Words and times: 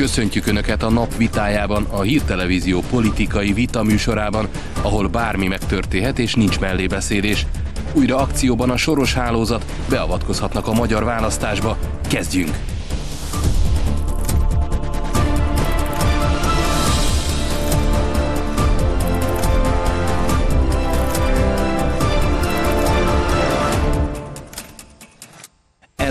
Köszöntjük 0.00 0.46
Önöket 0.46 0.82
a 0.82 0.90
nap 0.90 1.16
vitájában, 1.16 1.86
a 1.90 2.00
hírtelevízió 2.00 2.82
politikai 2.90 3.52
vita 3.52 3.82
műsorában, 3.82 4.48
ahol 4.82 5.08
bármi 5.08 5.46
megtörténhet 5.46 6.18
és 6.18 6.34
nincs 6.34 6.60
mellébeszélés. 6.60 7.46
Újra 7.92 8.16
akcióban 8.16 8.70
a 8.70 8.76
soros 8.76 9.14
hálózat, 9.14 9.64
beavatkozhatnak 9.88 10.66
a 10.66 10.72
magyar 10.72 11.04
választásba. 11.04 11.76
Kezdjünk! 12.08 12.56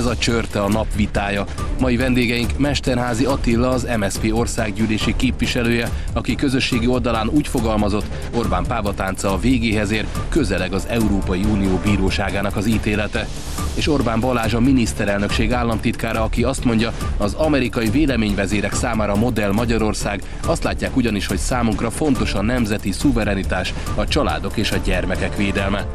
A 0.10 0.18
csörte 0.18 0.62
a 0.62 0.70
nap 0.70 0.96
vitája. 0.96 1.46
Mai 1.80 1.98
vendégeink 1.98 2.58
Mesterházi 2.58 3.26
Attila, 3.26 3.70
az 3.70 3.88
MSZP 3.98 4.34
országgyűlési 4.34 5.16
képviselője, 5.16 5.90
aki 6.14 6.36
közösségi 6.36 6.88
oldalán 6.88 7.28
úgy 7.28 7.48
fogalmazott, 7.48 8.06
Orbán 8.36 8.66
pávatánca 8.68 9.34
a 9.34 9.40
végéhez 9.40 9.92
ér, 9.92 10.06
közeleg 10.30 10.74
az 10.74 10.86
Európai 10.88 11.44
Unió 11.44 11.80
bíróságának 11.84 12.56
az 12.56 12.66
ítélete. 12.66 13.28
És 13.74 13.88
Orbán 13.88 14.20
Balázs 14.20 14.54
a 14.54 14.60
miniszterelnökség 14.60 15.54
államtitkára, 15.54 16.24
aki 16.24 16.44
azt 16.44 16.64
mondja, 16.64 16.94
az 17.18 17.34
amerikai 17.34 17.90
véleményvezérek 17.90 18.74
számára 18.74 19.16
modell 19.16 19.52
Magyarország, 19.52 20.22
azt 20.46 20.64
látják 20.64 20.96
ugyanis, 20.96 21.28
hogy 21.28 21.38
számunkra 21.38 21.90
fontos 21.90 22.34
a 22.34 22.42
nemzeti 22.42 22.92
szuverenitás, 22.92 23.74
a 23.96 24.08
családok 24.08 24.58
és 24.58 24.72
a 24.72 24.78
gyermekek 24.78 25.38
védelme. 25.38 25.86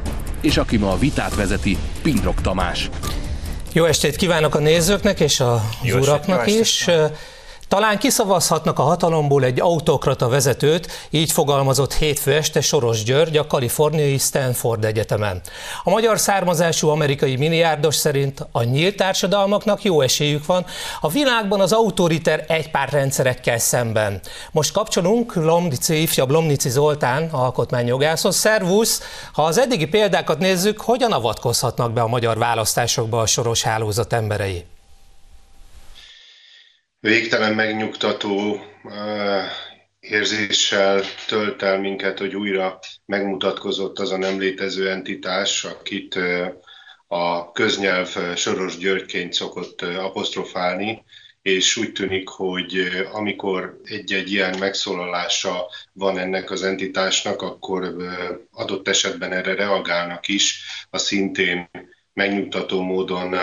És 0.41 0.57
aki 0.57 0.77
ma 0.77 0.93
a 0.93 0.99
vitát 0.99 1.35
vezeti, 1.35 1.77
Pindrok 2.03 2.41
Tamás. 2.41 2.91
Jó 3.75 3.85
estét 3.85 4.17
kívánok 4.17 4.55
a 4.55 4.59
nézőknek 4.59 5.21
és 5.21 5.41
a 5.41 5.69
uraknak 5.83 6.41
estét, 6.41 6.61
is. 6.61 6.89
Talán 7.69 7.99
kiszavazhatnak 7.99 8.79
a 8.79 8.83
hatalomból 8.83 9.45
egy 9.45 9.61
autokrata 9.61 10.29
vezetőt, 10.29 11.09
így 11.11 11.33
fogalmazott 11.33 11.95
hétfő 11.95 12.33
este 12.33 12.61
Soros 12.61 13.03
György 13.03 13.37
a 13.37 13.47
kaliforniai 13.47 14.19
Stanford 14.19 14.85
Egyetemen. 14.85 15.41
A 15.85 15.91
magyar 15.91 16.19
származású 16.19 16.89
amerikai 16.89 17.37
milliárdos 17.37 17.95
szerint 17.95 18.47
a 18.53 18.63
nyílt 18.63 18.97
társadalmaknak 18.97 19.83
jó 19.83 20.01
esélyük 20.01 20.47
van 20.47 20.67
a 21.01 21.09
világban 21.09 21.61
az 21.61 21.73
autoriter 21.73 22.45
egypártrendszerekkel 22.49 23.59
szemben. 23.59 24.21
Most 24.51 24.73
kapcsolunk 24.73 25.35
Lomnici, 25.35 26.03
ifjabb 26.03 26.31
Lomnici 26.31 26.69
Zoltán 26.69 27.29
alkotmányjogászhoz. 27.31 28.37
Szervusz! 28.37 29.03
Ha 29.33 29.43
az 29.43 29.59
eddigi 29.59 29.87
példákat 29.87 30.39
nézzük, 30.39 30.81
hogyan 30.81 31.13
avatkozhatnak 31.13 31.93
be 31.93 32.01
a 32.01 32.09
magyar 32.09 32.39
választásokba 32.39 33.21
a 33.21 33.27
soros 33.27 33.63
hálózat 33.63 34.13
emberei? 34.13 34.65
Végtelen 37.05 37.55
megnyugtató 37.55 38.65
érzéssel 40.01 41.01
tölt 41.27 41.63
el 41.63 41.81
minket, 41.81 42.19
hogy 42.19 42.35
újra 42.35 42.79
megmutatkozott 43.05 43.99
az 43.99 44.11
a 44.11 44.17
nem 44.17 44.39
létező 44.39 44.91
entitás, 44.91 45.65
akit 45.65 46.19
a 47.07 47.53
köznyelv 47.53 48.37
Soros 48.37 48.77
Györgyként 48.77 49.33
szokott 49.33 49.83
apostrofálni, 49.83 51.05
és 51.43 51.77
úgy 51.77 51.93
tűnik, 51.93 52.29
hogy 52.29 52.89
amikor 53.13 53.81
egy-egy 53.85 54.33
ilyen 54.33 54.59
megszólalása 54.59 55.67
van 55.93 56.19
ennek 56.19 56.51
az 56.51 56.63
entitásnak, 56.63 57.43
akkor 57.43 57.97
adott 58.51 58.89
esetben 58.89 59.33
erre 59.33 59.55
reagálnak 59.55 60.29
is, 60.29 60.65
a 60.91 60.99
szintén 60.99 61.71
megnyugtató 62.13 62.83
módon 62.83 63.35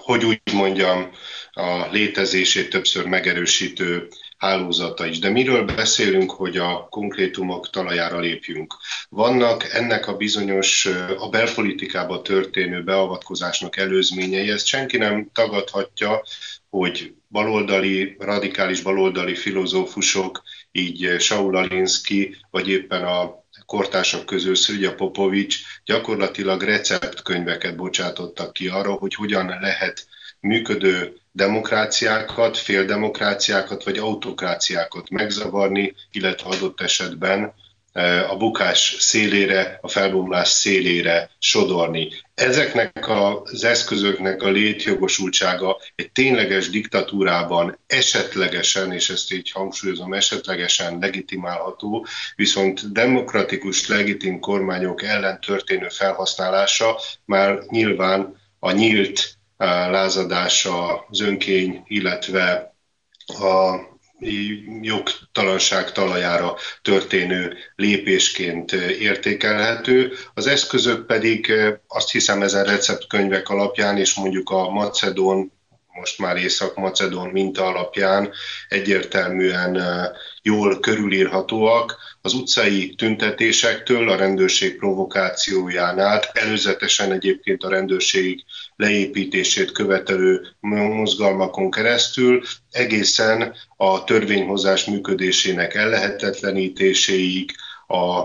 hogy 0.00 0.24
úgy 0.24 0.40
mondjam, 0.52 1.10
a 1.52 1.86
létezését 1.90 2.70
többször 2.70 3.06
megerősítő 3.06 4.08
hálózata 4.36 5.06
is. 5.06 5.18
De 5.18 5.28
miről 5.30 5.64
beszélünk, 5.64 6.30
hogy 6.30 6.56
a 6.56 6.86
konkrétumok 6.90 7.70
talajára 7.70 8.18
lépjünk? 8.18 8.76
Vannak 9.08 9.72
ennek 9.72 10.08
a 10.08 10.16
bizonyos, 10.16 10.88
a 11.18 11.28
belpolitikába 11.28 12.22
történő 12.22 12.82
beavatkozásnak 12.82 13.76
előzményei, 13.76 14.50
ezt 14.50 14.66
senki 14.66 14.96
nem 14.96 15.28
tagadhatja, 15.32 16.22
hogy 16.70 17.14
baloldali, 17.28 18.16
radikális 18.18 18.80
baloldali 18.80 19.34
filozófusok, 19.34 20.42
így 20.72 21.16
Saul 21.18 21.56
Alinsky, 21.56 22.36
vagy 22.50 22.68
éppen 22.68 23.04
a 23.04 23.43
kortársak 23.66 24.26
közül 24.26 24.54
Szülja 24.54 24.94
Popovics 24.94 25.58
gyakorlatilag 25.84 26.62
receptkönyveket 26.62 27.76
bocsátottak 27.76 28.52
ki 28.52 28.68
arra, 28.68 28.92
hogy 28.92 29.14
hogyan 29.14 29.46
lehet 29.60 30.06
működő 30.40 31.16
demokráciákat, 31.32 32.58
féldemokráciákat 32.58 33.84
vagy 33.84 33.98
autokráciákat 33.98 35.10
megzavarni, 35.10 35.94
illetve 36.12 36.48
adott 36.48 36.80
esetben 36.80 37.54
a 38.28 38.36
bukás 38.36 38.96
szélére, 38.98 39.78
a 39.82 39.88
felbomlás 39.88 40.48
szélére 40.48 41.30
sodorni. 41.38 42.08
Ezeknek 42.34 43.08
az 43.08 43.64
eszközöknek 43.64 44.42
a 44.42 44.50
létjogosultsága 44.50 45.80
egy 45.94 46.12
tényleges 46.12 46.70
diktatúrában 46.70 47.78
esetlegesen, 47.86 48.92
és 48.92 49.10
ezt 49.10 49.32
így 49.32 49.50
hangsúlyozom, 49.50 50.12
esetlegesen 50.12 50.98
legitimálható, 50.98 52.06
viszont 52.36 52.92
demokratikus, 52.92 53.88
legitim 53.88 54.38
kormányok 54.40 55.02
ellen 55.02 55.40
történő 55.40 55.88
felhasználása 55.88 57.00
már 57.24 57.58
nyilván 57.68 58.40
a 58.58 58.70
nyílt 58.70 59.38
lázadása, 59.90 61.06
az 61.10 61.20
önkény, 61.20 61.82
illetve 61.86 62.74
a 63.26 63.76
jogtalanság 64.80 65.92
talajára 65.92 66.56
történő 66.82 67.56
lépésként 67.76 68.72
értékelhető. 68.72 70.12
Az 70.34 70.46
eszközök 70.46 71.06
pedig 71.06 71.52
azt 71.86 72.10
hiszem 72.10 72.42
ezen 72.42 72.64
receptkönyvek 72.64 73.48
alapján, 73.48 73.98
és 73.98 74.14
mondjuk 74.14 74.50
a 74.50 74.70
Macedón 74.70 75.52
most 75.94 76.18
már 76.18 76.36
Észak-Macedón 76.36 77.28
minta 77.28 77.66
alapján 77.66 78.30
egyértelműen 78.68 79.82
jól 80.42 80.80
körülírhatóak. 80.80 81.96
Az 82.20 82.34
utcai 82.34 82.94
tüntetésektől 82.94 84.08
a 84.08 84.16
rendőrség 84.16 84.76
provokációján 84.76 85.98
át, 85.98 86.30
előzetesen 86.32 87.12
egyébként 87.12 87.62
a 87.62 87.68
rendőrség 87.68 88.44
leépítését 88.76 89.72
követelő 89.72 90.46
mozgalmakon 90.60 91.70
keresztül, 91.70 92.42
egészen 92.70 93.54
a 93.76 94.04
törvényhozás 94.04 94.84
működésének 94.84 95.74
ellehetetlenítéséig, 95.74 97.54
a 97.86 98.24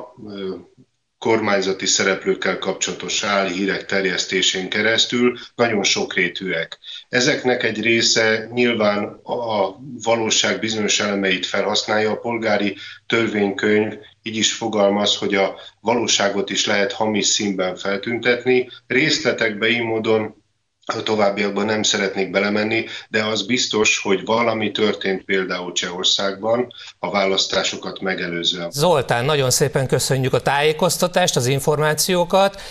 kormányzati 1.19 1.85
szereplőkkel 1.85 2.57
kapcsolatos 2.57 3.25
hírek 3.53 3.85
terjesztésén 3.85 4.69
keresztül 4.69 5.38
nagyon 5.56 5.84
sokrétűek. 5.84 6.80
Ezeknek 7.09 7.63
egy 7.63 7.81
része 7.81 8.50
nyilván 8.53 9.03
a 9.24 9.75
valóság 10.03 10.59
bizonyos 10.59 11.00
elemeit 11.00 11.46
felhasználja, 11.46 12.12
a 12.12 12.19
polgári 12.19 12.75
törvénykönyv 13.08 13.94
így 14.24 14.35
is 14.35 14.53
fogalmaz, 14.53 15.16
hogy 15.16 15.35
a 15.35 15.59
valóságot 15.81 16.50
is 16.50 16.66
lehet 16.66 16.91
hamis 16.91 17.25
színben 17.25 17.75
feltüntetni. 17.75 18.69
Részletekbe 18.88 19.68
így 19.68 19.84
módon 19.84 20.38
a 20.95 21.03
továbbiakban 21.03 21.66
nem 21.66 21.83
szeretnék 21.83 22.31
belemenni, 22.31 22.85
de 23.09 23.23
az 23.23 23.45
biztos, 23.45 24.00
hogy 24.00 24.25
valami 24.25 24.72
történt 24.72 25.23
például 25.23 25.72
Csehországban 25.72 26.73
a 27.00 27.11
választásokat 27.11 28.00
megelőzően. 28.00 28.72
Zoltán, 28.72 29.25
nagyon 29.25 29.49
szépen 29.49 29.88
köszönjük 29.88 30.33
a 30.33 30.39
tájékoztatást, 30.39 31.35
az 31.35 31.47
információkat. 31.47 32.61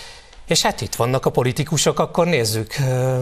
És 0.47 0.61
hát 0.61 0.81
itt 0.81 0.95
vannak 0.95 1.25
a 1.25 1.29
politikusok, 1.29 1.99
akkor 1.99 2.25
nézzük. 2.25 2.75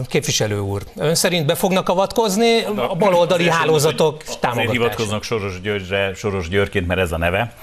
Képviselő 0.06 0.58
úr, 0.58 0.82
ön 0.96 1.14
szerint 1.14 1.46
be 1.46 1.54
fognak 1.54 1.88
avatkozni 1.88 2.62
a 2.64 2.94
baloldali 2.94 3.48
hálózatok 3.48 4.22
támogatása? 4.22 4.70
hivatkoznak 4.70 5.22
Soros 5.22 5.60
Györgyre, 5.60 6.14
Soros 6.14 6.48
Györgyként, 6.48 6.86
mert 6.86 7.00
ez 7.00 7.12
a 7.12 7.18
neve 7.18 7.54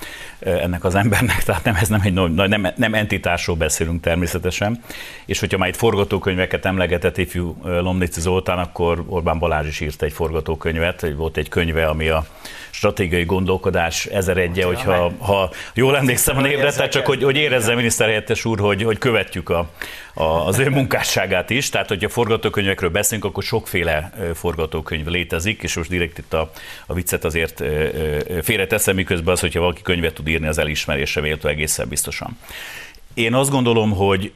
ennek 0.46 0.84
az 0.84 0.96
embernek, 0.96 1.44
tehát 1.44 1.64
nem, 1.64 1.76
ez 1.76 1.88
nem 1.88 2.02
egy 2.04 2.14
nem, 2.14 2.68
nem 2.76 2.94
entitásról 2.94 3.56
beszélünk 3.56 4.02
természetesen. 4.02 4.84
És 5.26 5.40
hogyha 5.40 5.58
már 5.58 5.68
itt 5.68 5.76
forgatókönyveket 5.76 6.66
emlegetett 6.66 7.18
ifjú 7.18 7.58
Lomnici 7.64 8.22
Zoltán, 8.22 8.58
akkor 8.58 9.04
Orbán 9.08 9.40
Balázs 9.40 9.68
is 9.68 9.80
írt 9.80 10.02
egy 10.02 10.14
forgatókönyvet, 10.14 11.06
volt 11.16 11.38
egy 11.38 11.50
könyve, 11.50 11.86
ami 11.86 12.08
a 12.08 12.26
stratégiai 12.70 13.26
gondolkodás 13.26 14.06
ezer 14.06 14.38
egye, 14.38 14.66
hogyha 14.66 15.12
ha 15.18 15.50
jól 15.74 15.98
emlékszem 15.98 16.38
a 16.38 16.42
névre, 16.42 16.72
tehát 16.72 16.92
csak 16.92 17.06
hogy, 17.06 17.24
hogy 17.24 17.38
érezze 17.38 17.76
miniszterhelyettes 17.76 18.46
úr, 18.46 18.60
hogy, 18.60 18.84
hogy 18.84 18.98
követjük 18.98 19.50
a, 19.50 19.70
az 20.16 20.60
ő 20.60 20.70
munkásságát 20.70 21.50
is. 21.50 21.70
Tehát, 21.70 21.88
hogyha 21.88 22.10
forgatókönyvekről 22.10 22.90
beszélünk, 22.90 23.26
akkor 23.26 23.44
sokféle 23.44 24.12
forgatókönyv 24.34 25.06
létezik, 25.06 25.64
és 25.64 25.76
most 25.76 25.90
direkt 25.90 26.18
itt 26.18 26.34
a, 26.34 26.52
a 26.86 26.94
viccet 26.94 27.24
azért 27.24 27.64
félreteszem, 28.42 28.96
miközben 28.96 29.34
az, 29.34 29.40
hogyha 29.40 29.60
valaki 29.60 29.82
könyvet 29.82 30.14
tud 30.14 30.28
írni, 30.28 30.48
az 30.48 30.58
elismerése 30.58 31.22
véltő 31.22 31.48
egészen 31.48 31.88
biztosan. 31.88 32.38
Én 33.14 33.34
azt 33.34 33.50
gondolom, 33.50 33.92
hogy 33.92 34.32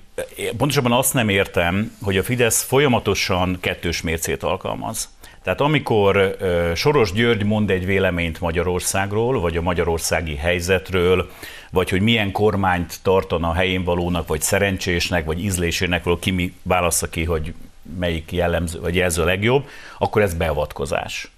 pontosabban 0.58 0.92
azt 0.92 1.14
nem 1.14 1.30
értem, 1.30 1.96
hogy 2.02 2.18
a 2.18 2.24
Fidesz 2.24 2.64
folyamatosan 2.64 3.58
kettős 3.60 4.02
mércét 4.02 4.44
alkalmaz. 4.44 5.10
Tehát 5.50 5.64
amikor 5.64 6.38
Soros 6.76 7.12
György 7.12 7.44
mond 7.44 7.70
egy 7.70 7.86
véleményt 7.86 8.40
Magyarországról, 8.40 9.40
vagy 9.40 9.58
a 9.58 9.62
magyarországi 9.62 10.36
helyzetről, 10.36 11.30
vagy 11.72 11.90
hogy 11.90 12.02
milyen 12.02 12.32
kormányt 12.32 13.00
tartana 13.02 13.50
a 13.50 13.54
helyén 13.54 13.84
valónak, 13.84 14.28
vagy 14.28 14.42
szerencsésnek, 14.42 15.26
vagy 15.26 15.44
ízlésének, 15.44 16.04
vagy 16.04 16.20
ki 16.20 16.32
mi 16.32 16.54
válassza 16.64 17.10
ki, 17.10 17.24
hogy 17.24 17.54
melyik 18.00 18.32
jellemző, 18.32 18.80
vagy 18.80 18.96
jelző 18.96 19.22
a 19.22 19.26
legjobb, 19.26 19.68
akkor 19.98 20.22
ez 20.22 20.34
beavatkozás. 20.34 21.32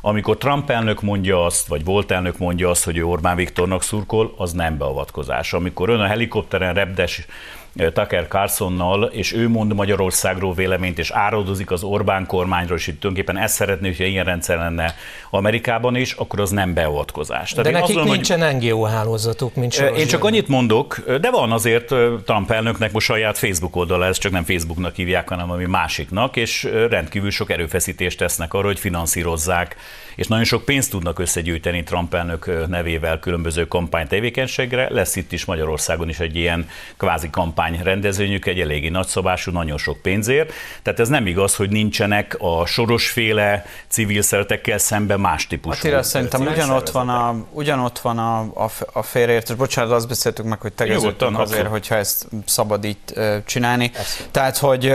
Amikor 0.00 0.36
Trump 0.36 0.70
elnök 0.70 1.02
mondja 1.02 1.44
azt, 1.44 1.66
vagy 1.66 1.84
volt 1.84 2.10
elnök 2.10 2.38
mondja 2.38 2.70
azt, 2.70 2.84
hogy 2.84 2.96
ő 2.96 3.04
Orbán 3.04 3.36
Viktornak 3.36 3.82
szurkol, 3.82 4.34
az 4.36 4.52
nem 4.52 4.78
beavatkozás. 4.78 5.52
Amikor 5.52 5.88
ön 5.88 6.00
a 6.00 6.06
helikopteren 6.06 6.74
repdes 6.74 7.26
Tucker 7.76 8.26
Carlsonnal, 8.28 9.04
és 9.04 9.32
ő 9.32 9.48
mond 9.48 9.74
Magyarországról 9.74 10.54
véleményt, 10.54 10.98
és 10.98 11.10
áradozik 11.10 11.70
az 11.70 11.82
Orbán 11.82 12.26
kormányról, 12.26 12.76
és 12.76 12.86
itt 12.86 13.00
tulajdonképpen 13.00 13.42
ezt 13.42 13.54
szeretné, 13.54 13.88
hogyha 13.88 14.04
ilyen 14.04 14.24
rendszer 14.24 14.58
lenne 14.58 14.94
Amerikában 15.30 15.96
is, 15.96 16.12
akkor 16.12 16.40
az 16.40 16.50
nem 16.50 16.74
beavatkozás. 16.74 17.50
Tehát 17.50 17.72
de 17.72 17.78
nekik 17.78 17.94
mondom, 17.94 18.14
nincsen 18.14 18.42
hogy... 18.42 18.54
NGO 18.54 18.82
hálózatuk, 18.82 19.54
mint 19.54 19.72
Soros 19.72 19.98
Én 19.98 20.06
csak 20.06 20.24
annyit 20.24 20.48
mondok, 20.48 21.02
de 21.20 21.30
van 21.30 21.52
azért 21.52 21.94
Trump 22.24 22.50
elnöknek 22.50 22.92
most 22.92 23.06
saját 23.06 23.38
Facebook 23.38 23.76
oldala, 23.76 24.04
ez 24.04 24.18
csak 24.18 24.32
nem 24.32 24.44
Facebooknak 24.44 24.94
hívják, 24.94 25.28
hanem 25.28 25.50
ami 25.50 25.64
másiknak, 25.64 26.36
és 26.36 26.68
rendkívül 26.88 27.30
sok 27.30 27.50
erőfeszítést 27.50 28.18
tesznek 28.18 28.54
arra, 28.54 28.66
hogy 28.66 28.78
finanszírozzák 28.78 29.76
és 30.16 30.26
nagyon 30.26 30.44
sok 30.44 30.64
pénzt 30.64 30.90
tudnak 30.90 31.18
összegyűjteni 31.18 31.82
Trump 31.82 32.14
elnök 32.14 32.68
nevével 32.68 33.18
különböző 33.18 33.68
kampánytevékenységre. 33.68 34.88
Lesz 34.90 35.16
itt 35.16 35.32
is 35.32 35.44
Magyarországon 35.44 36.08
is 36.08 36.20
egy 36.20 36.36
ilyen 36.36 36.68
kvázi 36.96 37.30
kampány 37.30 37.65
rendezvényük, 37.82 38.46
egy 38.46 38.60
eléggé 38.60 38.88
nagyszabású, 38.88 39.50
nagyon 39.50 39.78
sok 39.78 40.02
pénzért. 40.02 40.52
Tehát 40.82 41.00
ez 41.00 41.08
nem 41.08 41.26
igaz, 41.26 41.56
hogy 41.56 41.70
nincsenek 41.70 42.36
a 42.38 42.66
sorosféle 42.66 43.66
civil 43.88 44.22
szeretekkel 44.22 44.78
szemben 44.78 45.20
más 45.20 45.46
típusú. 45.46 45.78
Attila, 45.78 46.02
szerintem 46.02 46.40
ugyanott 46.40 46.90
van 46.90 47.08
a, 47.08 47.36
ugyanott 47.50 47.98
van 47.98 48.18
a, 48.18 48.38
a, 48.40 48.70
a 48.92 49.02
félreértés. 49.02 49.56
Bocsánat, 49.56 49.92
azt 49.92 50.08
beszéltük 50.08 50.44
meg, 50.44 50.60
hogy 50.60 50.72
tegeződtünk 50.72 51.38
azért, 51.38 51.42
abszolút. 51.42 51.70
hogyha 51.70 51.94
ezt 51.94 52.26
szabad 52.46 52.84
így 52.84 52.96
csinálni. 53.44 53.90
Persze. 53.90 54.24
Tehát, 54.30 54.58
hogy 54.58 54.94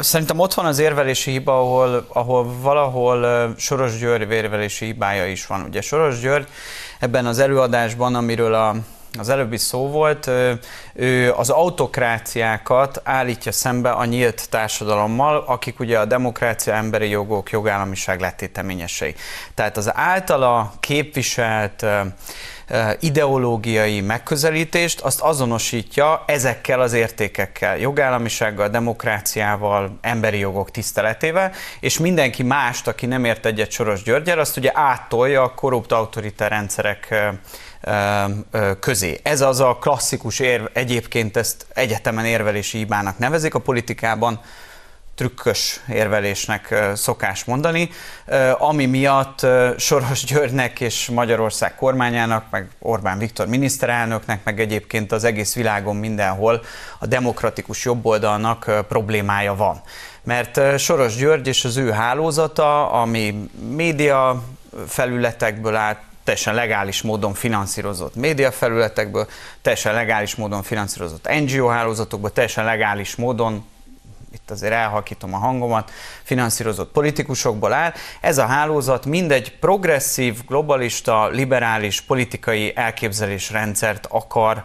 szerintem 0.00 0.38
ott 0.38 0.54
van 0.54 0.66
az 0.66 0.78
érvelési 0.78 1.30
hiba, 1.30 1.60
ahol, 1.60 2.06
ahol 2.12 2.46
valahol 2.60 3.54
Soros 3.58 3.98
György 3.98 4.30
érvelési 4.30 4.84
hibája 4.84 5.26
is 5.26 5.46
van. 5.46 5.62
Ugye 5.68 5.80
Soros 5.80 6.20
György 6.20 6.46
ebben 6.98 7.26
az 7.26 7.38
előadásban, 7.38 8.14
amiről 8.14 8.54
a, 8.54 8.74
az 9.18 9.28
előbbi 9.28 9.56
szó 9.56 9.88
volt, 9.88 10.30
ő 10.94 11.32
az 11.32 11.50
autokráciákat 11.50 13.00
állítja 13.04 13.52
szembe 13.52 13.90
a 13.90 14.04
nyílt 14.04 14.50
társadalommal, 14.50 15.44
akik 15.46 15.80
ugye 15.80 15.98
a 15.98 16.04
demokrácia, 16.04 16.74
emberi 16.74 17.08
jogok, 17.08 17.50
jogállamiság 17.50 18.20
letéteményesei. 18.20 19.14
Tehát 19.54 19.76
az 19.76 19.96
általa 19.96 20.72
képviselt 20.80 21.84
ideológiai 23.00 24.00
megközelítést, 24.00 25.00
azt 25.00 25.20
azonosítja 25.20 26.24
ezekkel 26.26 26.80
az 26.80 26.92
értékekkel, 26.92 27.78
jogállamisággal, 27.78 28.68
demokráciával, 28.68 29.98
emberi 30.00 30.38
jogok 30.38 30.70
tiszteletével, 30.70 31.52
és 31.80 31.98
mindenki 31.98 32.42
mást, 32.42 32.88
aki 32.88 33.06
nem 33.06 33.24
ért 33.24 33.46
egyet 33.46 33.70
Soros 33.70 34.02
Györgyel, 34.02 34.38
azt 34.38 34.56
ugye 34.56 34.70
áttolja 34.74 35.42
a 35.42 35.54
korrupt 35.54 35.92
autoritár 35.92 36.50
rendszerek 36.50 37.14
közé. 38.80 39.20
Ez 39.22 39.40
az 39.40 39.60
a 39.60 39.76
klasszikus 39.80 40.38
érv, 40.38 40.64
egyébként 40.72 41.36
ezt 41.36 41.66
egyetemen 41.74 42.24
érvelési 42.24 42.78
hibának 42.78 43.18
nevezik 43.18 43.54
a 43.54 43.58
politikában, 43.58 44.40
trükkös 45.14 45.80
érvelésnek 45.88 46.74
szokás 46.94 47.44
mondani, 47.44 47.90
ami 48.58 48.86
miatt 48.86 49.46
Soros 49.76 50.24
Györgynek 50.24 50.80
és 50.80 51.08
Magyarország 51.08 51.74
kormányának, 51.74 52.44
meg 52.50 52.68
Orbán 52.78 53.18
Viktor 53.18 53.46
miniszterelnöknek, 53.46 54.44
meg 54.44 54.60
egyébként 54.60 55.12
az 55.12 55.24
egész 55.24 55.54
világon 55.54 55.96
mindenhol 55.96 56.62
a 56.98 57.06
demokratikus 57.06 57.84
jobboldalnak 57.84 58.86
problémája 58.88 59.54
van. 59.54 59.80
Mert 60.22 60.78
Soros 60.78 61.16
György 61.16 61.46
és 61.46 61.64
az 61.64 61.76
ő 61.76 61.90
hálózata, 61.90 62.90
ami 62.90 63.50
média 63.70 64.42
felületekből 64.86 65.74
állt, 65.74 65.98
teljesen 66.28 66.54
legális 66.54 67.02
módon 67.02 67.34
finanszírozott 67.34 68.14
médiafelületekből, 68.14 69.26
teljesen 69.62 69.94
legális 69.94 70.34
módon 70.34 70.62
finanszírozott 70.62 71.28
NGO 71.28 71.66
hálózatokból, 71.66 72.32
teljesen 72.32 72.64
legális 72.64 73.16
módon 73.16 73.64
itt 74.32 74.50
azért 74.50 74.72
elhalkítom 74.72 75.34
a 75.34 75.38
hangomat, 75.38 75.90
finanszírozott 76.22 76.92
politikusokból 76.92 77.72
áll. 77.72 77.92
Ez 78.20 78.38
a 78.38 78.46
hálózat 78.46 79.06
mindegy 79.06 79.58
progresszív, 79.58 80.44
globalista, 80.46 81.28
liberális 81.28 82.00
politikai 82.00 82.72
elképzelésrendszert 82.76 84.06
akar 84.10 84.64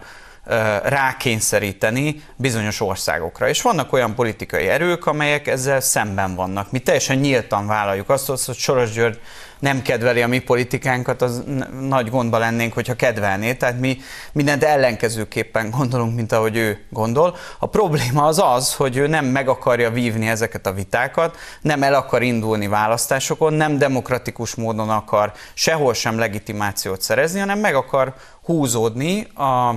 rákényszeríteni 0.83 2.23
bizonyos 2.35 2.81
országokra. 2.81 3.49
És 3.49 3.61
vannak 3.61 3.93
olyan 3.93 4.15
politikai 4.15 4.67
erők, 4.67 5.05
amelyek 5.05 5.47
ezzel 5.47 5.79
szemben 5.79 6.35
vannak. 6.35 6.71
Mi 6.71 6.79
teljesen 6.79 7.17
nyíltan 7.17 7.67
vállaljuk 7.67 8.09
azt, 8.09 8.45
hogy 8.45 8.55
Soros 8.55 8.91
György 8.91 9.19
nem 9.63 9.81
kedveli 9.81 10.21
a 10.21 10.27
mi 10.27 10.39
politikánkat, 10.39 11.21
az 11.21 11.43
nagy 11.79 12.09
gondba 12.09 12.37
lennénk, 12.37 12.73
hogyha 12.73 12.93
kedvelné. 12.95 13.53
Tehát 13.53 13.79
mi 13.79 13.97
mindent 14.31 14.63
ellenkezőképpen 14.63 15.69
gondolunk, 15.69 16.15
mint 16.15 16.31
ahogy 16.31 16.55
ő 16.55 16.85
gondol. 16.89 17.35
A 17.59 17.65
probléma 17.65 18.25
az 18.25 18.39
az, 18.39 18.73
hogy 18.73 18.97
ő 18.97 19.07
nem 19.07 19.25
meg 19.25 19.47
akarja 19.47 19.91
vívni 19.91 20.27
ezeket 20.27 20.65
a 20.65 20.73
vitákat, 20.73 21.37
nem 21.61 21.83
el 21.83 21.93
akar 21.93 22.21
indulni 22.21 22.67
választásokon, 22.67 23.53
nem 23.53 23.77
demokratikus 23.77 24.55
módon 24.55 24.89
akar 24.89 25.31
sehol 25.53 25.93
sem 25.93 26.17
legitimációt 26.17 27.01
szerezni, 27.01 27.39
hanem 27.39 27.59
meg 27.59 27.75
akar 27.75 28.13
húzódni 28.41 29.27
a 29.35 29.75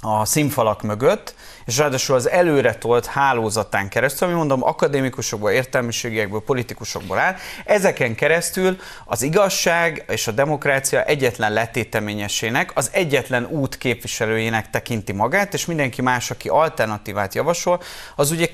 a 0.00 0.24
színfalak 0.24 0.82
mögött, 0.82 1.34
és 1.64 1.78
ráadásul 1.78 2.14
az 2.14 2.28
előre 2.28 2.74
tolt 2.74 3.06
hálózatán 3.06 3.88
keresztül, 3.88 4.28
ami 4.28 4.36
mondom 4.36 4.64
akadémikusokból, 4.64 5.50
értelmiségiekből, 5.50 6.42
politikusokból 6.42 7.18
áll, 7.18 7.34
ezeken 7.64 8.14
keresztül 8.14 8.78
az 9.04 9.22
igazság 9.22 10.04
és 10.08 10.26
a 10.26 10.32
demokrácia 10.32 11.04
egyetlen 11.04 11.52
letéteményesének, 11.52 12.70
az 12.74 12.90
egyetlen 12.92 13.46
út 13.46 13.78
képviselőjének 13.78 14.70
tekinti 14.70 15.12
magát, 15.12 15.54
és 15.54 15.66
mindenki 15.66 16.02
más, 16.02 16.30
aki 16.30 16.48
alternatívát 16.48 17.34
javasol, 17.34 17.82
az 18.16 18.30
ugye 18.30 18.48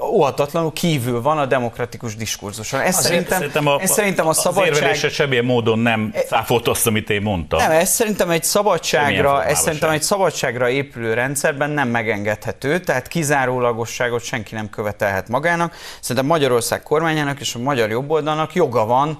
óhatatlanul 0.00 0.72
kívül 0.72 1.22
van 1.22 1.38
a 1.38 1.46
demokratikus 1.46 2.16
diskurzuson. 2.16 2.80
Ez 2.80 3.00
szerintem, 3.00 3.38
szerintem 3.38 3.66
a, 3.66 3.80
ez 3.80 3.90
szerintem 3.90 4.26
a 4.26 4.32
szabadság... 4.32 4.90
Az 4.90 5.12
semmilyen 5.12 5.44
módon 5.44 5.78
nem 5.78 6.10
e- 6.14 6.20
cáfolt 6.20 6.68
azt, 6.68 6.86
amit 6.86 7.10
én 7.10 7.22
mondtam. 7.22 7.58
Nem, 7.58 7.70
ez 7.70 7.90
szerintem 7.90 8.30
egy 8.30 8.44
szabadságra, 8.44 9.44
ez 9.44 9.58
szerintem 9.58 9.90
egy 9.90 10.02
szabadságra 10.02 10.68
épülő 10.68 11.14
rendszerben 11.14 11.70
nem 11.70 11.88
megengedhető, 11.88 12.80
tehát 12.80 13.08
kizárólagosságot 13.08 14.22
senki 14.22 14.54
nem 14.54 14.70
követelhet 14.70 15.28
magának. 15.28 15.74
Szerintem 16.00 16.26
Magyarország 16.26 16.82
kormányának 16.82 17.40
és 17.40 17.54
a 17.54 17.58
magyar 17.58 17.90
jobboldalnak 17.90 18.54
joga 18.54 18.84
van 18.84 19.18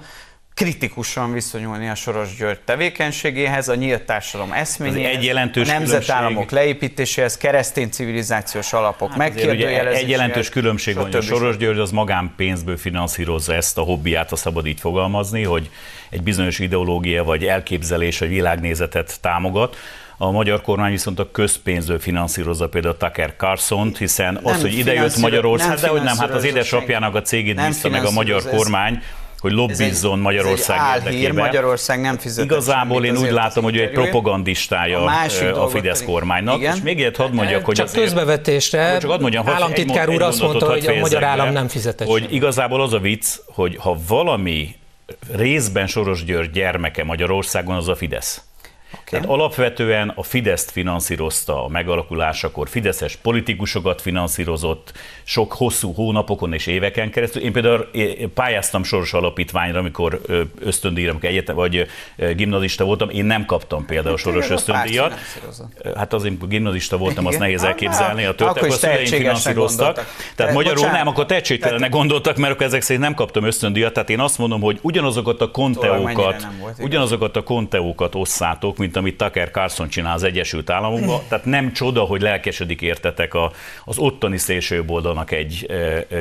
kritikusan 0.57 1.33
viszonyulni 1.33 1.89
a 1.89 1.95
Soros 1.95 2.37
György 2.37 2.59
tevékenységéhez, 2.65 3.69
a 3.69 3.75
nyílt 3.75 4.03
társadalom 4.03 4.53
eszményéhez, 4.53 5.17
egy 5.17 5.25
jelentős 5.25 5.69
a 5.69 5.73
nemzetállamok 5.73 6.47
különbség. 6.47 6.59
leépítéséhez, 6.59 7.37
keresztény 7.37 7.89
civilizációs 7.91 8.73
alapok 8.73 9.09
hát 9.09 9.19
megkérdőjelezéséhez. 9.19 10.03
Egy 10.03 10.09
jelentős 10.09 10.49
különbség 10.49 10.95
van, 10.95 11.05
hogy 11.05 11.15
a 11.15 11.21
Soros 11.21 11.57
György 11.57 11.79
az 11.79 11.91
magánpénzből 11.91 12.77
finanszírozza 12.77 13.55
ezt 13.55 13.79
a 13.79 13.81
hobbiát, 13.81 14.29
ha 14.29 14.37
szabad 14.37 14.67
így 14.67 14.81
fogalmazni, 14.81 15.43
hogy 15.43 15.71
egy 16.11 16.23
bizonyos 16.23 16.59
ideológia 16.59 17.25
vagy 17.25 17.45
elképzelés 17.45 18.19
vagy 18.19 18.29
világnézetet 18.29 19.19
támogat. 19.21 19.77
A 20.19 20.31
magyar 20.31 20.61
kormány 20.61 20.91
viszont 20.91 21.19
a 21.19 21.31
közpénzből 21.31 21.99
finanszírozza 21.99 22.69
például 22.69 22.97
Tucker 22.97 23.35
carlson 23.37 23.95
hiszen 23.99 24.37
az, 24.37 24.53
nem 24.53 24.61
hogy 24.61 24.79
idejött 24.79 25.17
Magyarország, 25.17 25.79
de 25.79 25.89
hogy 25.89 26.03
nem, 26.03 26.17
hát 26.17 26.31
az 26.31 26.45
édesapjának 26.45 27.15
a 27.15 27.23
cégét 27.23 27.67
vissza 27.67 27.89
meg 27.89 28.05
a 28.05 28.11
magyar 28.11 28.43
kormány, 28.43 29.03
hogy 29.39 29.53
lobbizzon 29.53 30.19
Magyarország 30.19 30.79
ez 30.79 31.03
egy 31.05 31.15
érdekében. 31.15 31.45
Magyarország 31.45 32.01
nem 32.01 32.19
fizet. 32.19 32.45
Igazából 32.45 33.05
én 33.05 33.17
úgy 33.17 33.31
látom, 33.31 33.65
hogy 33.65 33.77
ő 33.77 33.83
egy 33.83 33.91
propagandistája 33.91 35.05
a, 35.05 35.63
a 35.63 35.69
Fidesz 35.69 36.05
kormánynak. 36.05 36.59
Igen? 36.59 36.75
És 36.77 36.83
még 36.83 36.99
egyet 36.99 37.17
hadd 37.17 37.33
mondjak, 37.33 37.65
hogy 37.65 37.75
csak 37.75 37.87
azért, 37.87 38.03
közbevetésre 38.03 38.99
csak 38.99 39.11
hadd 39.11 39.21
mondjam, 39.21 39.49
államtitkár 39.49 40.09
úr 40.09 40.23
azt 40.23 40.43
mondta, 40.43 40.71
hogy 40.71 40.87
a 40.87 40.95
magyar 40.95 41.25
állam 41.25 41.53
nem 41.53 41.69
fizetett. 41.69 42.09
Hogy 42.09 42.27
igazából 42.31 42.83
az 42.83 42.93
a 42.93 42.99
vicc, 42.99 43.27
hogy 43.47 43.77
ha 43.81 43.99
valami 44.09 44.77
részben 45.33 45.87
Soros 45.87 46.25
György 46.25 46.51
gyermeke 46.51 47.05
Magyarországon, 47.05 47.77
az 47.77 47.89
a 47.89 47.97
Fidesz. 47.97 48.43
Tehát 49.05 49.27
alapvetően 49.27 50.13
a 50.15 50.23
Fideszt 50.23 50.71
finanszírozta 50.71 51.65
a 51.65 51.69
megalakulásakor, 51.69 52.69
Fideszes 52.69 53.17
politikusokat 53.17 54.01
finanszírozott 54.01 54.93
sok 55.25 55.53
hosszú 55.53 55.93
hónapokon 55.93 56.53
és 56.53 56.67
éveken 56.67 57.11
keresztül. 57.11 57.43
Én 57.43 57.53
például 57.53 57.89
pályáztam 58.35 58.83
Soros 58.83 59.13
Alapítványra, 59.13 59.79
amikor 59.79 60.21
ösztöndíjra, 60.61 61.17
egyetem 61.21 61.55
vagy 61.55 61.87
gimnazista 62.37 62.85
voltam, 62.85 63.11
én 63.11 63.25
nem 63.25 63.45
kaptam 63.45 63.87
például 63.87 64.17
Soros 64.17 64.51
ösztöndíjat. 64.51 65.15
Hát 65.97 66.13
azért 66.13 66.49
gimnazista 66.49 66.97
voltam, 66.97 67.27
az 67.27 67.37
nehéz 67.37 67.63
elképzelni. 67.63 68.25
A 68.25 68.35
történet, 68.35 68.71
a 68.71 68.75
szüleim 68.75 69.07
finanszíroztak. 69.07 70.15
Tehát 70.35 70.53
magyarul 70.53 70.87
nem, 70.87 71.07
akkor 71.07 71.27
tehetségtelenek 71.27 71.91
gondoltak, 71.91 72.37
mert 72.37 72.63
ezek 72.63 72.83
szerint 72.83 73.05
nem 73.05 73.15
kaptam 73.15 73.45
ösztöndíjat. 73.45 73.93
Tehát 73.93 74.11
én 74.11 74.21
azt 74.21 74.39
mondom, 74.39 74.61
hogy 74.61 74.79
ugyanazokat 74.83 75.41
a 75.41 75.51
konteókat, 75.51 76.47
ugyanazokat 76.79 77.37
a 77.37 77.43
konteókat 77.43 78.15
osszátok, 78.15 78.77
mint 78.87 78.99
amit 78.99 79.17
Tucker 79.17 79.51
Carlson 79.51 79.89
csinál 79.89 80.15
az 80.15 80.23
Egyesült 80.23 80.71
Államokban. 80.71 81.21
Tehát 81.29 81.45
nem 81.45 81.73
csoda, 81.73 82.01
hogy 82.01 82.21
lelkesedik 82.21 82.83
értetek 82.83 83.35
a, 83.35 83.53
az 83.85 83.99
ottani 83.99 84.39
szélsőboldalnak 84.39 85.31
egy 85.31 85.67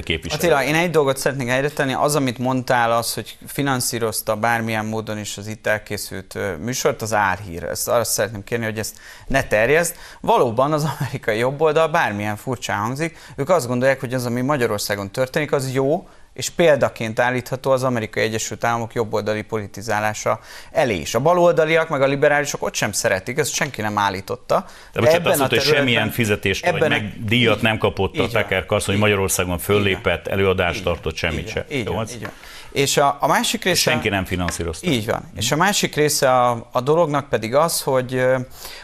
képviselő. 0.03 0.53
Attila, 0.53 0.63
én 0.63 0.75
egy 0.75 0.89
dolgot 0.89 1.17
szeretnék 1.17 1.49
egyre 1.49 1.69
tenni. 1.69 1.93
Az, 1.93 2.15
amit 2.15 2.37
mondtál, 2.37 2.91
az, 2.91 3.13
hogy 3.13 3.37
finanszírozta 3.47 4.35
bármilyen 4.35 4.85
módon 4.85 5.17
is 5.17 5.37
az 5.37 5.47
itt 5.47 5.67
elkészült 5.67 6.37
műsort, 6.59 7.01
az 7.01 7.13
árhír. 7.13 7.63
Ezt 7.63 7.87
arra 7.87 8.03
szeretném 8.03 8.43
kérni, 8.43 8.65
hogy 8.65 8.79
ezt 8.79 8.97
ne 9.27 9.43
terjeszt. 9.43 9.95
Valóban 10.21 10.73
az 10.73 10.87
amerikai 10.99 11.37
jobboldal 11.37 11.87
bármilyen 11.87 12.35
furcsán 12.35 12.79
hangzik, 12.79 13.17
ők 13.35 13.49
azt 13.49 13.67
gondolják, 13.67 13.99
hogy 13.99 14.13
az, 14.13 14.25
ami 14.25 14.41
Magyarországon 14.41 15.11
történik, 15.11 15.51
az 15.51 15.73
jó, 15.73 16.07
és 16.35 16.49
példaként 16.49 17.19
állítható 17.19 17.71
az 17.71 17.83
Amerikai 17.83 18.23
Egyesült 18.23 18.63
Államok 18.63 18.93
jobboldali 18.93 19.41
politizálása 19.41 20.39
elé 20.71 20.95
is. 20.95 21.15
A 21.15 21.19
baloldaliak 21.19 21.89
meg 21.89 22.01
a 22.01 22.05
liberálisok 22.05 22.63
ott 22.63 22.73
sem 22.73 22.91
szeretik, 22.91 23.37
ezt 23.37 23.53
senki 23.53 23.81
nem 23.81 23.97
állította. 23.97 24.65
De, 24.93 25.01
de 25.01 25.11
ebben 25.11 25.31
azt 25.31 25.37
mondta, 25.37 25.55
hogy 25.55 25.65
semmilyen 25.65 26.09
fizetést 26.09 26.65
ebben 26.65 26.79
vagy 26.79 26.89
meg 26.89 27.25
díjat 27.25 27.61
nem 27.61 27.77
kapott 27.77 28.17
a 28.17 28.27
Tucker 28.27 28.65
Carlson, 28.65 28.93
hogy 28.95 29.03
Magyarországon 29.03 29.57
föllépett, 29.57 30.27
előadást 30.27 30.83
tartott, 30.83 31.15
semmit 31.15 31.47
se. 31.47 31.65
Így 31.69 31.87
van, 31.87 32.07
így 32.09 32.21
van. 32.21 32.31
És 32.71 32.97
a, 32.97 33.17
a 33.19 33.27
másik 33.27 33.63
része... 33.63 33.91
Senki 33.91 34.09
nem 34.09 34.25
finanszírozta. 34.25 34.87
Így 34.87 35.05
van. 35.05 35.31
És 35.35 35.51
a 35.51 35.55
másik 35.55 35.95
része 35.95 36.31
a, 36.31 36.67
a 36.71 36.81
dolognak 36.81 37.29
pedig 37.29 37.55
az, 37.55 37.81
hogy, 37.81 38.25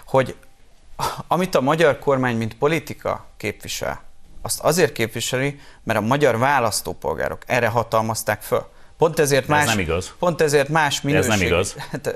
hogy 0.05 0.35
amit 1.27 1.55
a 1.55 1.61
magyar 1.61 1.99
kormány, 1.99 2.37
mint 2.37 2.57
politika 2.57 3.25
képvisel, 3.37 4.10
azt 4.41 4.59
azért 4.59 4.91
képviseli, 4.91 5.59
mert 5.83 5.99
a 5.99 6.01
magyar 6.01 6.37
választópolgárok 6.37 7.41
erre 7.45 7.67
hatalmazták 7.67 8.41
föl. 8.41 8.65
Pont 9.01 9.19
ezért 9.19 9.47
más, 9.47 9.61
ez 9.61 9.67
nem 9.67 9.79
igaz. 9.79 10.13
Pont 10.19 10.41
ezért 10.41 10.69
más 10.69 11.01
minőség. 11.01 11.31
Ez 11.31 11.37
nem 11.37 11.47
igaz. 11.47 11.75
Hát, 11.91 12.15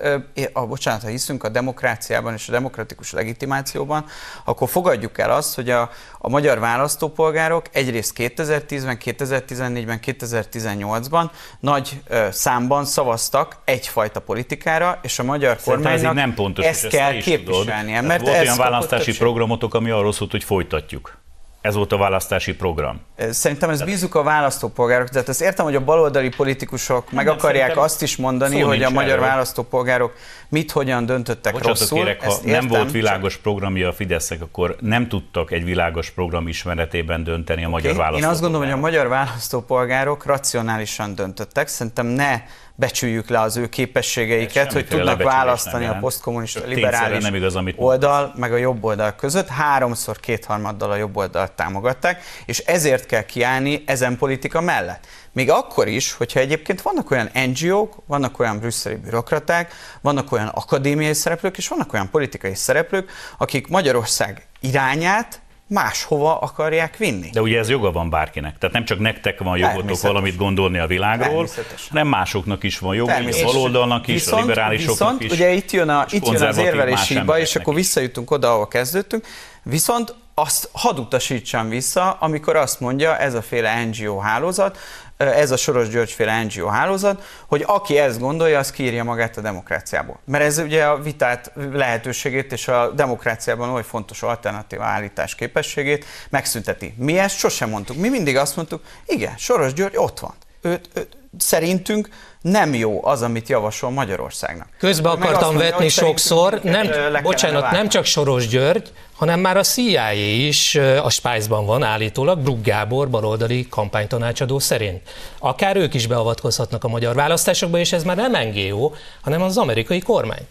a, 0.54 0.66
bocsánat, 0.66 1.02
ha 1.02 1.08
hiszünk 1.08 1.44
a 1.44 1.50
demokráciában 1.50 2.34
és 2.34 2.48
a 2.48 2.52
demokratikus 2.52 3.12
legitimációban, 3.12 4.06
akkor 4.44 4.70
fogadjuk 4.70 5.18
el 5.18 5.32
azt, 5.32 5.56
hogy 5.56 5.70
a, 5.70 5.90
a 6.20 6.30
magyar 6.30 6.60
választópolgárok 6.60 7.66
egyrészt 7.72 8.14
2010-ben, 8.18 8.98
2014-ben, 9.06 10.00
2018-ban 10.06 11.30
nagy 11.60 12.02
ö, 12.08 12.28
számban 12.32 12.86
szavaztak 12.86 13.58
egyfajta 13.64 14.20
politikára, 14.20 15.00
és 15.02 15.20
a 15.20 15.24
magyar 15.24 15.58
kormánynak 15.64 16.14
nem 16.14 16.34
pontos, 16.34 16.66
ezt 16.66 16.88
kell 16.88 17.18
képviselnie. 17.18 18.02
Mert 18.02 18.22
volt 18.22 18.40
olyan 18.40 18.58
választási 18.58 19.18
programotok, 19.18 19.74
ami 19.74 19.90
arról 19.90 20.14
szólt, 20.14 20.32
hogy 20.32 20.44
folytatjuk. 20.44 21.24
Ez 21.66 21.76
volt 21.76 21.92
a 21.92 21.98
választási 21.98 22.56
program. 22.56 23.02
Szerintem 23.30 23.70
ez 23.70 23.82
bízunk 23.82 24.16
a 24.16 24.24
választópolgárok. 24.24 25.10
Tehát 25.10 25.30
ezt 25.30 25.42
értem, 25.42 25.66
hogy 25.66 25.76
a 25.76 25.84
baloldali 25.84 26.30
politikusok 26.30 27.12
meg 27.12 27.28
akarják 27.28 27.78
azt 27.78 28.02
is 28.02 28.16
mondani, 28.16 28.60
hogy 28.60 28.84
a 28.84 28.90
magyar 28.90 29.12
erről. 29.12 29.26
választópolgárok 29.26 30.14
mit, 30.50 30.72
hogyan 30.72 31.06
döntöttek 31.06 31.54
Bocsátok 31.54 31.78
rosszul. 31.78 31.98
Kérek, 31.98 32.24
ha 32.24 32.34
nem 32.44 32.54
értem, 32.54 32.68
volt 32.68 32.92
világos 32.92 33.38
programja 33.38 33.88
a 33.88 33.94
Fideszek, 33.94 34.42
akkor 34.42 34.76
nem 34.80 35.08
tudtak 35.08 35.52
egy 35.52 35.64
világos 35.64 36.10
program 36.10 36.48
ismeretében 36.48 37.24
dönteni 37.24 37.64
a 37.64 37.68
okay. 37.68 37.82
magyar 37.82 37.96
választópolgárok. 37.96 38.24
Én 38.24 38.30
azt 38.30 38.42
gondolom, 38.42 38.68
hogy 38.68 38.78
a 38.78 38.82
magyar 38.82 39.08
választópolgárok 39.08 40.26
racionálisan 40.26 41.16
döntöttek. 41.16 41.68
Szerintem 41.68 42.06
ne 42.06 42.42
becsüljük 42.76 43.30
le 43.30 43.40
az 43.40 43.58
ő 43.58 43.70
képességeiket, 43.70 44.74
hogy 44.74 44.88
tudnak 44.88 45.24
választani 45.24 45.86
a 45.86 45.98
posztkommunista 46.00 46.66
liberális 46.66 47.24
nem 47.24 47.36
igaz, 47.36 47.56
amit 47.56 47.76
oldal, 47.78 48.34
meg 48.36 48.54
a 48.54 48.58
jobb 48.58 48.84
oldal 48.84 49.16
között. 49.16 49.48
Háromszor 49.48 50.20
kétharmaddal 50.20 50.92
a 50.92 50.96
jobb 50.96 51.18
oldalt 51.18 51.52
támogatták, 51.52 52.24
és 52.46 52.60
ezért 52.60 53.06
kell 53.06 53.24
kiállni 53.24 53.84
ezen 53.86 54.18
politika 54.18 54.62
mellett. 54.62 55.08
Még 55.36 55.50
akkor 55.50 55.88
is, 55.88 56.14
hogyha 56.14 56.40
egyébként 56.40 56.82
vannak 56.82 57.12
olyan 57.12 57.30
NGO-k, 57.34 57.94
vannak 58.06 58.40
olyan 58.40 58.60
brüsszeli 58.60 58.96
bürokraták, 58.96 59.74
vannak 60.02 60.32
olyan 60.32 60.48
akadémiai 60.48 61.14
szereplők, 61.14 61.58
és 61.58 61.68
vannak 61.68 61.94
olyan 61.94 62.10
politikai 62.10 62.56
szereplők, 62.56 63.12
akik 63.38 63.68
Magyarország 63.68 64.48
irányát 64.60 65.42
máshova 65.68 66.40
akarják 66.40 66.98
vinni. 66.98 67.30
De 67.30 67.42
ugye 67.42 67.60
ez 67.60 67.70
joga 67.70 67.92
van 67.92 68.10
bárkinek. 68.10 68.58
Tehát 68.58 68.76
nem 68.76 68.86
csak 68.86 69.00
nektek 69.00 69.40
van 69.40 69.58
jogotok 69.58 70.02
valamit 70.02 70.36
gondolni 70.36 70.78
a 70.78 70.88
világról, 70.88 71.48
hanem 71.90 72.08
másoknak 72.08 72.64
is 72.64 72.80
van 72.80 72.96
joga, 72.96 73.16
a 73.16 73.44
baloldalnak 73.44 74.08
is, 74.08 74.14
viszont, 74.14 74.42
a 74.42 74.46
liberálisoknak 74.46 74.98
viszont, 74.98 75.22
is. 75.22 75.32
ugye 75.32 75.52
itt 75.52 75.72
jön, 75.72 75.90
a, 75.90 76.06
itt 76.10 76.28
jön 76.28 76.42
az 76.42 76.58
érvelési 76.58 77.14
hiba, 77.14 77.40
és 77.40 77.56
akkor 77.56 77.74
visszajutunk 77.74 78.32
oda, 78.32 78.52
ahol 78.52 78.68
kezdődtünk. 78.68 79.26
Viszont 79.64 80.16
azt 80.34 80.70
hadd 80.72 80.98
utasítsam 80.98 81.70
vissza, 81.70 82.12
amikor 82.12 82.56
azt 82.56 82.80
mondja 82.80 83.18
ez 83.18 83.34
a 83.34 83.42
féle 83.42 83.84
NGO 83.84 84.18
hálózat, 84.18 84.78
ez 85.18 85.52
a 85.52 85.58
Soros 85.58 85.90
Györgyféle 85.90 86.44
NGO 86.44 86.68
hálózat, 86.68 87.24
hogy 87.48 87.64
aki 87.68 87.98
ezt 87.98 88.20
gondolja, 88.20 88.60
az 88.60 88.72
kírja 88.72 89.04
magát 89.04 89.38
a 89.38 89.42
demokráciából. 89.42 90.20
Mert 90.26 90.44
ez 90.44 90.58
ugye 90.58 90.86
a 90.86 91.02
vitát 91.02 91.52
lehetőségét 91.72 92.52
és 92.52 92.68
a 92.68 92.92
demokráciában 92.92 93.70
oly 93.70 93.84
fontos 93.84 94.24
alternatíva 94.24 94.84
állítás 94.84 95.36
képességét 95.36 96.06
megszünteti. 96.30 96.94
Mi 96.98 97.18
ezt 97.18 97.38
sosem 97.38 97.70
mondtuk. 97.70 97.98
Mi 97.98 98.10
mindig 98.10 98.38
azt 98.38 98.56
mondtuk, 98.56 98.84
igen, 99.06 99.38
Soros 99.38 99.74
György 99.74 99.98
ott 99.98 100.20
van. 100.20 100.34
Őt, 100.62 100.90
őt, 100.94 101.18
szerintünk 101.38 102.10
nem 102.42 102.74
jó 102.74 103.06
az, 103.06 103.22
amit 103.22 103.50
javasol 103.50 103.90
Magyarországnak. 103.90 104.68
Közbe 104.78 105.10
akartam 105.10 105.54
mondja, 105.54 105.70
vetni 105.70 105.90
sokszor, 105.90 106.60
nem, 106.64 106.88
bocsánat, 107.24 107.72
nem 107.72 107.90
csak 107.90 108.06
Soros 108.06 108.48
György, 108.48 108.92
hanem 109.16 109.40
már 109.40 109.58
a 109.58 109.64
CIA 109.64 110.12
is 110.48 110.76
a 111.04 111.10
Spice-ban 111.10 111.66
van 111.66 111.84
állítólag, 111.84 112.40
Brugg 112.40 112.64
Gábor 112.64 113.10
baloldali 113.10 113.68
kampánytanácsadó 113.70 114.60
szerint. 114.60 115.02
Akár 115.40 115.76
ők 115.76 115.94
is 115.94 116.08
beavatkozhatnak 116.08 116.84
a 116.84 116.88
magyar 116.88 117.16
választásokba, 117.16 117.78
és 117.78 117.94
ez 117.94 118.04
már 118.04 118.16
nem 118.16 118.48
NGO, 118.48 118.92
hanem 119.22 119.42
az 119.42 119.58
amerikai 119.58 120.00
kormány. 120.00 120.48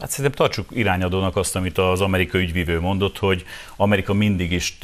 Hát 0.00 0.10
szerintem 0.10 0.32
tartsuk 0.32 0.66
irányadónak 0.72 1.36
azt, 1.36 1.56
amit 1.56 1.78
az 1.78 2.00
amerikai 2.00 2.40
ügyvívő 2.42 2.80
mondott, 2.80 3.18
hogy 3.18 3.44
Amerika 3.76 4.12
mindig 4.12 4.52
is 4.52 4.78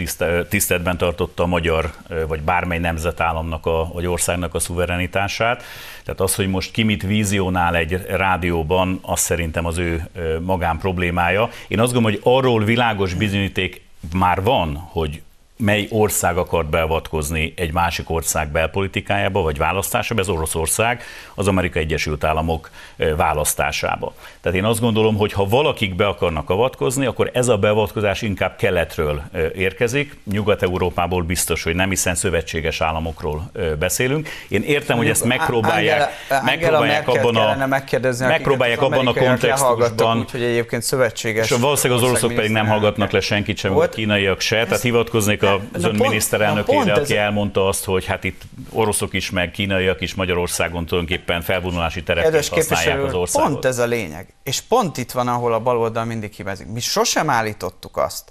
tiszteletben 0.49 0.97
tartotta 0.97 1.42
a 1.42 1.47
magyar, 1.47 1.92
vagy 2.28 2.40
bármely 2.40 2.78
nemzetállamnak, 2.78 3.66
a, 3.66 3.90
vagy 3.92 4.07
országnak 4.07 4.54
a 4.54 4.59
szuverenitását. 4.59 5.62
Tehát 6.04 6.21
az, 6.21 6.35
hogy 6.35 6.49
most 6.49 6.71
ki 6.71 6.83
mit 6.83 7.02
vízionál 7.02 7.76
egy 7.76 8.07
rádióban, 8.07 8.99
az 9.02 9.21
szerintem 9.21 9.66
az 9.66 9.78
ő 9.78 10.09
magán 10.40 10.78
problémája. 10.78 11.49
Én 11.69 11.81
azt 11.81 11.92
gondolom, 11.92 12.19
hogy 12.19 12.33
arról 12.33 12.64
világos 12.64 13.14
bizonyíték 13.14 13.83
már 14.12 14.42
van, 14.42 14.76
hogy 14.76 15.23
mely 15.56 15.87
ország 15.90 16.37
akart 16.37 16.71
beavatkozni 16.71 17.52
egy 17.56 17.73
másik 17.73 18.11
ország 18.11 18.49
belpolitikájába, 18.49 19.42
vagy 19.42 19.59
választásába, 19.59 20.21
ez 20.21 20.28
Oroszország, 20.28 21.02
az 21.35 21.49
Amerikai 21.49 21.82
Egyesült 21.82 22.25
Államok 22.25 22.71
választásába. 23.16 24.14
Tehát 24.40 24.59
én 24.59 24.64
azt 24.64 24.80
gondolom, 24.80 25.16
hogy 25.16 25.32
ha 25.32 25.44
valakik 25.44 25.94
be 25.94 26.06
akarnak 26.06 26.50
avatkozni, 26.50 27.06
akkor 27.06 27.30
ez 27.32 27.49
a 27.49 27.56
beavatkozás 27.56 28.23
inkább 28.23 28.56
keletről 28.56 29.23
érkezik, 29.54 30.16
Nyugat-Európából 30.30 31.23
biztos, 31.23 31.62
hogy 31.62 31.75
nem, 31.75 31.88
hiszen 31.88 32.14
szövetséges 32.14 32.80
államokról 32.80 33.50
beszélünk. 33.78 34.28
Én 34.49 34.62
értem, 34.62 34.97
hogy 34.97 35.09
ezt 35.09 35.25
megpróbálják, 35.25 36.11
Angela, 36.28 36.42
megpróbálják 36.44 37.09
abban 37.09 37.37
a, 37.37 37.66
megpróbálják 38.18 38.82
abban 38.82 39.06
a 39.06 39.14
kontextusban, 39.14 40.18
úgyhogy 40.18 40.42
egyébként 40.42 40.82
szövetséges. 40.82 41.50
És 41.50 41.56
valószínűleg 41.56 42.02
az 42.02 42.09
oroszok 42.09 42.35
pedig 42.35 42.50
nem 42.50 42.66
hallgatnak 42.66 43.11
le 43.11 43.21
senkit 43.21 43.56
sem, 43.56 43.76
a 43.76 43.87
kínaiak 43.87 44.40
se, 44.40 44.64
tehát 44.64 44.80
hivatkoznék 44.80 45.42
a 45.43 45.61
az 45.73 45.85
ön 45.85 45.95
miniszterelnökére, 45.95 46.93
aki 46.93 47.17
elmondta 47.17 47.69
azt, 47.69 47.85
hogy 47.85 48.05
hát 48.05 48.25
itt 48.25 48.43
oroszok 48.71 49.15
is, 49.15 49.31
meg 49.31 49.51
kínaiak 49.51 50.01
is 50.01 50.15
Magyarországon 50.15 50.87
tulajdonképpen 50.87 51.43
felvonulási 51.43 52.03
tereket 52.03 52.49
használják 52.49 53.05
az 53.05 53.15
országot. 53.15 53.51
Pont 53.51 53.65
ez 53.65 53.79
a 53.79 53.87
lényeg. 53.87 54.35
És 54.43 54.61
pont 54.61 54.97
itt 54.97 55.11
van, 55.11 55.29
ahol 55.29 55.53
a 55.53 55.61
baloldal 55.61 56.05
mindig 56.05 56.33
hibázik. 56.33 56.67
Mi 56.67 56.81
sosem 56.81 57.31
állítottuk 57.31 57.97
azt, 57.97 58.31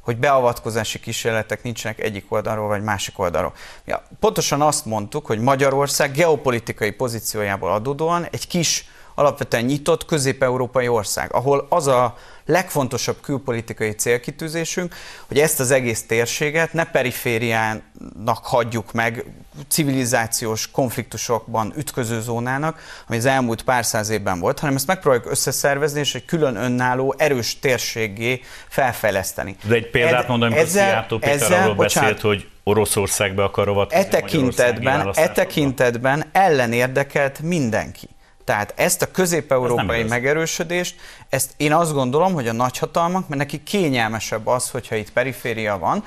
hogy 0.00 0.16
beavatkozási 0.16 1.00
kísérletek 1.00 1.62
nincsenek 1.62 2.00
egyik 2.00 2.32
oldalról 2.32 2.68
vagy 2.68 2.82
másik 2.82 3.18
oldalról. 3.18 3.52
Ja, 3.84 4.02
pontosan 4.20 4.62
azt 4.62 4.84
mondtuk, 4.84 5.26
hogy 5.26 5.40
Magyarország 5.40 6.12
geopolitikai 6.12 6.90
pozíciójából 6.90 7.70
adódóan 7.70 8.26
egy 8.30 8.46
kis 8.46 8.88
alapvetően 9.16 9.64
nyitott 9.64 10.04
közép-európai 10.04 10.88
ország, 10.88 11.34
ahol 11.34 11.66
az 11.68 11.86
a 11.86 12.16
legfontosabb 12.46 13.20
külpolitikai 13.20 13.90
célkitűzésünk, 13.90 14.94
hogy 15.28 15.38
ezt 15.38 15.60
az 15.60 15.70
egész 15.70 16.06
térséget 16.06 16.72
ne 16.72 16.84
perifériának 16.84 18.40
hagyjuk 18.42 18.92
meg, 18.92 19.24
civilizációs 19.68 20.70
konfliktusokban 20.70 21.72
ütköző 21.76 22.20
zónának, 22.20 22.80
ami 23.08 23.16
az 23.16 23.24
elmúlt 23.24 23.62
pár 23.62 23.84
száz 23.84 24.08
évben 24.08 24.40
volt, 24.40 24.58
hanem 24.58 24.74
ezt 24.74 24.86
megpróbáljuk 24.86 25.30
összeszervezni, 25.30 26.00
és 26.00 26.14
egy 26.14 26.24
külön 26.24 26.56
önálló, 26.56 27.14
erős 27.18 27.58
térségé 27.58 28.40
felfejleszteni. 28.68 29.56
De 29.62 29.74
egy 29.74 29.90
példát 29.90 30.28
mondom, 30.28 30.52
amikor 30.52 30.68
Szijjártó 30.68 31.18
Péter 31.18 31.34
ezzel, 31.34 31.62
arról 31.62 31.74
bocsánat, 31.74 32.12
beszélt, 32.12 32.34
hogy 32.34 32.48
Oroszországba 32.62 33.44
akar 33.44 33.66
rovatkozni 33.66 34.04
e 34.04 34.08
tekintetben, 34.08 35.10
e 35.14 35.28
tekintetben 35.28 36.24
ellenérdekelt 36.32 37.40
mindenki. 37.40 38.08
Tehát 38.46 38.72
ezt 38.76 39.02
a 39.02 39.10
közép-európai 39.10 40.00
ez 40.00 40.08
megerősödést, 40.08 40.94
ezt 41.28 41.50
én 41.56 41.72
azt 41.72 41.92
gondolom, 41.92 42.32
hogy 42.32 42.48
a 42.48 42.52
nagyhatalmak, 42.52 43.28
mert 43.28 43.40
neki 43.40 43.62
kényelmesebb 43.62 44.46
az, 44.46 44.70
hogyha 44.70 44.94
itt 44.94 45.12
periféria 45.12 45.78
van, 45.78 46.04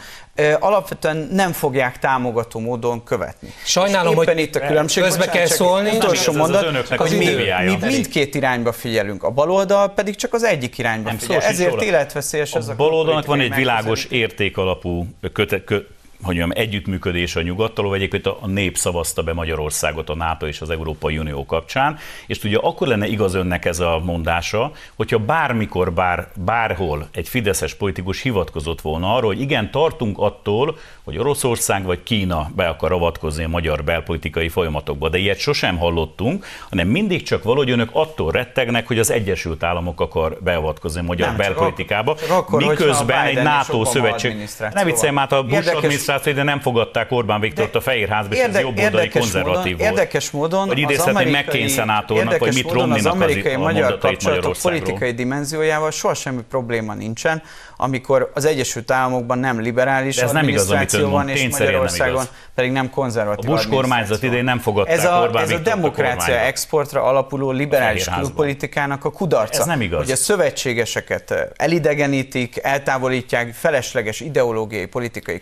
alapvetően 0.60 1.30
nem 1.32 1.52
fogják 1.52 2.00
támogató 2.00 2.60
módon 2.60 3.04
követni. 3.04 3.54
Sajnálom, 3.64 4.16
hogy 4.16 4.40
itt 4.40 4.56
a 4.56 4.60
különbség. 4.60 5.04
Közbe 5.04 5.26
bocsánat, 5.26 5.48
kell 5.48 5.58
szólni. 5.58 5.96
Utolsó 5.96 6.34
mondat, 6.34 6.88
hogy 6.88 7.18
mi, 7.18 7.26
mi 7.66 7.78
mindkét 7.82 8.36
irányba 8.36 8.72
figyelünk, 8.72 9.24
a 9.24 9.30
baloldal 9.30 9.90
pedig 9.90 10.16
csak 10.16 10.34
az 10.34 10.44
egyik 10.44 10.78
irányba 10.78 11.10
nem, 11.10 11.18
figyel. 11.18 11.42
Ezért 11.42 11.82
életveszélyes 11.82 12.54
ez 12.54 12.68
a 12.68 12.76
baloldalnak 12.76 13.26
van 13.26 13.40
egy 13.40 13.54
világos 13.54 14.06
értékalapú 14.06 15.08
köte, 15.34 15.64
kö, 15.64 15.80
hogy 16.22 16.36
mondjam, 16.38 16.64
együttműködés 16.64 17.36
a 17.36 17.42
nyugattal, 17.42 17.88
vagy 17.88 17.98
egyébként 17.98 18.26
a 18.26 18.48
nép 18.48 18.78
szavazta 18.78 19.24
be 19.24 19.34
Magyarországot 19.34 20.10
a 20.10 20.16
NATO 20.16 20.48
és 20.48 20.62
az 20.62 20.70
Európai 20.70 21.18
Unió 21.18 21.46
kapcsán, 21.46 21.98
és 22.28 22.44
ugye 22.44 22.58
akkor 22.58 22.88
lenne 22.88 23.08
igaz 23.08 23.34
önnek 23.34 23.66
ez 23.66 23.80
a 23.80 24.02
mondása, 24.04 24.72
hogyha 24.96 25.18
bármikor, 25.18 25.94
bár, 25.94 26.28
bárhol 26.36 27.08
egy 27.12 27.28
fideszes 27.28 27.74
politikus 27.74 28.22
hivatkozott 28.22 28.82
volna 28.82 29.16
arra, 29.16 29.26
hogy 29.26 29.42
igen, 29.42 29.72
tartunk 29.72 30.18
attól, 30.18 30.78
hogy 31.04 31.18
Oroszország 31.18 31.84
vagy 31.84 32.04
Kína 32.04 32.52
be 32.56 32.68
akar 32.68 32.92
avatkozni 32.92 33.44
a 33.44 33.48
magyar 33.48 33.84
belpolitikai 33.84 34.50
folyamatokba, 34.50 35.10
de 35.10 35.18
ilyet 35.18 35.40
sosem 35.40 35.78
hallottunk, 35.78 36.46
hanem 36.70 36.88
mindig 36.88 37.24
csak 37.24 37.44
valahogy 37.44 37.70
önök 37.70 37.90
attól 37.94 38.32
rettegnek, 38.32 38.88
hogy 38.88 39.00
az 39.00 39.12
Egyesült 39.12 39.64
Államok 39.64 40.02
akar 40.02 40.38
beavatkozni 40.42 41.00
a 41.00 41.04
magyar 41.04 41.28
Nem, 41.28 41.38
belpolitikába, 41.38 42.16
csak 42.16 42.30
akkor, 42.30 42.66
miközben 42.66 43.26
egy 43.26 43.44
NATO 43.44 43.86
szövetség... 43.86 44.48
Ne 44.74 44.84
viccelj 44.84 45.12
már, 45.12 45.34
a 45.34 45.44
Bush 45.44 45.76
adminisztráció, 46.10 46.34
de 46.34 46.44
nem 46.44 46.60
fogadták 46.60 47.12
Orbán 47.12 47.40
Viktort 47.40 47.76
a 47.76 47.82
Fehérházba, 47.82 48.36
és 48.36 48.42
ez 48.42 48.60
jobboldali 48.60 49.10
konzervatív 49.10 49.72
módon, 49.72 49.78
volt. 49.78 49.92
Érdekes 49.92 50.32
módon 50.32 50.68
hogy 50.68 50.78
idézhetni 50.78 51.30
McCain 51.30 51.70
szenátornak, 51.70 52.38
vagy 52.38 52.54
mit 52.54 52.72
romney 52.72 52.98
az 52.98 53.06
amerikai 53.06 53.54
az, 53.54 53.62
magyar 53.62 53.98
kapcsolatok 53.98 54.56
politikai 54.62 55.12
dimenziójával 55.12 55.92
soha 55.92 56.14
semmi 56.14 56.42
probléma 56.50 56.94
nincsen, 56.94 57.42
amikor 57.78 58.32
az 58.34 58.46
Egyesült 58.46 58.92
Államokban 58.92 59.40
nem 59.40 59.60
liberális 59.60 60.18
ez 60.18 60.32
nem 60.32 60.48
igaz, 60.48 60.74
van, 60.92 61.30
és 61.30 61.48
Magyarországon 61.50 62.16
nem 62.16 62.28
pedig 62.56 62.72
nem 62.72 62.90
konzervatív 62.90 63.50
A 63.50 63.54
Bush 63.54 63.70
kormányzat 63.70 64.24
idején 64.24 64.44
nem 64.44 64.60
fogadták 64.60 64.98
ez 64.98 65.06
a, 65.06 65.22
Orbán 65.22 65.44
Ez 65.44 65.52
a 65.52 65.58
demokrácia 65.58 66.34
a 66.34 66.46
exportra 66.46 67.04
alapuló 67.04 67.52
liberális 67.52 68.06
külpolitikának 68.06 69.06
a 69.06 69.12
kudarca. 69.12 69.60
Ez 69.60 69.66
nem 69.66 69.82
igaz. 69.82 70.00
Hogy 70.04 70.12
a 70.12 70.16
szövetségeseket 70.16 71.54
elidegenítik, 71.56 72.60
eltávolítják, 72.64 73.54
felesleges 73.54 74.20
ideológiai, 74.20 74.86
politikai 74.86 75.40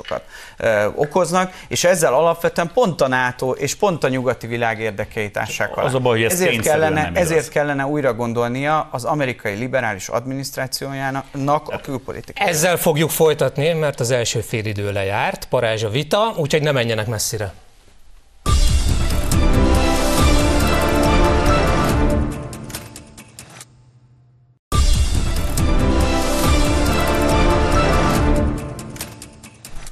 konfliktusokat 0.00 0.22
ö, 0.56 0.86
okoznak, 0.94 1.52
és 1.68 1.84
ezzel 1.84 2.14
alapvetően 2.14 2.70
pont 2.74 3.00
a 3.00 3.08
NATO 3.08 3.50
és 3.50 3.74
pont 3.74 4.04
a 4.04 4.08
nyugati 4.08 4.46
világ 4.46 4.80
érdekeit 4.80 5.36
ássák 5.36 5.76
alá. 5.76 5.86
Az 5.86 5.94
a 5.94 5.98
baj, 5.98 6.16
hogy 6.16 6.24
ez 6.26 6.32
ezért 6.32 6.60
kellene, 6.60 7.10
ezért 7.14 7.48
kellene 7.48 7.86
újra 7.86 8.14
gondolnia 8.14 8.88
az 8.92 9.04
amerikai 9.04 9.54
liberális 9.54 10.08
adminisztrációjának 10.08 11.24
a 11.64 11.80
külpolitikát. 11.80 12.48
Ezzel 12.48 12.76
fogjuk 12.76 13.10
folytatni, 13.10 13.72
mert 13.72 14.00
az 14.00 14.10
első 14.10 14.40
félidő 14.40 14.92
lejárt, 14.92 15.46
parázs 15.48 15.82
a 15.82 15.88
vita, 15.88 16.32
úgyhogy 16.36 16.62
ne 16.62 16.72
menjenek 16.72 17.06
messzire. 17.06 17.52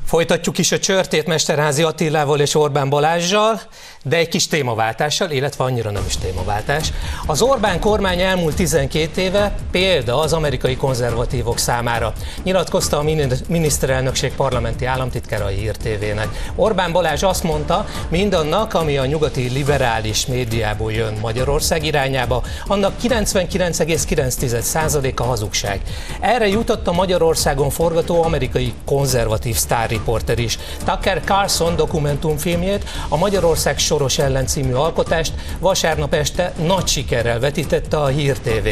Folytatjuk 0.09 0.59
is 0.59 0.73
a 0.73 0.79
csörtét 0.79 1.27
Mesterházi 1.27 1.83
Attilával 1.83 2.41
és 2.41 2.55
Orbán 2.55 2.89
Balázsjal, 2.89 3.61
de 4.03 4.17
egy 4.17 4.29
kis 4.29 4.47
témaváltással, 4.47 5.31
illetve 5.31 5.65
annyira 5.65 5.91
nem 5.91 6.05
is 6.07 6.17
témaváltás. 6.17 6.93
Az 7.27 7.43
Orbán 7.43 7.81
kormány 7.81 8.21
elmúlt 8.21 8.57
12 8.57 9.21
éve 9.21 9.55
példa 9.71 10.21
az 10.21 10.33
amerikai 10.33 10.77
konzervatívok 10.77 11.59
számára, 11.59 12.13
nyilatkozta 12.43 12.99
a 12.99 13.05
miniszterelnökség 13.49 14.35
parlamenti 14.35 14.85
államtitkára 14.85 15.45
a 15.45 15.49
Hír 15.49 15.77
TV-nek. 15.77 16.29
Orbán 16.55 16.93
Balázs 16.93 17.23
azt 17.23 17.43
mondta, 17.43 17.87
mindannak, 18.09 18.75
ami 18.75 18.97
a 18.97 19.07
nyugati 19.07 19.49
liberális 19.49 20.27
médiából 20.27 20.93
jön 20.93 21.19
Magyarország 21.21 21.85
irányába, 21.85 22.43
annak 22.67 22.95
99,9%-a 23.03 25.23
hazugság. 25.23 25.81
Erre 26.21 26.49
jutott 26.49 26.87
a 26.87 26.93
Magyarországon 26.93 27.71
forgató 27.71 28.23
amerikai 28.23 28.75
konzervatív 28.85 29.57
sztár 29.57 29.89
riporter 29.89 30.39
is. 30.39 30.59
Tucker 30.85 31.21
Carlson 31.25 31.77
dokumentumfilmjét, 31.77 32.85
a 33.09 33.17
Magyarország 33.17 33.79
Soros 33.89 34.19
ellen 34.19 34.47
című 34.47 34.73
alkotást 34.73 35.33
vasárnap 35.59 36.15
este 36.15 36.53
nagy 36.59 36.87
sikerrel 36.87 37.41
vetítette 37.41 37.97
a 37.97 38.07
Hír 38.07 38.39
TV. 38.39 38.69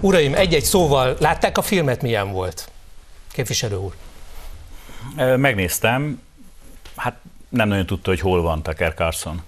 Uraim, 0.00 0.34
egy-egy 0.34 0.64
szóval 0.64 1.16
látták 1.20 1.58
a 1.58 1.62
filmet, 1.62 2.02
milyen 2.02 2.32
volt? 2.32 2.68
Képviselő 3.32 3.76
úr. 3.76 3.94
Megnéztem, 5.36 6.22
hát 6.96 7.16
nem 7.48 7.68
nagyon 7.68 7.86
tudta, 7.86 8.10
hogy 8.10 8.20
hol 8.20 8.42
van 8.42 8.62
Tucker 8.62 8.94
Carlson. 8.94 9.42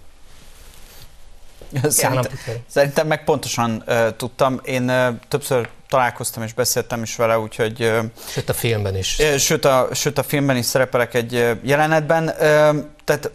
Szerintem, 1.89 2.33
szerintem 2.67 3.07
meg 3.07 3.25
pontosan 3.25 3.83
uh, 3.87 4.17
tudtam. 4.17 4.61
Én 4.65 4.91
uh, 4.91 5.07
többször 5.29 5.69
találkoztam 5.89 6.43
és 6.43 6.53
beszéltem 6.53 7.03
is 7.03 7.17
vele, 7.17 7.39
úgyhogy... 7.39 7.83
Uh, 7.83 8.05
sőt 8.29 8.49
a 8.49 8.55
filmben 8.55 8.97
is. 8.97 9.19
Uh, 9.19 9.37
sőt 9.37 9.65
a, 9.65 9.89
sőt 9.93 10.19
a 10.19 10.23
filmben 10.23 10.57
is 10.57 10.65
szerepelek 10.65 11.15
egy 11.15 11.35
uh, 11.35 11.51
jelenetben. 11.63 12.25
Uh, 12.25 12.85
tehát 13.05 13.31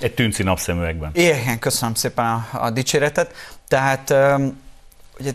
egy 0.00 0.14
tűnci 0.14 0.42
napszemüvegben. 0.42 1.10
Igen, 1.14 1.58
köszönöm 1.58 1.94
szépen 1.94 2.24
a, 2.24 2.48
a 2.52 2.70
dicséretet. 2.70 3.34
Tehát 3.68 4.14
ugye, 5.18 5.32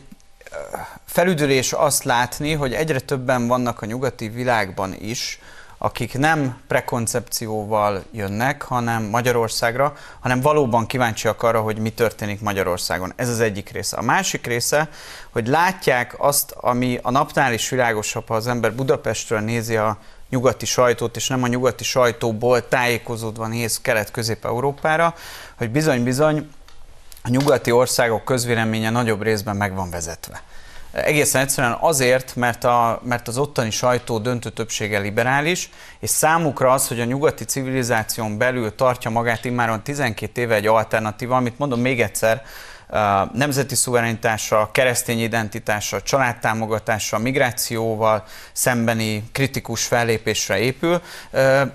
felüdülés 1.06 1.74
azt 1.74 2.04
látni, 2.04 2.54
hogy 2.54 2.74
egyre 2.74 3.00
többen 3.00 3.48
vannak 3.48 3.82
a 3.82 3.86
nyugati 3.86 4.30
világban 4.30 4.96
is, 5.00 5.40
akik 5.78 6.18
nem 6.18 6.58
prekoncepcióval 6.68 8.04
jönnek, 8.12 8.62
hanem 8.62 9.04
Magyarországra, 9.04 9.94
hanem 10.20 10.42
valóban 10.42 10.86
kíváncsiak 10.86 11.44
arra, 11.44 11.62
hogy 11.62 11.78
mi 11.78 11.90
történik 11.90 12.42
Magyarországon. 12.42 13.14
Ez 13.16 13.30
az 13.30 13.40
egyik 13.40 13.70
része. 13.70 13.98
A 13.98 14.02
másik 14.02 14.48
része, 14.48 14.90
hogy 15.30 15.48
látják 15.48 16.16
azt, 16.18 16.52
ami 16.52 17.00
a 17.02 17.12
napnál 17.12 17.54
is 17.54 17.70
világosabb, 17.70 18.28
ha 18.28 18.36
az 18.36 18.48
ember 18.48 18.74
Budapestről 18.74 19.40
nézi 19.40 19.76
a 19.76 19.98
nyugati 20.34 20.66
sajtót, 20.66 21.16
és 21.16 21.28
nem 21.28 21.44
a 21.44 21.48
nyugati 21.48 21.84
sajtóból 21.84 22.68
tájékozódva 22.68 23.48
néz 23.48 23.82
Kelet-Közép-Európára, 23.82 25.16
hogy 25.58 25.70
bizony-bizony 25.70 26.50
a 27.24 27.30
nyugati 27.30 27.72
országok 27.72 28.24
közvéleménye 28.24 28.90
nagyobb 28.90 29.22
részben 29.22 29.56
meg 29.56 29.76
van 29.76 29.90
vezetve. 29.90 30.42
Egészen 30.92 31.42
egyszerűen 31.42 31.78
azért, 31.80 32.36
mert, 32.36 32.64
a, 32.64 33.02
mert 33.04 33.28
az 33.28 33.38
ottani 33.38 33.72
sajtó 33.72 34.20
döntő 34.20 34.50
többsége 34.50 35.00
liberális, 35.00 35.70
és 36.00 36.10
számukra 36.10 36.72
az, 36.72 36.88
hogy 36.88 37.00
a 37.00 37.06
nyugati 37.06 37.44
civilizáción 37.44 38.38
belül 38.38 38.76
tartja 38.76 39.10
magát 39.10 39.46
immáron 39.46 39.84
12 39.84 40.42
éve 40.42 40.56
egy 40.56 40.68
alternatíva, 40.68 41.36
amit 41.36 41.58
mondom 41.58 41.80
még 41.80 42.02
egyszer, 42.02 42.44
nemzeti 43.34 43.76
szuverenitással, 43.76 44.72
keresztény 44.72 45.20
identitással, 45.20 46.02
családtámogatással, 46.02 47.20
migrációval 47.20 48.24
szembeni 48.52 49.24
kritikus 49.32 49.84
fellépésre 49.84 50.60
épül. 50.60 51.02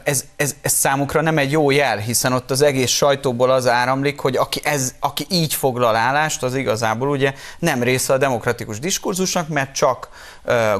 Ez, 0.02 0.24
ez, 0.36 0.54
ez 0.62 0.72
számukra 0.72 1.20
nem 1.20 1.38
egy 1.38 1.50
jó 1.50 1.70
jel, 1.70 1.96
hiszen 1.96 2.32
ott 2.32 2.50
az 2.50 2.62
egész 2.62 2.90
sajtóból 2.90 3.50
az 3.50 3.66
áramlik, 3.66 4.20
hogy 4.20 4.36
aki, 4.36 4.60
ez, 4.64 4.94
aki 5.00 5.26
így 5.30 5.54
foglal 5.54 5.96
állást, 5.96 6.42
az 6.42 6.54
igazából 6.54 7.08
ugye 7.08 7.34
nem 7.58 7.82
része 7.82 8.12
a 8.12 8.18
demokratikus 8.18 8.78
diskurzusnak, 8.78 9.48
mert 9.48 9.74
csak 9.74 10.08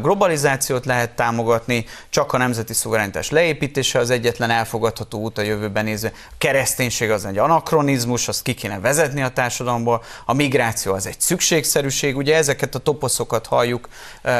globalizációt 0.01 0.85
lehet 0.85 1.11
támogatni, 1.11 1.85
csak 2.09 2.33
a 2.33 2.38
nemzeti 2.38 2.72
szuverenitás 2.72 3.31
leépítése 3.31 3.98
az 3.98 4.11
egyetlen 4.11 4.51
elfogadható 4.51 5.20
út 5.20 5.38
a 5.38 5.42
jövőben 5.42 5.85
nézve. 5.85 6.12
A 6.14 6.35
kereszténység 6.38 7.11
az 7.11 7.24
egy 7.24 7.38
anakronizmus, 7.38 8.29
azt 8.29 8.42
ki 8.42 8.55
kéne 8.55 8.81
vezetni 8.81 9.22
a 9.22 9.29
társadalomból, 9.29 10.03
a 10.30 10.32
migráció 10.32 10.92
az 10.92 11.06
egy 11.06 11.20
szükségszerűség, 11.20 12.16
ugye 12.16 12.36
ezeket 12.36 12.74
a 12.74 12.78
toposzokat 12.78 13.46
halljuk 13.46 13.88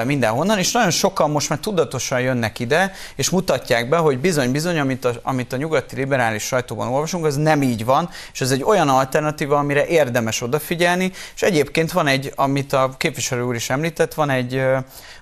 mindenhonnan, 0.05 0.59
és 0.59 0.73
nagyon 0.73 0.91
sokan 0.91 1.31
most 1.31 1.49
már 1.49 1.59
tudatosan 1.59 2.21
jönnek 2.21 2.59
ide, 2.59 2.93
és 3.17 3.31
mutatják 3.31 3.89
be, 3.89 3.97
hogy 3.97 4.19
bizony-bizony, 4.19 4.79
amit 4.79 5.05
a, 5.05 5.13
amit 5.23 5.53
a 5.53 5.57
nyugati 5.57 5.97
liberális 5.97 6.43
sajtóban 6.43 6.89
olvasunk, 6.89 7.25
az 7.25 7.37
nem 7.37 7.63
így 7.63 7.85
van, 7.85 8.11
és 8.33 8.41
ez 8.41 8.51
egy 8.51 8.63
olyan 8.63 8.89
alternatíva, 8.89 9.59
amire 9.59 9.87
érdemes 9.87 10.41
odafigyelni, 10.41 11.13
és 11.35 11.43
egyébként 11.43 11.93
van 11.93 12.07
egy, 12.07 12.33
amit 12.37 12.73
a 12.73 12.95
képviselő 12.97 13.43
úr 13.43 13.55
is 13.55 13.71
említett, 13.71 14.15
van 14.15 14.31
egy, 14.31 14.63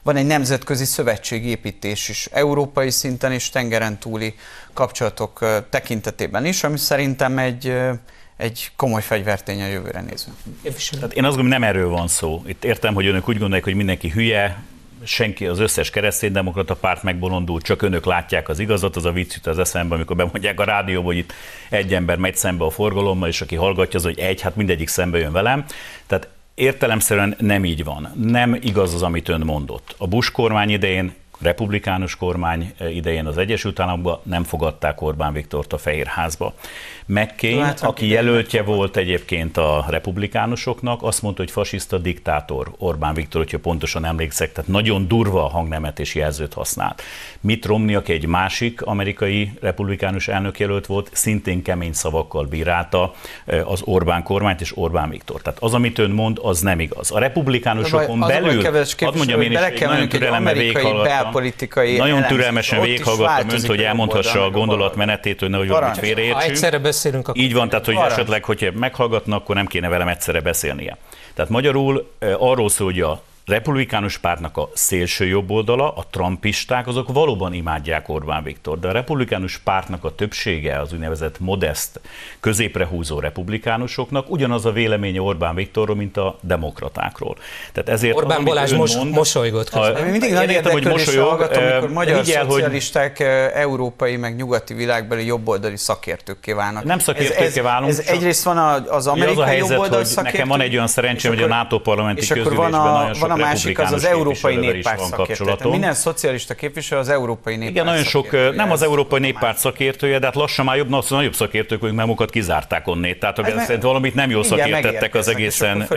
van 0.02 0.16
egy 0.16 0.26
nemzetközi 0.26 0.85
szövetségépítés 0.85 2.09
is, 2.09 2.29
európai 2.33 2.90
szinten 2.90 3.33
és 3.33 3.50
tengeren 3.50 3.98
túli 3.98 4.35
kapcsolatok 4.74 5.64
tekintetében 5.70 6.44
is, 6.44 6.64
ami 6.64 6.79
szerintem 6.79 7.38
egy, 7.38 7.74
egy 8.37 8.70
komoly 8.77 9.03
fegyvertény 9.03 9.62
a 9.62 9.66
jövőre 9.66 10.01
nézve. 10.01 10.33
Tehát 10.90 11.12
én 11.12 11.25
azt 11.25 11.37
gondolom, 11.37 11.46
nem 11.46 11.62
erről 11.62 11.88
van 11.88 12.09
szó. 12.09 12.42
Itt 12.46 12.64
értem, 12.64 12.94
hogy 12.94 13.07
önök 13.07 13.29
úgy 13.29 13.38
gondolják, 13.38 13.64
hogy 13.64 13.75
mindenki 13.75 14.09
hülye, 14.09 14.62
senki, 15.05 15.46
az 15.46 15.59
összes 15.59 15.90
kereszténydemokrata 15.90 16.75
párt 16.75 17.03
megbolondul, 17.03 17.61
csak 17.61 17.83
önök 17.83 18.05
látják 18.05 18.49
az 18.49 18.59
igazat, 18.59 18.96
az 18.96 19.05
a 19.05 19.12
vicc 19.12 19.35
jut 19.35 19.46
az 19.46 19.59
eszembe, 19.59 19.94
amikor 19.94 20.16
bemondják 20.16 20.61
a 20.61 20.64
rádióba, 20.64 21.07
hogy 21.07 21.16
itt 21.16 21.33
egy 21.70 21.94
ember 21.94 22.16
megy 22.18 22.37
szembe 22.37 22.64
a 22.64 22.70
forgalommal, 22.70 23.29
és 23.29 23.40
aki 23.40 23.55
hallgatja, 23.55 23.99
az, 23.99 24.05
hogy 24.05 24.18
egy, 24.18 24.40
hát 24.40 24.57
mindegyik 24.57 24.88
szembe 24.88 25.18
jön 25.18 25.33
velem. 25.33 25.64
Tehát 26.07 26.29
értelemszerűen 26.55 27.35
nem 27.38 27.64
így 27.64 27.85
van. 27.85 28.12
Nem 28.22 28.55
igaz 28.55 28.94
az, 28.94 29.03
amit 29.03 29.29
ön 29.29 29.40
mondott. 29.40 29.94
A 29.99 30.07
Bush 30.07 30.33
kormány 30.33 30.70
idején 30.70 31.14
republikánus 31.38 32.16
kormány 32.16 32.75
idején 32.92 33.27
az 33.27 33.38
Egyesült 33.38 33.81
Államokban 33.81 34.20
nem 34.22 34.44
fogadták 34.44 35.03
Orbán 35.03 35.33
Viktort 35.33 35.72
a 35.72 35.79
Fehérházba. 35.79 36.55
McCain, 37.07 37.59
Látom, 37.59 37.88
aki 37.88 38.09
jelöltje 38.09 38.62
volt 38.62 38.97
egyébként 38.97 39.57
a 39.57 39.85
republikánusoknak, 39.88 41.03
azt 41.03 41.23
mondta, 41.23 41.42
hogy 41.42 41.51
fasiszta 41.51 41.99
diktátor 41.99 42.73
Orbán 42.79 43.14
Viktor, 43.14 43.40
hogyha 43.40 43.59
pontosan 43.59 44.05
emlékszek, 44.05 44.53
tehát 44.53 44.71
nagyon 44.71 45.09
durva 45.09 45.45
a 45.45 45.49
hangnemet 45.49 45.99
és 45.99 46.14
jelzőt 46.14 46.53
használt. 46.53 47.03
Mitt 47.40 47.66
Romney, 47.66 47.95
aki 47.95 48.12
egy 48.12 48.27
másik 48.27 48.83
amerikai 48.83 49.53
republikánus 49.61 50.29
elnökjelölt 50.29 50.87
volt, 50.87 51.11
szintén 51.12 51.62
kemény 51.62 51.92
szavakkal 51.92 52.45
bírálta 52.45 53.14
az 53.64 53.83
Orbán 53.85 54.23
kormányt 54.23 54.61
és 54.61 54.77
Orbán 54.77 55.11
Viktor. 55.11 55.40
Tehát 55.42 55.59
az, 55.62 55.75
amit 55.75 55.99
ön 55.99 56.11
mond, 56.11 56.38
az 56.42 56.61
nem 56.61 56.81
igaz. 56.81 57.11
A 57.11 57.19
republikánusokon 57.19 58.23
az 58.23 58.29
belül, 58.29 58.62
hadd 58.99 59.16
mondjam 59.16 59.40
én 59.40 59.53
is, 59.53 59.59
nagyon 59.81 60.09
türelemmel 60.09 60.55
véghallgattam, 60.55 61.42
nagyon 61.97 62.23
türelmesen 62.23 62.81
véghallgattam 62.81 63.49
önt, 63.49 63.66
hogy 63.66 63.83
elmondhassa 63.83 64.45
a 64.45 64.51
gondolatmenetét, 64.51 65.40
hogy 65.40 65.51
nehogy 65.51 65.69
valamit 65.69 65.99
félreértsünk 65.99 66.95
beszélünk, 66.96 67.28
akkor... 67.28 67.42
Így 67.42 67.52
van, 67.52 67.68
tehát 67.68 67.85
hogy 67.85 67.94
Varázs. 67.94 68.12
esetleg, 68.12 68.44
hogyha 68.44 68.70
meghallgatnak, 68.74 69.40
akkor 69.40 69.54
nem 69.54 69.66
kéne 69.66 69.88
velem 69.88 70.09
egyszerre 70.09 70.40
beszélnie. 70.40 70.96
Tehát 71.35 71.50
magyarul 71.50 72.11
arról 72.38 72.68
szól, 72.68 72.87
hogy 72.87 73.00
a 73.00 73.22
republikánus 73.46 74.18
pártnak 74.18 74.56
a 74.56 74.68
szélső 74.72 75.26
jobb 75.26 75.50
oldala, 75.50 75.92
a 75.92 76.04
trumpisták, 76.11 76.87
azok 76.87 77.12
valóban 77.12 77.52
imádják 77.52 78.09
Orbán 78.09 78.42
Viktor, 78.42 78.78
de 78.78 78.88
a 78.88 78.92
republikánus 78.92 79.59
pártnak 79.59 80.04
a 80.04 80.14
többsége, 80.14 80.80
az 80.80 80.92
úgynevezett 80.92 81.40
modest, 81.40 82.00
középre 82.40 82.87
húzó 82.87 83.20
republikánusoknak 83.20 84.30
ugyanaz 84.30 84.64
a 84.64 84.72
véleménye 84.72 85.20
Orbán 85.20 85.54
Viktorról, 85.54 85.96
mint 85.96 86.16
a 86.16 86.38
demokratákról. 86.40 87.37
Tehát 87.72 87.88
ezért 87.88 88.16
Orbán 88.16 88.38
az, 88.38 88.44
Balázs 88.44 88.72
mos, 88.72 88.96
mond, 88.96 89.11
mosolygott 89.11 89.70
közben. 89.70 90.06
A, 90.06 90.11
mindig 90.11 90.32
nagy 90.32 90.50
értem, 90.50 90.72
hogy 90.72 90.87
mosolyog, 90.87 91.28
hallgatom, 91.28 91.64
amikor 91.64 91.90
magyar 91.90 92.16
el, 92.16 92.24
szocialisták 92.24 93.16
hogy... 93.16 93.26
európai 93.54 94.16
meg 94.16 94.37
nyugati 94.37 94.74
világbeli 94.74 95.26
jobboldali 95.26 95.76
szakértőkké 95.76 96.52
válnak. 96.52 96.85
Nem 96.85 96.98
szakértőkké 96.98 97.61
válunk. 97.61 97.90
Ez, 97.90 97.98
ez 97.98 98.06
egyrészt 98.06 98.44
van 98.44 98.59
az 98.88 99.06
amerikai 99.06 99.35
az 99.35 99.40
a 99.40 99.44
helyzet, 99.44 99.68
jobboldali 99.68 100.04
szakértő. 100.04 100.37
Nekem 100.37 100.48
van 100.48 100.61
egy 100.61 100.74
olyan 100.74 100.87
szerencsém, 100.87 101.30
hogy 101.30 101.42
a 101.42 101.46
NATO 101.46 101.78
parlamenti 101.78 102.26
közülésben 102.26 102.70
nagyon 102.70 103.14
sok 103.14 103.35
a 103.42 103.46
másik 103.46 103.79
az 103.79 103.92
az 103.92 104.05
Európai 104.05 104.57
Néppárt 104.57 105.01
szakértő. 105.01 105.68
Minden 105.68 105.94
szocialista 105.94 106.55
képviselő 106.55 107.01
az 107.01 107.09
Európai 107.09 107.57
Néppárt 107.57 107.70
Igen, 107.75 107.85
nagyon 107.85 108.05
sok, 108.05 108.55
nem 108.55 108.70
az 108.70 108.83
Európai 108.83 109.20
Néppárt 109.20 109.59
szakértője, 109.59 110.18
de 110.18 110.27
hát 110.27 110.35
lassan 110.35 110.64
már 110.64 110.77
jobb, 110.77 110.88
nagyobb 111.09 111.35
szakértők, 111.35 111.81
hogy 111.81 111.92
magukat 111.92 112.31
kizárták 112.31 112.87
onnét. 112.87 113.18
Tehát 113.18 113.38
ez 113.38 113.64
szerint 113.64 113.83
valamit 113.83 114.14
nem 114.14 114.31
jól 114.31 114.44
szakértettek, 114.44 115.14
az 115.14 115.29
egészen 115.29 115.88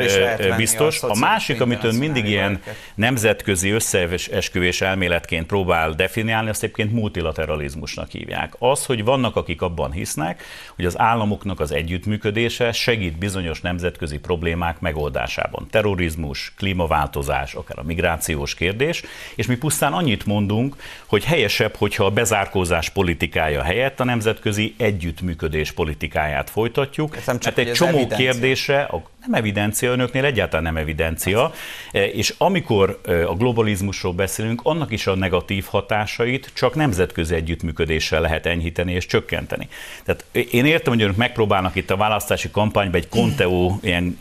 biztos. 0.57 1.03
A 1.03 1.15
másik, 1.19 1.61
amit 1.61 1.83
ön 1.83 1.95
mindig 1.95 2.25
ilyen 2.25 2.61
nemzetközi 2.95 3.69
összeesküvés 3.69 4.81
elméletként 4.81 5.45
próbál 5.45 5.91
definiálni, 5.91 6.49
azt 6.49 6.63
egyébként 6.63 6.91
multilateralizmusnak 6.91 8.11
hívják. 8.11 8.53
Az, 8.59 8.85
hogy 8.85 9.03
vannak, 9.03 9.35
akik 9.35 9.61
abban 9.61 9.91
hisznek, 9.91 10.43
hogy 10.75 10.85
az 10.85 10.99
államoknak 10.99 11.59
az 11.59 11.71
együttműködése 11.71 12.71
segít 12.71 13.17
bizonyos 13.17 13.61
nemzetközi 13.61 14.17
problémák 14.17 14.79
megoldásában. 14.79 15.67
Terrorizmus, 15.71 16.53
klíma 16.57 16.87
klímaváltozás, 17.29 17.53
akár 17.53 17.79
a 17.79 17.83
migrációs 17.83 18.53
kérdés, 18.53 19.03
és 19.35 19.45
mi 19.45 19.57
pusztán 19.57 19.93
annyit 19.93 20.25
mondunk, 20.25 20.75
hogy 21.05 21.23
helyesebb, 21.23 21.75
hogyha 21.75 22.05
a 22.05 22.09
bezárkózás 22.09 22.89
politikája 22.89 23.63
helyett 23.63 23.99
a 23.99 24.03
nemzetközi 24.03 24.73
együttműködés 24.77 25.71
politikáját 25.71 26.49
folytatjuk. 26.49 27.17
Ez 27.17 27.25
nem 27.25 27.39
csak, 27.39 27.55
mert 27.55 27.67
egy 27.67 27.75
csomó 27.75 27.97
evidencia. 27.97 28.31
kérdésre, 28.31 28.81
a 28.81 29.01
nem 29.25 29.33
evidencia, 29.33 29.91
önöknél 29.91 30.25
egyáltalán 30.25 30.63
nem 30.63 30.77
evidencia, 30.77 31.53
e, 31.91 32.05
és 32.05 32.33
amikor 32.37 32.99
e, 33.05 33.27
a 33.27 33.33
globalizmusról 33.33 34.13
beszélünk, 34.13 34.61
annak 34.63 34.91
is 34.91 35.07
a 35.07 35.15
negatív 35.15 35.65
hatásait 35.69 36.51
csak 36.53 36.75
nemzetközi 36.75 37.35
együttműködéssel 37.35 38.21
lehet 38.21 38.45
enyhíteni 38.45 38.93
és 38.93 39.05
csökkenteni. 39.05 39.67
Tehát 40.03 40.25
én 40.51 40.65
értem, 40.65 40.93
hogy 40.93 41.01
önök 41.01 41.15
megpróbálnak 41.15 41.75
itt 41.75 41.89
a 41.89 41.97
választási 41.97 42.51
kampányban 42.51 43.01
egy 43.01 43.09
konteó 43.09 43.79
ilyen 43.81 44.17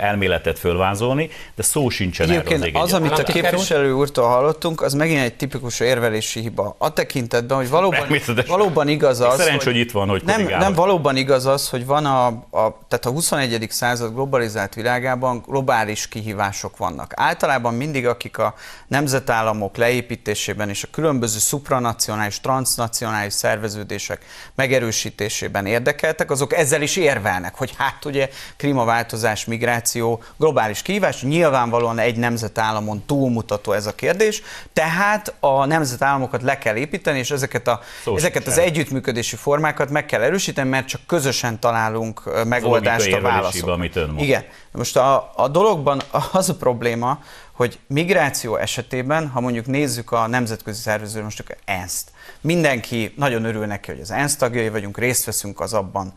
elméletet 0.00 0.58
fölvázolni, 0.58 1.30
de 1.54 1.62
szó 1.62 1.88
sincsen 1.88 2.30
Egyébként 2.30 2.64
erről 2.64 2.82
az, 2.82 2.92
az 2.92 3.00
amit 3.00 3.18
a 3.18 3.22
képviselő 3.22 3.92
úrtól 3.92 4.26
hallottunk, 4.26 4.82
az 4.82 4.94
megint 4.94 5.20
egy 5.20 5.34
tipikus 5.34 5.80
érvelési 5.80 6.40
hiba. 6.40 6.76
A 6.78 6.92
tekintetben, 6.92 7.56
hogy 7.56 7.68
valóban, 7.68 8.06
valóban 8.46 8.88
igaz 8.88 9.20
az, 9.20 9.36
Szerencs, 9.36 9.64
hogy, 9.64 9.72
hogy 9.72 9.82
itt 9.82 9.90
van, 9.90 10.08
hogy 10.08 10.22
nem, 10.24 10.46
nem 10.46 10.72
valóban 10.72 11.16
igaz 11.16 11.46
az, 11.46 11.68
hogy 11.68 11.86
van 11.86 12.06
a, 12.06 12.26
a, 12.26 12.78
tehát 12.88 13.06
a 13.06 13.10
21. 13.10 13.66
század 13.70 14.14
globalizált 14.38 14.74
világában 14.74 15.42
globális 15.46 16.08
kihívások 16.08 16.76
vannak. 16.76 17.12
Általában 17.16 17.74
mindig, 17.74 18.06
akik 18.06 18.38
a 18.38 18.54
nemzetállamok 18.86 19.76
leépítésében 19.76 20.68
és 20.68 20.82
a 20.82 20.88
különböző 20.90 21.38
supranacionális, 21.38 22.40
transnacionális 22.40 23.32
szerveződések 23.32 24.24
megerősítésében 24.54 25.66
érdekeltek, 25.66 26.30
azok 26.30 26.52
ezzel 26.52 26.82
is 26.82 26.96
érvelnek, 26.96 27.54
hogy 27.54 27.74
hát 27.76 28.04
ugye 28.04 28.28
klímaváltozás, 28.56 29.44
migráció, 29.44 30.22
globális 30.36 30.82
kihívás, 30.82 31.22
nyilvánvalóan 31.22 31.98
egy 31.98 32.16
nemzetállamon 32.16 33.02
túlmutató 33.06 33.72
ez 33.72 33.86
a 33.86 33.94
kérdés, 33.94 34.42
tehát 34.72 35.34
a 35.40 35.64
nemzetállamokat 35.64 36.42
le 36.42 36.58
kell 36.58 36.76
építeni, 36.76 37.18
és 37.18 37.30
ezeket, 37.30 37.68
a, 37.68 37.80
ezeket 38.16 38.46
az 38.46 38.58
együttműködési 38.58 39.36
formákat 39.36 39.90
meg 39.90 40.06
kell 40.06 40.22
erősíteni, 40.22 40.68
mert 40.68 40.86
csak 40.86 41.00
közösen 41.06 41.60
találunk 41.60 42.44
megoldást 42.44 43.12
a 43.12 43.20
válaszokra. 43.20 43.72
amit 43.72 43.96
ön 43.96 44.17
mond. 44.18 44.28
Igen. 44.28 44.44
Most 44.72 44.96
a, 44.96 45.32
a 45.36 45.48
dologban 45.48 46.02
az 46.32 46.48
a 46.48 46.54
probléma, 46.54 47.18
hogy 47.52 47.78
migráció 47.86 48.56
esetében, 48.56 49.28
ha 49.28 49.40
mondjuk 49.40 49.66
nézzük 49.66 50.12
a 50.12 50.26
nemzetközi 50.26 50.80
szervező, 50.80 51.22
most 51.22 51.36
csak 51.36 51.56
ENSZ-t, 51.64 52.12
mindenki 52.40 53.12
nagyon 53.16 53.44
örül 53.44 53.66
neki, 53.66 53.90
hogy 53.90 54.00
az 54.00 54.10
ENSZ 54.10 54.36
tagjai 54.36 54.68
vagyunk, 54.68 54.98
részt 54.98 55.24
veszünk 55.24 55.60
az 55.60 55.72
abban 55.72 56.12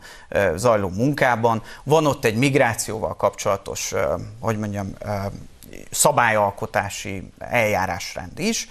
zajló 0.54 0.88
munkában, 0.88 1.62
van 1.84 2.06
ott 2.06 2.24
egy 2.24 2.36
migrációval 2.36 3.16
kapcsolatos, 3.16 3.94
hogy 4.40 4.58
mondjam, 4.58 4.94
szabályalkotási 5.90 7.30
eljárásrend 7.38 8.38
is, 8.38 8.68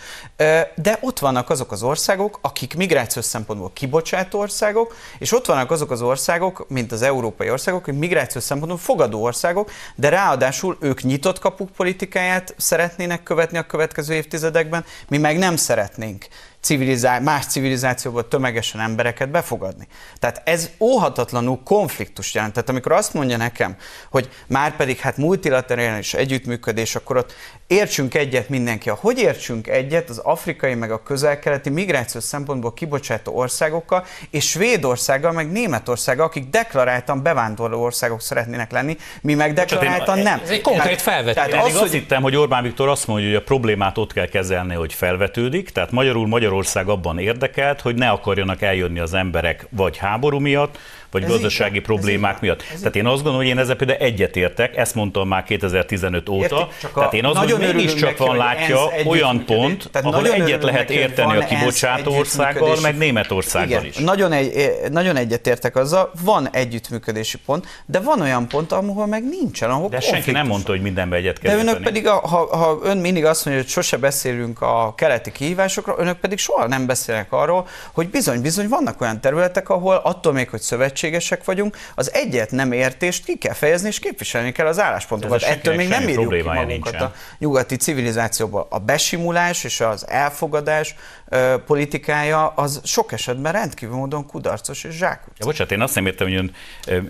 de 0.75 0.97
ott 1.01 1.19
vannak 1.19 1.49
azok 1.49 1.71
az 1.71 1.83
országok, 1.83 2.39
akik 2.41 2.75
migrációs 2.75 3.25
szempontból 3.25 3.71
kibocsátó 3.73 4.39
országok, 4.39 4.95
és 5.19 5.33
ott 5.33 5.45
vannak 5.45 5.71
azok 5.71 5.91
az 5.91 6.01
országok, 6.01 6.65
mint 6.69 6.91
az 6.91 7.01
európai 7.01 7.49
országok, 7.49 7.85
hogy 7.85 7.97
migrációs 7.97 8.43
szempontból 8.43 8.79
fogadó 8.79 9.23
országok, 9.23 9.71
de 9.95 10.09
ráadásul 10.09 10.77
ők 10.79 11.01
nyitott 11.01 11.39
kapuk 11.39 11.69
politikáját 11.69 12.53
szeretnének 12.57 13.23
követni 13.23 13.57
a 13.57 13.65
következő 13.65 14.13
évtizedekben, 14.13 14.85
mi 15.07 15.17
meg 15.17 15.37
nem 15.37 15.55
szeretnénk 15.55 16.27
civilizá- 16.62 17.19
más 17.19 17.45
civilizációból 17.45 18.28
tömegesen 18.28 18.82
embereket 18.82 19.30
befogadni. 19.30 19.88
Tehát 20.19 20.41
ez 20.45 20.69
óhatatlanul 20.80 21.60
konfliktus 21.63 22.34
jelent. 22.34 22.54
Tehát 22.54 22.69
amikor 22.69 22.91
azt 22.91 23.13
mondja 23.13 23.38
nekem, 23.38 23.76
hogy 24.10 24.30
már 24.47 24.76
pedig 24.76 24.97
hát 24.97 25.17
multilaterális 25.17 26.13
együttműködés, 26.13 26.95
akkor 26.95 27.17
ott 27.17 27.34
értsünk 27.71 28.13
egyet 28.13 28.49
mindenki. 28.49 28.89
A 28.89 28.97
hogy 29.01 29.19
értsünk 29.19 29.67
egyet 29.67 30.10
az 30.10 30.17
afrikai 30.17 30.73
meg 30.73 30.91
a 30.91 31.03
közel-keleti 31.03 31.69
migrációs 31.69 32.23
szempontból 32.23 32.73
kibocsátó 32.73 33.36
országokkal, 33.36 34.05
és 34.29 34.49
Svédországgal, 34.49 35.31
meg 35.31 35.51
Németországgal, 35.51 36.25
akik 36.25 36.49
deklaráltan 36.49 37.23
bevándorló 37.23 37.81
országok 37.81 38.21
szeretnének 38.21 38.71
lenni, 38.71 38.97
mi 39.21 39.34
meg 39.34 39.53
deklaráltan 39.53 40.19
nem. 40.19 40.39
Ez 40.43 40.49
egy 40.49 40.62
konkrét 40.62 41.01
felvetés. 41.01 41.43
Tehát 41.43 41.65
az, 41.65 41.71
azt 41.71 41.79
hogy... 41.79 41.91
hittem, 41.91 42.21
hogy 42.21 42.36
Orbán 42.36 42.63
Viktor 42.63 42.88
azt 42.88 43.07
mondja, 43.07 43.27
hogy 43.27 43.36
a 43.36 43.41
problémát 43.41 43.97
ott 43.97 44.13
kell 44.13 44.27
kezelni, 44.27 44.73
hogy 44.73 44.93
felvetődik, 44.93 45.69
tehát 45.69 45.91
magyarul 45.91 46.27
Magyarország 46.27 46.88
abban 46.88 47.19
érdekelt, 47.19 47.81
hogy 47.81 47.95
ne 47.95 48.10
akarjanak 48.10 48.62
eljönni 48.62 48.99
az 48.99 49.13
emberek 49.13 49.67
vagy 49.69 49.97
háború 49.97 50.39
miatt, 50.39 50.77
vagy 51.12 51.24
ez 51.24 51.30
gazdasági 51.30 51.76
így, 51.76 51.82
problémák 51.82 52.34
ez 52.34 52.39
miatt. 52.41 52.63
Tehát 52.78 52.95
én 52.95 53.06
azt 53.06 53.15
gondolom, 53.15 53.38
hogy 53.38 53.47
én 53.47 53.58
ezzel 53.58 53.76
például 53.76 54.00
egyetértek, 54.00 54.78
ezt 54.78 54.95
mondtam 54.95 55.28
már 55.28 55.43
2015 55.43 56.30
óta. 56.30 56.69
Értik, 56.71 56.89
Tehát 56.93 57.13
én 57.13 57.26
azt 57.26 57.38
gondolom, 57.38 57.65
hogy 57.65 57.76
mégiscsak 57.76 58.17
van 58.17 58.38
látja 58.38 58.80
olyan 59.06 59.45
pont, 59.45 59.89
ahol 59.93 60.28
egyet 60.28 60.63
lehet 60.63 60.89
érteni 60.89 61.38
a 61.38 61.45
kibocsátó 61.45 62.13
országgal, 62.13 62.78
meg 62.82 62.97
Németországgal 62.97 63.84
is. 63.84 63.95
Nagyon, 63.95 64.32
egy, 64.32 64.71
nagyon 64.91 65.15
egyetértek 65.15 65.76
azzal, 65.76 66.12
van 66.24 66.50
együttműködési 66.52 67.38
pont, 67.45 67.65
de 67.86 68.00
van 68.00 68.21
olyan 68.21 68.47
pont, 68.47 68.71
ahol 68.71 69.06
meg 69.06 69.24
nincsen. 69.24 69.69
Ahol 69.69 69.89
de 69.89 70.00
senki 70.00 70.32
nem 70.32 70.47
mondta, 70.47 70.71
hogy 70.71 70.82
mindenbe 70.82 71.15
egyet 71.15 71.39
kell 71.39 71.56
De 71.56 71.62
önök 71.62 71.82
pedig, 71.82 72.08
a, 72.08 72.13
ha, 72.13 72.58
ha 72.58 72.80
ön 72.84 72.97
mindig 72.97 73.26
azt 73.26 73.45
mondja, 73.45 73.63
hogy 73.63 73.71
sose 73.71 73.97
beszélünk 73.97 74.62
a 74.62 74.93
keleti 74.95 75.32
kihívásokról, 75.32 75.95
önök 76.00 76.17
pedig 76.17 76.38
soha 76.38 76.67
nem 76.67 76.86
beszélnek 76.86 77.32
arról, 77.32 77.67
hogy 77.93 78.10
bizony-bizony 78.10 78.67
vannak 78.67 79.02
olyan 79.02 79.21
területek, 79.21 79.69
ahol 79.69 79.95
attól 79.95 80.34
még, 80.34 80.50
hogy 80.50 80.62
szövetségesek 81.01 81.43
vagyunk, 81.43 81.77
az 81.95 82.13
egyet 82.13 82.51
nem 82.51 82.71
értést 82.71 83.25
ki 83.25 83.37
kell 83.37 83.53
fejezni, 83.53 83.87
és 83.87 83.99
képviselni 83.99 84.51
kell 84.51 84.67
az 84.67 84.79
álláspontokat. 84.79 85.41
Ettől 85.41 85.75
még 85.75 85.87
nem 85.87 86.07
írjuk 86.07 86.33
ki 86.33 86.41
magunkat 86.41 86.67
nincsen. 86.67 87.01
a 87.01 87.13
nyugati 87.37 87.75
civilizációba. 87.75 88.67
A 88.69 88.79
besimulás 88.79 89.63
és 89.63 89.79
az 89.79 90.07
elfogadás 90.07 90.95
ö, 91.29 91.55
politikája 91.65 92.47
az 92.47 92.81
sok 92.83 93.11
esetben 93.11 93.51
rendkívül 93.51 93.95
módon 93.95 94.25
kudarcos 94.25 94.83
és 94.83 94.95
zsákutca. 94.95 95.35
Ja, 95.37 95.45
bocsánat, 95.45 95.71
én 95.71 95.81
azt 95.81 95.95
nem 95.95 96.05
értem, 96.05 96.27
hogy 96.27 96.35
ön, 96.35 96.51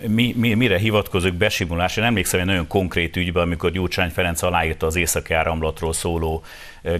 mi, 0.08 0.34
mi, 0.36 0.54
mire 0.54 0.78
hivatkozik 0.78 1.34
besimulás. 1.34 1.96
Én 1.96 2.04
emlékszem 2.04 2.40
egy 2.40 2.46
nagyon 2.46 2.66
konkrét 2.66 3.16
ügyben, 3.16 3.42
amikor 3.42 3.70
Gyurcsány 3.70 4.10
Ferenc 4.10 4.42
aláírta 4.42 4.86
az 4.86 4.96
északi 4.96 5.34
áramlatról 5.34 5.92
szóló 5.92 6.42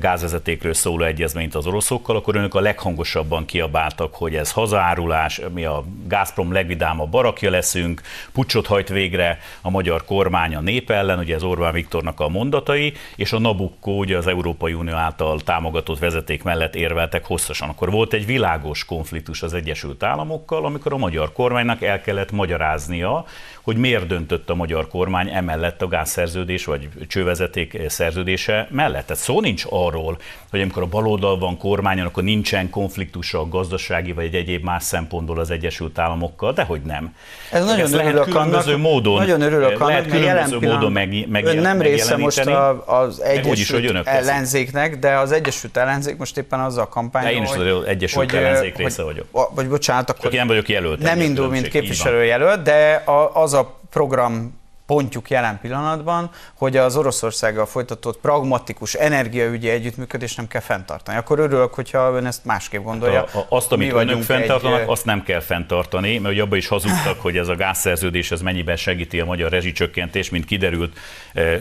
gázvezetékről 0.01 0.75
szóló 0.75 1.05
egyezményt 1.05 1.55
az 1.55 1.67
oroszokkal, 1.67 2.17
akkor 2.17 2.37
önök 2.37 2.55
a 2.55 2.61
leghangosabban 2.61 3.45
kiabáltak, 3.45 4.15
hogy 4.15 4.35
ez 4.35 4.53
hazárulás, 4.53 5.41
mi 5.55 5.65
a 5.65 5.85
Gazprom 6.07 6.53
legvidámabb 6.53 7.11
barakja 7.11 7.51
leszünk, 7.51 8.01
pucsot 8.33 8.67
hajt 8.67 8.89
végre 8.89 9.39
a 9.61 9.71
magyar 9.71 10.05
kormány 10.05 10.55
a 10.55 10.61
nép 10.61 10.91
ellen, 10.91 11.19
ugye 11.19 11.35
ez 11.35 11.43
Orbán 11.43 11.73
Viktornak 11.73 12.21
a 12.21 12.29
mondatai, 12.29 12.93
és 13.17 13.33
a 13.33 13.39
Nabucco, 13.39 13.91
ugye 13.91 14.17
az 14.17 14.27
Európai 14.27 14.73
Unió 14.73 14.95
által 14.95 15.41
támogatott 15.41 15.99
vezeték 15.99 16.43
mellett 16.43 16.75
érveltek 16.75 17.27
hosszasan. 17.27 17.69
Akkor 17.69 17.91
volt 17.91 18.13
egy 18.13 18.27
világos 18.27 18.85
konfliktus 18.85 19.43
az 19.43 19.55
Egyesült 19.55 20.03
Államokkal, 20.03 20.65
amikor 20.65 20.93
a 20.93 20.97
magyar 20.97 21.33
kormánynak 21.33 21.83
el 21.83 22.01
kellett 22.01 22.31
magyaráznia, 22.31 23.25
hogy 23.63 23.77
miért 23.77 24.07
döntött 24.07 24.51
a 24.51 24.55
magyar 24.55 24.89
kormány 24.89 25.29
emellett 25.29 25.83
a 25.83 25.89
gázszerződés 25.89 26.65
vagy 26.65 26.89
csővezeték 27.09 27.81
szerződése 27.87 28.69
mellett. 28.71 29.07
Tehát 29.07 29.23
szó 29.23 29.41
nincs 29.41 29.65
arról, 29.73 30.19
hogy 30.51 30.61
amikor 30.61 30.83
a 30.83 30.87
baloldal 30.87 31.39
van 31.39 31.59
kormányon, 31.59 32.07
akkor 32.07 32.23
nincsen 32.23 32.71
konfliktusa 32.71 33.39
a 33.39 33.49
gazdasági 33.49 34.13
vagy 34.13 34.25
egy 34.25 34.35
egyéb 34.35 34.65
más 34.65 34.83
szempontból 34.83 35.39
az 35.39 35.51
Egyesült 35.51 35.99
Államokkal, 35.99 36.53
de 36.53 36.63
hogy 36.63 36.81
nem. 36.81 37.15
Ez 37.53 37.65
nagyon 37.65 37.81
Ezt 37.81 37.93
lehet 37.93 38.25
különböző 38.25 38.73
annak, 38.73 38.83
módon, 38.83 39.15
nagyon 39.15 39.41
örülök 39.41 39.79
lehet 39.79 40.05
annak, 40.05 40.19
különböző 40.19 40.59
módon 40.59 40.93
meg, 40.93 41.29
meg, 41.29 41.45
ön 41.45 41.59
nem 41.59 41.81
része 41.81 42.17
most 42.17 42.39
a, 42.39 43.01
az 43.01 43.21
Egyesült 43.21 43.85
is, 43.85 44.01
ellenzéknek, 44.05 44.99
de 44.99 45.17
az 45.17 45.33
Egyesült 45.33 45.77
ellenzék 45.77 46.17
most 46.17 46.39
éppen 46.39 46.61
azzal 46.61 46.89
kampányol, 46.89 47.31
Én 47.31 47.43
is 47.43 47.51
az 47.51 47.85
Egyesült 47.87 48.31
hogy, 48.31 48.41
ellenzék 48.41 48.77
része 48.77 49.03
vagyok. 49.03 49.55
Vagy 49.55 49.69
bocsánat, 49.69 50.11
akkor 50.11 50.23
Csak 50.23 50.33
én 50.33 50.47
vagyok 50.47 50.69
jelölt. 50.69 50.99
Nem 50.99 51.21
indul, 51.21 51.49
mint 51.49 51.69
képviselőjelölt, 51.69 52.63
de 52.63 53.03
az 53.33 53.53
a 53.55 53.81
program 53.91 54.61
pontjuk 54.87 55.31
jelen 55.31 55.59
pillanatban, 55.61 56.31
hogy 56.55 56.77
az 56.77 56.97
Oroszországgal 56.97 57.67
folytatott 57.67 58.19
pragmatikus 58.19 58.95
energiaügyi 58.95 59.69
együttműködést 59.69 60.37
nem 60.37 60.49
kell 60.49 60.61
fenntartani. 60.61 61.17
Akkor 61.19 61.39
örülök, 61.39 61.75
hogyha 61.75 62.13
ön 62.15 62.27
ezt 62.27 62.45
másképp 62.45 62.83
gondolja. 62.83 63.19
Hát 63.19 63.35
a, 63.35 63.39
a, 63.39 63.47
azt, 63.49 63.73
amit 63.73 63.93
önök 63.93 64.23
fenntartanak, 64.23 64.81
egy... 64.81 64.89
azt 64.89 65.05
nem 65.05 65.23
kell 65.23 65.41
fenntartani, 65.41 66.19
mert 66.19 66.41
abban 66.41 66.59
is 66.59 66.69
hazudtak, 66.69 67.21
hogy 67.21 67.37
ez 67.37 67.49
a 67.49 67.55
gázszerződés 67.55 68.31
ez 68.31 68.41
mennyiben 68.41 68.77
segíti 68.77 69.21
a 69.21 69.25
magyar 69.25 69.51
rezsicsökkentés, 69.51 70.31
mint 70.31 70.45
kiderült, 70.45 70.99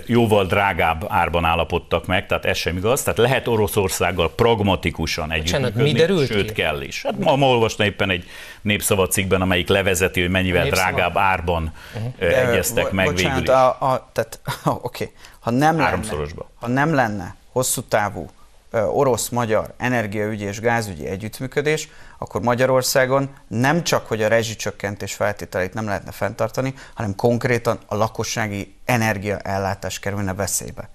jóval 0.05 0.45
drágább 0.45 1.05
árban 1.07 1.45
állapodtak 1.45 2.05
meg, 2.05 2.25
tehát 2.25 2.45
ez 2.45 2.57
sem 2.57 2.77
igaz. 2.77 3.03
Tehát 3.03 3.19
lehet 3.19 3.47
Oroszországgal 3.47 4.31
pragmatikusan 4.35 5.31
együttműködni, 5.31 5.81
mi 5.81 5.91
derült 5.91 6.27
sőt 6.27 6.47
ki? 6.47 6.61
kell 6.61 6.81
is. 6.81 7.03
Hát 7.03 7.19
ma, 7.19 7.35
ma 7.35 7.47
olvastam 7.47 7.85
éppen 7.85 8.09
egy 8.09 8.25
népszavacikben, 8.61 9.41
amelyik 9.41 9.67
levezeti, 9.67 10.21
hogy 10.21 10.29
mennyivel 10.29 10.69
drágább 10.69 11.17
árban 11.17 11.73
uh-huh. 11.93 12.37
egyeztek 12.37 12.91
meg 12.91 13.10
bocsánat, 13.11 13.49
a, 13.49 13.91
a, 13.91 14.09
tehát, 14.11 14.39
oké, 14.65 15.03
okay. 15.03 15.15
ha 15.39 15.51
nem 15.51 15.77
lenne, 15.77 15.99
ha 16.55 16.67
nem 16.67 16.93
lenne 16.93 17.35
hosszú 17.51 17.81
távú 17.81 18.29
orosz-magyar 18.71 19.73
energiaügyi 19.77 20.43
és 20.43 20.59
gázügyi 20.59 21.07
együttműködés, 21.07 21.89
akkor 22.17 22.41
Magyarországon 22.41 23.29
nem 23.47 23.83
csak, 23.83 24.07
hogy 24.07 24.23
a 24.23 24.27
rezsicsökkentés 24.27 25.13
feltételeit 25.13 25.73
nem 25.73 25.85
lehetne 25.85 26.11
fenntartani, 26.11 26.73
hanem 26.93 27.15
konkrétan 27.15 27.79
a 27.85 27.95
lakossági 27.95 28.75
energiaellátás 28.85 29.99
kerülne 29.99 30.33
veszélybe. 30.33 30.89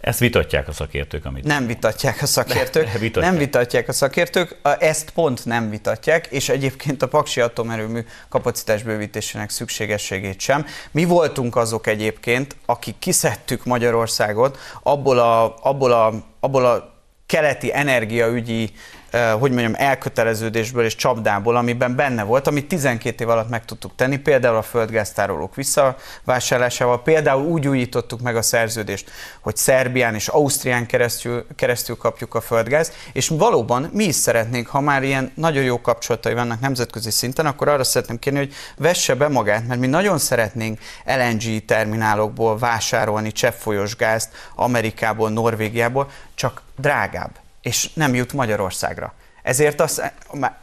Ezt 0.00 0.18
vitatják 0.18 0.68
a 0.68 0.72
szakértők, 0.72 1.24
amit... 1.24 1.44
Nem 1.44 1.66
vitatják 1.66 2.22
a 2.22 2.26
szakértők. 2.26 2.92
De, 2.92 2.98
vitatják. 2.98 3.30
Nem 3.30 3.40
vitatják 3.40 3.88
a 3.88 3.92
szakértők, 3.92 4.56
ezt 4.78 5.10
pont 5.10 5.44
nem 5.44 5.70
vitatják, 5.70 6.26
és 6.26 6.48
egyébként 6.48 7.02
a 7.02 7.08
Paksi 7.08 7.40
atomerőmű 7.40 8.00
kapacitás 8.28 8.82
bővítésének 8.82 9.50
szükségességét 9.50 10.40
sem. 10.40 10.66
Mi 10.90 11.04
voltunk 11.04 11.56
azok 11.56 11.86
egyébként, 11.86 12.56
akik 12.66 12.98
kiszedtük 12.98 13.64
Magyarországot 13.64 14.58
abból 14.82 15.18
a, 15.18 15.56
abból 15.60 15.92
a, 15.92 16.24
abból 16.40 16.66
a 16.66 16.96
keleti 17.26 17.74
energiaügyi 17.74 18.72
hogy 19.12 19.50
mondjam, 19.50 19.74
elköteleződésből 19.76 20.84
és 20.84 20.94
csapdából, 20.94 21.56
amiben 21.56 21.96
benne 21.96 22.22
volt, 22.22 22.46
amit 22.46 22.68
12 22.68 23.24
év 23.24 23.30
alatt 23.30 23.48
meg 23.48 23.64
tudtuk 23.64 23.94
tenni, 23.94 24.16
például 24.16 24.56
a 24.56 24.62
földgáztárolók 24.62 25.54
visszavásárlásával, 25.54 27.02
például 27.02 27.44
úgy 27.44 27.68
újítottuk 27.68 28.20
meg 28.20 28.36
a 28.36 28.42
szerződést, 28.42 29.10
hogy 29.40 29.56
Szerbián 29.56 30.14
és 30.14 30.28
Ausztrián 30.28 30.86
keresztül, 30.86 31.46
keresztül 31.56 31.96
kapjuk 31.96 32.34
a 32.34 32.40
földgáz, 32.40 32.92
és 33.12 33.28
valóban 33.28 33.90
mi 33.92 34.04
is 34.04 34.14
szeretnénk, 34.14 34.66
ha 34.66 34.80
már 34.80 35.02
ilyen 35.02 35.32
nagyon 35.34 35.62
jó 35.62 35.80
kapcsolatai 35.80 36.34
vannak 36.34 36.60
nemzetközi 36.60 37.10
szinten, 37.10 37.46
akkor 37.46 37.68
arra 37.68 37.84
szeretném 37.84 38.18
kérni, 38.18 38.38
hogy 38.38 38.54
vesse 38.76 39.14
be 39.14 39.28
magát, 39.28 39.66
mert 39.66 39.80
mi 39.80 39.86
nagyon 39.86 40.18
szeretnénk 40.18 40.78
LNG 41.04 41.64
terminálokból 41.64 42.58
vásárolni 42.58 43.32
cseppfolyós 43.32 43.96
gázt 43.96 44.30
Amerikából, 44.54 45.30
Norvégiából, 45.30 46.10
csak 46.34 46.62
drágább 46.76 47.30
és 47.62 47.90
nem 47.94 48.14
jut 48.14 48.32
Magyarországra. 48.32 49.14
Ezért 49.42 49.80
az, 49.80 50.02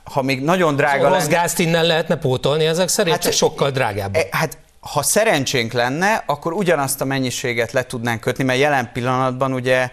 ha 0.03 0.21
még 0.21 0.43
nagyon 0.43 0.75
drága 0.75 1.03
szóval 1.03 1.17
lenne... 1.17 1.29
gázt 1.29 1.59
innen 1.59 1.85
lehetne 1.85 2.15
pótolni 2.15 2.65
ezek 2.65 2.87
szerint, 2.87 3.23
hát, 3.23 3.33
sokkal 3.33 3.71
drágább. 3.71 4.15
E, 4.15 4.27
hát 4.31 4.57
ha 4.93 5.01
szerencsénk 5.03 5.73
lenne, 5.73 6.23
akkor 6.25 6.53
ugyanazt 6.53 7.01
a 7.01 7.05
mennyiséget 7.05 7.71
le 7.71 7.83
tudnánk 7.83 8.21
kötni, 8.21 8.43
mert 8.43 8.59
jelen 8.59 8.89
pillanatban 8.93 9.53
ugye 9.53 9.89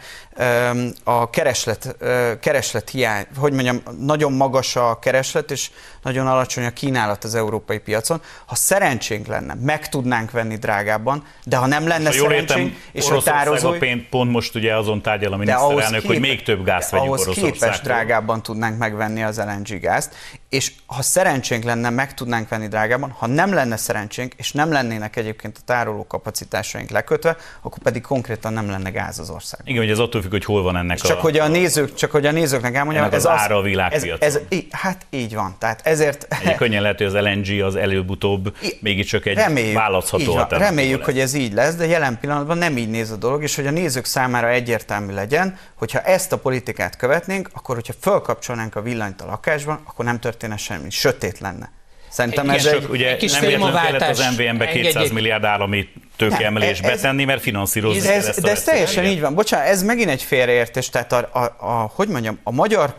a 1.05 1.31
kereslet, 1.31 1.97
kereslet 2.41 2.91
hiány, 2.91 3.27
hogy 3.37 3.53
mondjam, 3.53 3.83
nagyon 3.99 4.33
magas 4.33 4.77
a 4.77 4.99
kereslet, 4.99 5.51
és 5.51 5.71
nagyon 6.03 6.27
alacsony 6.27 6.65
a 6.65 6.71
kínálat 6.71 7.25
az 7.25 7.35
európai 7.35 7.79
piacon. 7.79 8.21
Ha 8.47 8.55
szerencsénk 8.55 9.27
lenne, 9.27 9.55
meg 9.55 9.89
tudnánk 9.89 10.31
venni 10.31 10.57
drágábban, 10.57 11.25
de 11.45 11.57
ha 11.57 11.67
nem 11.67 11.87
lenne 11.87 12.07
ha 12.07 12.13
szerencsénk, 12.13 12.51
értem, 12.51 12.77
és 12.93 13.11
a 13.11 13.23
tározói... 13.23 13.79
Pont, 13.79 14.09
pont 14.09 14.31
most 14.31 14.55
ugye 14.55 14.77
azon 14.77 15.03
tárgyal 15.03 15.33
a 15.33 15.37
miniszterelnök, 15.37 16.07
hogy 16.07 16.21
még 16.21 16.43
több 16.43 16.65
gázt 16.65 16.91
vegyünk 16.91 17.15
ahhoz 17.15 17.35
képest 17.35 17.83
drágábban 17.83 18.43
tudnánk 18.43 18.79
megvenni 18.79 19.23
az 19.23 19.39
LNG 19.39 19.81
gázt, 19.81 20.15
és 20.53 20.73
ha 20.87 21.03
szerencsénk 21.03 21.65
lenne, 21.65 21.91
meg 21.91 22.15
tudnánk 22.15 22.49
venni 22.49 22.69
drágában, 22.69 23.11
ha 23.11 23.27
nem 23.27 23.53
lenne 23.53 23.77
szerencsénk, 23.77 24.35
és 24.37 24.53
nem 24.53 24.73
lennének 24.73 25.17
egyébként 25.17 25.57
a 25.57 25.61
tároló 25.65 26.07
kapacitásaink 26.07 26.91
lekötve, 26.91 27.37
akkor 27.63 27.79
pedig 27.83 28.03
konkrétan 28.03 28.53
nem 28.53 28.71
lenne 28.71 28.91
gáz 28.91 29.19
az 29.19 29.31
ország. 29.31 29.61
Igen, 29.65 29.83
hogy 29.83 29.91
az 29.91 29.99
attól 29.99 30.23
függ, 30.23 30.31
hogy 30.31 30.45
hol 30.45 30.63
van 30.63 30.77
ennek 30.77 31.01
csak 31.01 31.19
a... 31.19 31.21
Hogy 31.21 31.39
a 31.39 31.49
nézők, 31.49 31.95
csak 31.95 32.11
hogy 32.11 32.27
a 32.27 32.31
nézőknek 32.31 32.75
elmondjam, 32.75 33.05
ez 33.05 33.13
az, 33.13 33.25
az 33.25 33.31
ára 33.31 33.57
a 33.57 33.63
világpiacon. 33.63 34.17
Ez, 34.21 34.39
ez, 34.49 34.59
hát 34.71 35.07
így 35.11 35.35
van, 35.35 35.57
tehát 35.59 35.81
ezért... 35.85 36.27
Egy 36.45 36.55
könnyen 36.55 36.83
lehet, 36.83 36.97
hogy 36.97 37.07
az 37.07 37.15
LNG 37.15 37.61
az 37.63 37.77
előbb-utóbb 37.77 38.57
mégiscsak 38.81 39.27
egy 39.27 39.37
reméljük, 39.37 39.77
választható 39.77 40.35
van, 40.35 40.47
Reméljük, 40.49 40.97
lesz. 40.97 41.07
hogy 41.07 41.19
ez 41.19 41.35
így 41.35 41.53
lesz, 41.53 41.75
de 41.75 41.87
jelen 41.87 42.19
pillanatban 42.21 42.59
nem 42.59 42.77
így 42.77 42.91
néz 42.91 43.11
a 43.11 43.17
dolog, 43.17 43.43
és 43.43 43.57
hogy 43.57 43.67
a 43.67 43.71
nézők 43.71 44.05
számára 44.05 44.49
egyértelmű 44.49 45.13
legyen, 45.13 45.59
hogyha 45.75 46.01
ezt 46.01 46.33
a 46.33 46.39
politikát 46.39 46.97
követnénk, 46.97 47.51
akkor 47.53 47.75
hogyha 47.75 47.93
fölkapcsolnánk 48.01 48.77
a 48.77 48.83
villanyt 48.83 49.21
a 49.21 49.27
lakásban, 49.27 49.81
akkor 49.85 50.05
nem 50.05 50.21
történne 50.43 50.57
semmi, 50.57 50.91
sötét 50.91 51.39
lenne. 51.39 51.71
Szerintem 52.09 52.51
egy 52.51 52.57
ez 52.57 52.67
egy, 52.67 52.87
ugye 52.91 53.17
kis 53.17 53.33
nem 53.33 53.41
véletlenül 53.41 53.81
kellett 53.81 54.09
az 54.09 54.35
MVM-be 54.37 54.67
200 54.67 55.11
milliárd 55.11 55.45
állami 55.45 55.89
tőkeemelés 56.17 56.81
betenni, 56.81 57.25
mert 57.25 57.43
finanszírozni 57.43 58.09
ez, 58.09 58.27
ezt 58.27 58.41
De 58.41 58.51
ez 58.51 58.63
teljesen 58.63 59.05
így 59.05 59.21
van. 59.21 59.35
Bocsánat, 59.35 59.67
ez 59.67 59.83
megint 59.83 60.11
egy 60.11 60.23
félreértés. 60.23 60.89
Tehát 60.89 61.13
a, 61.13 61.29
a, 61.33 61.67
a, 61.67 61.91
hogy 61.95 62.09
mondjam, 62.09 62.39
a 62.43 62.51
magyar 62.51 62.95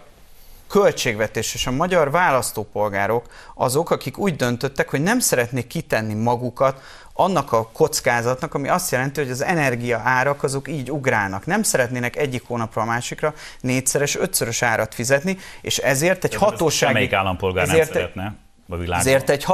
költségvetés 0.70 1.54
és 1.54 1.68
a 1.68 1.72
magyar 1.72 2.12
választópolgárok 2.12 3.26
azok, 3.56 3.92
akik 3.92 4.18
úgy 4.18 4.36
döntöttek, 4.36 4.90
hogy 4.90 5.02
nem 5.02 5.20
szeretnék 5.20 5.68
kitenni 5.68 6.14
magukat 6.14 6.82
annak 7.14 7.52
a 7.52 7.68
kockázatnak, 7.68 8.54
ami 8.54 8.68
azt 8.68 8.92
jelenti, 8.92 9.22
hogy 9.22 9.32
az 9.32 9.44
energia 9.44 10.02
árak 10.04 10.44
azok 10.44 10.68
így 10.68 10.92
ugrálnak. 10.92 11.46
Nem 11.46 11.64
szeretnének 11.64 12.16
egyik 12.16 12.44
hónapra 12.48 12.82
a 12.82 12.86
másikra 12.86 13.34
négyszeres, 13.62 14.16
ötszörös 14.16 14.62
árat 14.62 14.94
fizetni, 14.94 15.38
és 15.62 15.78
ezért 15.78 16.24
egy 16.24 16.36
hatósági... 16.36 16.94
Melyik 16.94 17.14
állampolgár 17.14 17.64
ezért, 17.64 17.84
nem 17.84 17.94
szeretne? 17.94 18.36
a. 18.66 19.00
Ezért 19.00 19.30
egy 19.30 19.46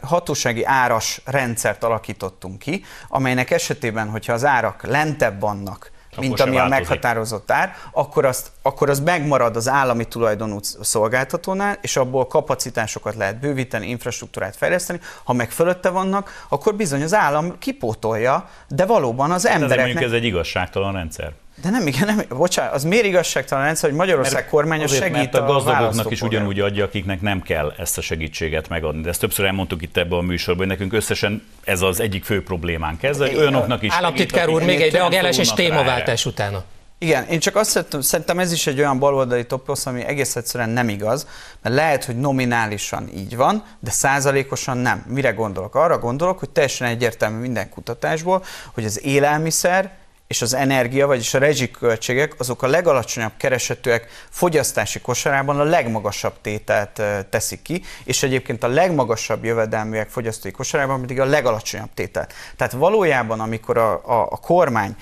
hatósági 0.00 0.64
áras 0.64 1.20
rendszert 1.24 1.84
alakítottunk 1.84 2.58
ki, 2.58 2.84
amelynek 3.08 3.50
esetében, 3.50 4.08
hogyha 4.08 4.32
az 4.32 4.44
árak 4.44 4.86
lentebb 4.86 5.40
vannak, 5.40 5.90
mint 6.20 6.40
ami 6.40 6.58
a 6.58 6.66
meghatározott 6.66 7.50
ár, 7.50 7.74
akkor, 7.92 8.24
azt, 8.24 8.50
akkor 8.62 8.90
az 8.90 9.00
megmarad 9.00 9.56
az 9.56 9.68
állami 9.68 10.04
tulajdonú 10.04 10.58
szolgáltatónál, 10.80 11.78
és 11.80 11.96
abból 11.96 12.26
kapacitásokat 12.26 13.14
lehet 13.14 13.40
bővíteni, 13.40 13.88
infrastruktúrát 13.88 14.56
fejleszteni. 14.56 15.00
Ha 15.24 15.32
meg 15.32 15.50
fölötte 15.50 15.88
vannak, 15.88 16.44
akkor 16.48 16.74
bizony 16.74 17.02
az 17.02 17.14
állam 17.14 17.58
kipótolja, 17.58 18.48
de 18.68 18.86
valóban 18.86 19.30
az 19.30 19.46
embereknek... 19.46 19.86
mondjuk 19.86 20.12
ez 20.12 20.12
egy 20.12 20.24
igazságtalan 20.24 20.92
rendszer. 20.92 21.32
De 21.62 21.70
nem, 21.70 21.86
igen, 21.86 22.06
nem, 22.06 22.22
bocsánat, 22.28 22.72
az 22.74 22.84
miért 22.84 23.04
igazságtalan 23.04 23.64
rendszer, 23.64 23.88
hogy 23.88 23.98
Magyarország 23.98 24.48
kormánya 24.48 24.84
azért, 24.84 25.02
segít 25.02 25.16
mert 25.16 25.34
a 25.34 25.44
gazdagoknak 25.44 26.10
is 26.10 26.22
ugyanúgy 26.22 26.60
adja, 26.60 26.84
akiknek 26.84 27.20
nem 27.20 27.42
kell 27.42 27.74
ezt 27.78 27.98
a 27.98 28.00
segítséget 28.00 28.68
megadni. 28.68 29.02
De 29.02 29.08
ezt 29.08 29.20
többször 29.20 29.44
elmondtuk 29.44 29.82
itt 29.82 29.96
ebben 29.96 30.18
a 30.18 30.22
műsorban, 30.22 30.66
hogy 30.66 30.76
nekünk 30.76 30.92
összesen 30.92 31.46
ez 31.64 31.80
az 31.80 32.00
egyik 32.00 32.24
fő 32.24 32.42
problémánk. 32.42 33.02
Ez, 33.02 33.18
hogy 33.18 33.36
olyanoknak 33.36 33.82
is 33.82 33.92
Államtitkár 33.92 34.48
úr, 34.48 34.62
még 34.62 34.80
egy 34.80 34.92
reagálás 34.92 35.38
és 35.38 35.52
témaváltás 35.52 36.26
utána. 36.26 36.64
Igen, 36.98 37.26
én 37.26 37.38
csak 37.38 37.56
azt 37.56 37.70
szerettem, 37.70 38.00
szerintem 38.00 38.38
ez 38.38 38.52
is 38.52 38.66
egy 38.66 38.78
olyan 38.78 38.98
baloldali 38.98 39.46
toposz, 39.46 39.86
ami 39.86 40.04
egész 40.04 40.36
egyszerűen 40.36 40.70
nem 40.70 40.88
igaz, 40.88 41.26
mert 41.62 41.74
lehet, 41.74 42.04
hogy 42.04 42.16
nominálisan 42.16 43.08
így 43.16 43.36
van, 43.36 43.64
de 43.80 43.90
százalékosan 43.90 44.76
nem. 44.76 45.04
Mire 45.08 45.30
gondolok? 45.30 45.74
Arra 45.74 45.98
gondolok, 45.98 46.38
hogy 46.38 46.50
teljesen 46.50 46.88
egyértelmű 46.88 47.40
minden 47.40 47.68
kutatásból, 47.68 48.44
hogy 48.74 48.84
az 48.84 49.04
élelmiszer 49.04 49.90
és 50.26 50.42
az 50.42 50.54
energia, 50.54 51.06
vagyis 51.06 51.34
a 51.34 51.38
rezsiköltségek, 51.38 52.34
azok 52.38 52.62
a 52.62 52.66
legalacsonyabb 52.66 53.32
keresetőek 53.36 54.08
fogyasztási 54.30 55.00
kosarában 55.00 55.60
a 55.60 55.62
legmagasabb 55.62 56.34
tételt 56.40 57.02
teszik 57.30 57.62
ki, 57.62 57.82
és 58.04 58.22
egyébként 58.22 58.64
a 58.64 58.68
legmagasabb 58.68 59.44
jövedelműek 59.44 60.08
fogyasztói 60.08 60.50
kosarában 60.50 61.00
pedig 61.00 61.20
a 61.20 61.24
legalacsonyabb 61.24 61.88
tételt. 61.94 62.32
Tehát 62.56 62.72
valójában, 62.72 63.40
amikor 63.40 63.78
a, 63.78 63.92
a, 63.92 64.28
a 64.30 64.36
kormány 64.36 64.96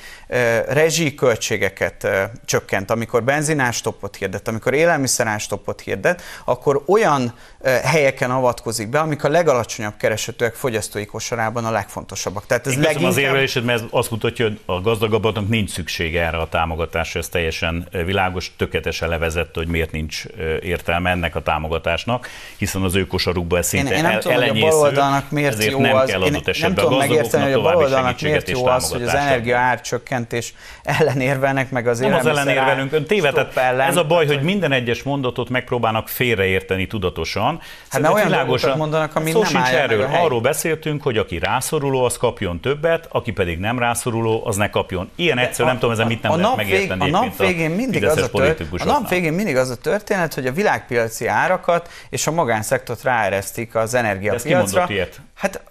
rezsiköltségeket 0.68 2.08
csökkent, 2.44 2.90
amikor 2.90 3.22
benzinástopot 3.22 4.16
hirdet, 4.16 4.48
amikor 4.48 4.74
élelmiszerástopot 4.74 5.80
hirdet, 5.80 6.22
akkor 6.44 6.82
olyan 6.86 7.34
helyeken 7.82 8.30
avatkozik 8.30 8.88
be, 8.88 8.98
amik 8.98 9.24
a 9.24 9.28
legalacsonyabb 9.28 9.96
keresetőek 9.96 10.54
fogyasztói 10.54 11.06
kosarában 11.06 11.64
a 11.64 11.70
legfontosabbak. 11.70 12.46
Tehát 12.46 12.66
ez 12.66 12.72
Én 12.72 12.80
leginkább... 12.80 13.10
az 13.10 13.16
érvelésed, 13.16 13.64
mert 13.64 13.82
ez 13.82 13.86
azt 13.90 14.10
mutatja, 14.10 14.44
hogy 14.44 14.60
a 14.66 14.80
gazdagabbaknak 15.14 15.48
nincs 15.48 15.70
szüksége 15.70 16.26
erre 16.26 16.36
a 16.36 16.48
támogatásra, 16.48 17.20
ez 17.20 17.28
teljesen 17.28 17.88
világos, 18.04 18.52
tökéletesen 18.56 19.08
levezett, 19.08 19.54
hogy 19.54 19.66
miért 19.66 19.92
nincs 19.92 20.24
értelme 20.60 21.10
ennek 21.10 21.36
a 21.36 21.42
támogatásnak, 21.42 22.28
hiszen 22.56 22.82
az 22.82 22.94
ő 22.94 23.06
kosarukban 23.06 23.58
ez 23.58 23.66
szinte 23.66 23.90
én, 23.90 23.96
én 23.96 24.02
nem 24.02 24.20
tudom, 24.20 24.36
hogy 24.36 24.62
a 24.62 24.68
baloldalnak 24.68 25.30
miért 25.30 25.64
jó 25.64 25.80
nem 25.80 25.96
az, 25.96 26.10
kell 26.10 26.22
én 26.22 26.40
nem 26.60 26.74
tudom 26.74 26.98
megérteni, 26.98 27.42
hogy 27.42 27.52
a 27.52 27.60
baloldalnak 27.60 28.20
miért 28.20 28.50
jó 28.50 28.66
az, 28.66 28.90
hogy 28.90 29.02
az 29.02 29.14
energia 29.14 29.58
árcsökkentés 29.58 30.54
ellen 30.98 31.20
érvelnek, 31.20 31.70
meg 31.70 31.86
az 31.86 31.98
Nem 31.98 32.14
az 32.14 32.26
ellen 32.26 32.48
érvelünk, 32.48 33.06
tévedett. 33.06 33.56
Ez 33.56 33.96
a 33.96 34.04
baj, 34.04 34.26
hogy 34.26 34.42
minden 34.42 34.72
egyes 34.72 35.02
mondatot 35.02 35.48
megpróbálnak 35.48 36.08
félreérteni 36.08 36.86
tudatosan. 36.86 37.60
Hát 37.88 38.00
mert 38.00 38.14
olyan 38.14 38.26
világosan 38.26 38.76
mondanak, 38.76 39.16
ami 39.16 39.32
nem 39.32 39.44
sincs 39.44 39.68
erről. 39.68 40.02
Arról 40.02 40.40
beszéltünk, 40.40 41.02
hogy 41.02 41.18
aki 41.18 41.38
rászoruló, 41.38 42.04
az 42.04 42.16
kapjon 42.16 42.60
többet, 42.60 43.08
aki 43.10 43.32
pedig 43.32 43.58
nem 43.58 43.78
rászoruló, 43.78 44.42
az 44.46 44.56
ne 44.56 44.70
kapjon. 44.70 45.03
Ilyen 45.14 45.38
egyszerű, 45.38 45.68
nem 45.68 45.78
tudom, 45.78 45.90
ezen 45.90 46.06
mit 46.06 46.22
nem 46.22 46.32
a 46.32 46.36
lehet 46.36 46.56
megérteni. 46.56 47.00
A 47.00 47.06
nap 47.06 47.36
végén 47.36 47.70
mindig 47.70 48.04
az 48.04 48.16
a, 48.16 48.30
tört, 48.30 48.60
a 48.78 48.84
nap 48.84 49.08
végén 49.08 49.32
mindig 49.32 49.56
az 49.56 49.70
a 49.70 49.76
történet, 49.76 50.34
hogy 50.34 50.46
a 50.46 50.52
világpiaci 50.52 51.26
árakat 51.26 51.88
és 52.10 52.26
a 52.26 52.30
magánszektort 52.30 53.02
ráeresztik 53.02 53.74
az 53.74 53.94
energiapiacra. 53.94 54.88
Hát 55.34 55.62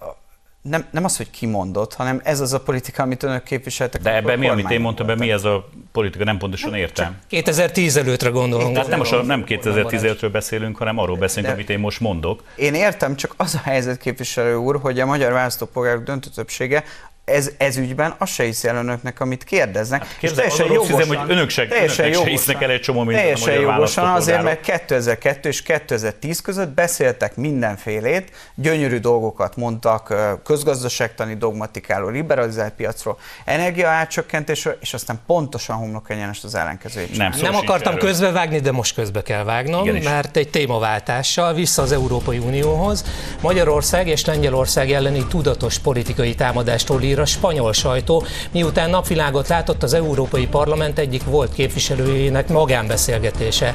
nem, 0.64 0.86
nem 0.92 1.04
az, 1.04 1.18
hogy 1.18 1.30
kimondott, 1.30 1.94
hanem 1.94 2.22
ez 2.24 2.40
az 2.40 2.54
a 2.54 2.60
politika, 2.60 3.04
amit 3.04 3.24
önök 3.24 3.44
képviseltek. 3.44 4.02
De 4.02 4.16
ebben 4.16 4.40
mi, 4.40 4.48
amit 4.48 4.72
én 4.72 4.80
mondtam, 4.80 5.06
be, 5.08 5.16
mi 5.16 5.32
ez 5.32 5.44
a 5.44 5.70
politika, 5.92 6.24
nem 6.24 6.38
pontosan 6.38 6.76
értem. 6.76 7.18
2010 7.28 7.98
előttre 7.98 8.30
gondolom. 8.30 8.74
Tehát 8.74 8.88
nem, 8.88 8.98
most, 8.98 9.26
nem 9.26 9.44
2015-ről 9.48 10.30
beszélünk, 10.32 10.78
hanem 10.78 10.98
arról 10.98 11.18
beszélünk, 11.18 11.48
De 11.48 11.54
amit 11.54 11.70
én 11.70 11.80
most 11.80 12.00
mondok. 12.00 12.44
Én 12.56 12.74
értem, 12.74 13.16
csak 13.16 13.34
az 13.38 13.56
a 13.56 13.62
helyzet, 13.64 13.98
képviselő 13.98 14.56
úr, 14.56 14.80
hogy 14.82 15.00
a 15.00 15.06
magyar 15.06 15.32
választópolgárok 15.32 16.04
döntő 16.04 16.30
többsége 16.36 16.84
ez, 17.26 17.52
ez 17.58 17.78
ügyben 17.78 18.16
azt 18.18 18.32
se 18.32 18.44
hiszi 18.44 18.68
el 18.68 18.76
önöknek, 18.76 19.20
amit 19.20 19.44
kérdeznek. 19.44 20.00
Hát 20.00 20.18
kérdez, 20.18 20.38
teljesen 20.38 20.66
jogosan, 20.66 20.98
hiszem, 20.98 21.16
hogy 21.16 21.32
önök 21.32 21.50
se, 21.50 21.68
teljesen 21.68 22.06
önöknek 22.06 22.14
jogosan, 22.14 22.26
se 22.26 22.32
hisznek 22.32 22.62
el 22.62 22.70
egy 22.70 22.82
csomó 22.82 23.04
mindent 23.04 23.22
Teljesen 23.22 23.72
jogosan 23.72 24.06
azért, 24.06 24.44
mert 24.44 24.62
2002 24.62 25.46
és 25.46 25.62
2010 25.62 26.42
között 26.42 26.70
beszéltek 26.70 27.36
mindenfélét, 27.36 28.32
gyönyörű 28.56 28.98
dolgokat 28.98 29.56
mondtak 29.56 30.14
közgazdaságtani 30.44 31.34
dogmatikáról, 31.34 32.12
liberalizált 32.12 32.74
piacról, 32.74 33.18
energia 33.46 33.88
átcsökkentésről, 33.88 34.78
és 34.82 34.94
aztán 34.94 35.20
pontosan 35.26 35.76
homlok 35.76 36.10
egyenest 36.10 36.44
az 36.44 36.56
ellenkezőjét. 36.56 37.18
Nem, 37.18 37.34
nem 37.42 37.56
akartam 37.56 37.94
erről. 37.94 38.10
közbevágni, 38.10 38.60
de 38.60 38.72
most 38.72 38.96
közbe 38.96 39.22
kell 39.22 39.44
vágnom, 39.44 39.84
Igenis. 39.84 40.04
mert 40.04 40.38
egy 40.38 40.50
témaváltással 40.50 41.54
vissza 41.54 41.82
az 41.82 41.92
Európai 41.92 42.38
Unióhoz. 42.38 43.04
Magyarország 43.42 44.08
és 44.08 44.26
Lengyelország 44.26 44.92
elleni 44.92 45.28
tudatos 45.28 45.80
politikai 45.80 46.36
támadástól 46.36 47.00
ír 47.14 47.20
a 47.20 47.26
spanyol 47.26 47.74
sajtó, 47.74 48.24
miután 48.52 48.90
napvilágot 48.90 49.48
látott 49.48 49.84
az 49.84 49.94
Európai 49.94 50.48
Parlament 50.48 51.00
egyik 51.00 51.24
volt 51.24 51.54
képviselőjének 51.54 52.50
magánbeszélgetése. 52.50 53.74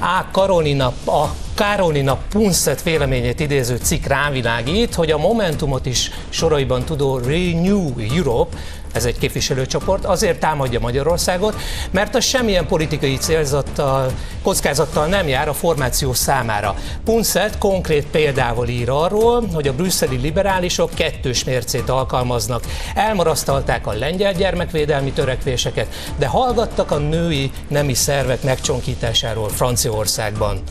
A. 0.00 0.30
Karolina, 0.32 0.86
a 1.06 1.26
Karolina 1.54 2.18
Punset 2.30 2.82
véleményét 2.82 3.40
idéző 3.40 3.76
cikk 3.76 4.06
rávilágít, 4.06 4.94
hogy 4.94 5.10
a 5.10 5.18
Momentumot 5.18 5.86
is 5.86 6.10
soraiban 6.28 6.84
tudó 6.84 7.18
Renew 7.18 7.92
Europe 8.16 8.56
ez 8.98 9.04
egy 9.04 9.18
képviselőcsoport, 9.18 10.04
azért 10.04 10.40
támadja 10.40 10.80
Magyarországot, 10.80 11.56
mert 11.90 12.14
az 12.14 12.24
semmilyen 12.24 12.66
politikai 12.66 13.16
célzattal, 13.16 14.12
kockázattal 14.42 15.06
nem 15.06 15.28
jár 15.28 15.48
a 15.48 15.52
formáció 15.52 16.12
számára. 16.12 16.74
Punset 17.04 17.58
konkrét 17.58 18.06
példával 18.06 18.68
ír 18.68 18.90
arról, 18.90 19.46
hogy 19.54 19.68
a 19.68 19.74
brüsszeli 19.74 20.16
liberálisok 20.16 20.90
kettős 20.94 21.44
mércét 21.44 21.88
alkalmaznak. 21.88 22.64
Elmarasztalták 22.94 23.86
a 23.86 23.92
lengyel 23.92 24.32
gyermekvédelmi 24.32 25.12
törekvéseket, 25.12 25.86
de 26.16 26.26
hallgattak 26.26 26.90
a 26.90 26.98
női 26.98 27.50
nemi 27.68 27.94
szervek 27.94 28.42
megcsonkításáról 28.42 29.48
Franciaországban 29.48 30.62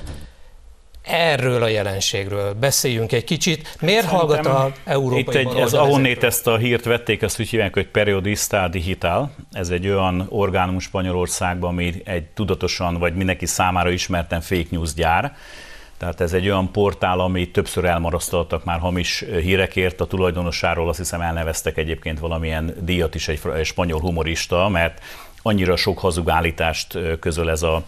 erről 1.07 1.63
a 1.63 1.67
jelenségről 1.67 2.53
beszéljünk 2.53 3.11
egy 3.11 3.23
kicsit. 3.23 3.75
Miért 3.81 4.09
Szerintem 4.09 4.27
hallgat 4.27 4.45
a 4.45 4.71
európai 4.85 5.19
Itt 5.19 5.33
egy, 5.33 5.55
ez 5.55 5.73
ahonnét 5.73 6.23
ezt 6.23 6.47
a 6.47 6.57
hírt 6.57 6.85
vették, 6.85 7.21
ezt 7.21 7.39
úgy 7.39 7.49
hívják, 7.49 7.73
hogy 7.73 7.87
Periodista 7.87 8.67
Digital. 8.67 9.31
Ez 9.51 9.69
egy 9.69 9.87
olyan 9.87 10.25
orgánum 10.29 10.79
Spanyolországban, 10.79 11.69
ami 11.69 11.93
egy 12.05 12.23
tudatosan 12.23 12.97
vagy 12.97 13.13
mindenki 13.13 13.45
számára 13.45 13.89
ismerten 13.89 14.41
fake 14.41 14.67
news 14.69 14.93
gyár. 14.93 15.35
Tehát 15.97 16.21
ez 16.21 16.33
egy 16.33 16.45
olyan 16.45 16.71
portál, 16.71 17.19
ami 17.19 17.51
többször 17.51 17.85
elmarasztaltak 17.85 18.63
már 18.63 18.79
hamis 18.79 19.25
hírekért, 19.41 20.01
a 20.01 20.05
tulajdonosáról 20.05 20.89
azt 20.89 20.97
hiszem 20.97 21.21
elneveztek 21.21 21.77
egyébként 21.77 22.19
valamilyen 22.19 22.75
díjat 22.81 23.15
is 23.15 23.27
egy 23.27 23.39
spanyol 23.63 23.99
humorista, 23.99 24.69
mert 24.69 25.01
annyira 25.41 25.75
sok 25.75 25.99
hazugállítást 25.99 26.97
közöl 27.19 27.49
ez 27.49 27.61
a 27.61 27.83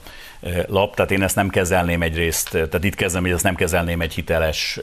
lap, 0.67 0.95
tehát 0.95 1.11
én 1.11 1.23
ezt 1.23 1.35
nem 1.35 1.49
kezelném 1.49 2.01
egyrészt, 2.01 2.49
tehát 2.49 2.83
itt 2.83 2.95
kezdem, 2.95 3.21
hogy 3.21 3.31
ezt 3.31 3.43
nem 3.43 3.55
kezelném 3.55 4.01
egy 4.01 4.13
hiteles 4.13 4.79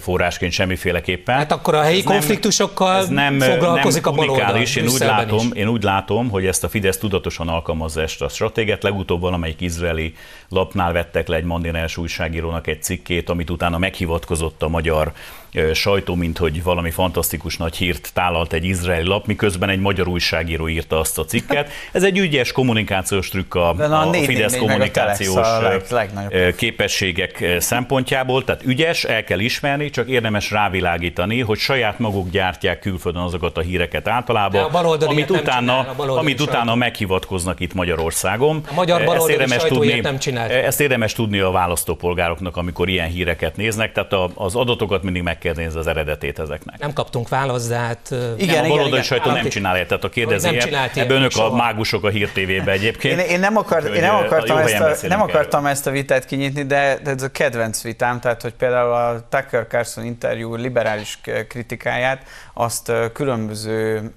forrásként 0.00 0.52
semmiféleképpen. 0.52 1.36
Hát 1.36 1.52
akkor 1.52 1.74
a 1.74 1.82
helyi 1.82 1.98
ez 1.98 2.04
konfliktusokkal 2.04 3.04
nem, 3.04 3.34
nem, 3.34 3.50
foglalkozik 3.50 4.04
nem 4.04 4.12
a 4.12 4.16
baloldal. 4.16 4.56
Én 4.56 4.88
úgy, 4.88 4.98
látom, 4.98 5.46
is. 5.52 5.58
én 5.58 5.68
úgy 5.68 5.82
látom, 5.82 6.30
hogy 6.30 6.46
ezt 6.46 6.64
a 6.64 6.68
Fidesz 6.68 6.98
tudatosan 6.98 7.48
alkalmazza 7.48 8.02
ezt 8.02 8.22
a 8.22 8.28
stratégiát. 8.28 8.82
Legutóbb 8.82 9.20
valamelyik 9.20 9.60
izraeli 9.60 10.14
lapnál 10.48 10.92
vettek 10.92 11.28
le 11.28 11.36
egy 11.36 11.44
mandinás 11.44 11.96
újságírónak 11.96 12.66
egy 12.66 12.82
cikkét, 12.82 13.28
amit 13.28 13.50
utána 13.50 13.78
meghivatkozott 13.78 14.62
a 14.62 14.68
magyar 14.68 15.12
sajtó, 15.72 16.14
mint 16.14 16.38
hogy 16.38 16.62
valami 16.62 16.90
fantasztikus 16.90 17.56
nagy 17.56 17.76
hírt 17.76 18.10
tálalt 18.14 18.52
egy 18.52 18.64
izraeli 18.64 19.06
lap, 19.06 19.26
miközben 19.26 19.68
egy 19.68 19.80
magyar 19.80 20.08
újságíró 20.08 20.68
írta 20.68 20.98
azt 20.98 21.18
a 21.18 21.24
cikket. 21.24 21.70
Ez 21.92 22.02
egy 22.02 22.18
ügyes 22.18 22.52
kommunikációs 22.52 23.28
trükk 23.28 23.54
a, 23.54 23.68
a, 23.68 24.08
a 24.08 24.12
Fidesz 24.12 24.56
kommunikációs 24.56 25.46
képességek 26.56 27.56
szempontjából, 27.58 28.44
tehát 28.44 28.64
ügyes, 28.64 29.04
el 29.04 29.24
kell 29.24 29.38
ismerni, 29.38 29.90
csak 29.90 30.08
érdemes 30.08 30.50
rávilágítani, 30.50 31.40
hogy 31.40 31.58
saját 31.58 31.98
maguk 31.98 32.30
gyártják 32.30 32.78
külföldön 32.78 33.22
azokat 33.22 33.58
a 33.58 33.60
híreket 33.60 34.08
általában, 34.08 34.74
amit 35.06 35.30
utána, 35.30 35.78
amit 35.96 36.40
utána 36.40 36.74
meghivatkoznak 36.74 37.60
itt 37.60 37.74
Magyarországon. 37.74 38.60
A 38.70 38.74
magyar 38.74 39.00
ezt 39.02 39.28
érdemes 39.28 39.62
tudni, 39.62 40.00
nem 40.00 40.18
csinál. 40.18 40.50
Ezt 40.50 40.80
érdemes 40.80 41.12
tudni 41.12 41.38
a 41.38 41.50
választópolgároknak, 41.50 42.56
amikor 42.56 42.88
ilyen 42.88 43.08
híreket 43.08 43.56
néznek, 43.56 43.92
tehát 43.92 44.14
az 44.34 44.54
adatokat 44.54 45.02
mindig 45.02 45.22
meg 45.22 45.38
kell 45.38 45.45
nézni 45.54 45.78
az 45.78 45.86
eredetét 45.86 46.38
ezeknek. 46.38 46.78
Nem 46.78 46.92
kaptunk 46.92 47.28
választ, 47.28 47.68
de 47.68 47.76
hát... 47.76 48.14
Igen, 48.36 48.62
nem, 48.62 48.70
a 48.70 48.74
baloldali 48.74 49.02
sajtó 49.02 49.30
nem 49.30 49.48
csinálja, 49.48 49.86
tehát 49.86 50.04
a 50.04 50.08
kérdezi, 50.08 50.60
ebből 50.94 51.16
önök 51.16 51.36
a 51.36 51.54
mágusok 51.54 52.04
a 52.04 52.08
hír 52.08 52.30
tévébe 52.30 52.72
egyébként. 52.72 53.20
Én, 53.20 53.26
én 53.26 53.40
nem, 53.40 53.56
akart, 53.56 53.94
én 53.94 54.00
nem 54.00 54.14
akartam 54.14 54.56
ezt 54.56 54.80
a, 54.80 54.84
akar, 54.84 55.08
nem 55.08 55.20
akartam 55.20 55.60
erről. 55.60 55.72
ezt 55.72 55.86
a 55.86 55.90
vitát 55.90 56.24
kinyitni, 56.24 56.62
de, 56.62 56.98
de 57.02 57.10
ez 57.10 57.22
a 57.22 57.30
kedvenc 57.30 57.82
vitám, 57.82 58.20
tehát 58.20 58.42
hogy 58.42 58.54
például 58.54 58.92
a 58.92 59.26
Tucker 59.28 59.66
Carlson 59.66 60.04
interjú 60.04 60.54
liberális 60.54 61.18
kritikáját, 61.48 62.22
azt 62.58 62.92
különböző 63.12 64.10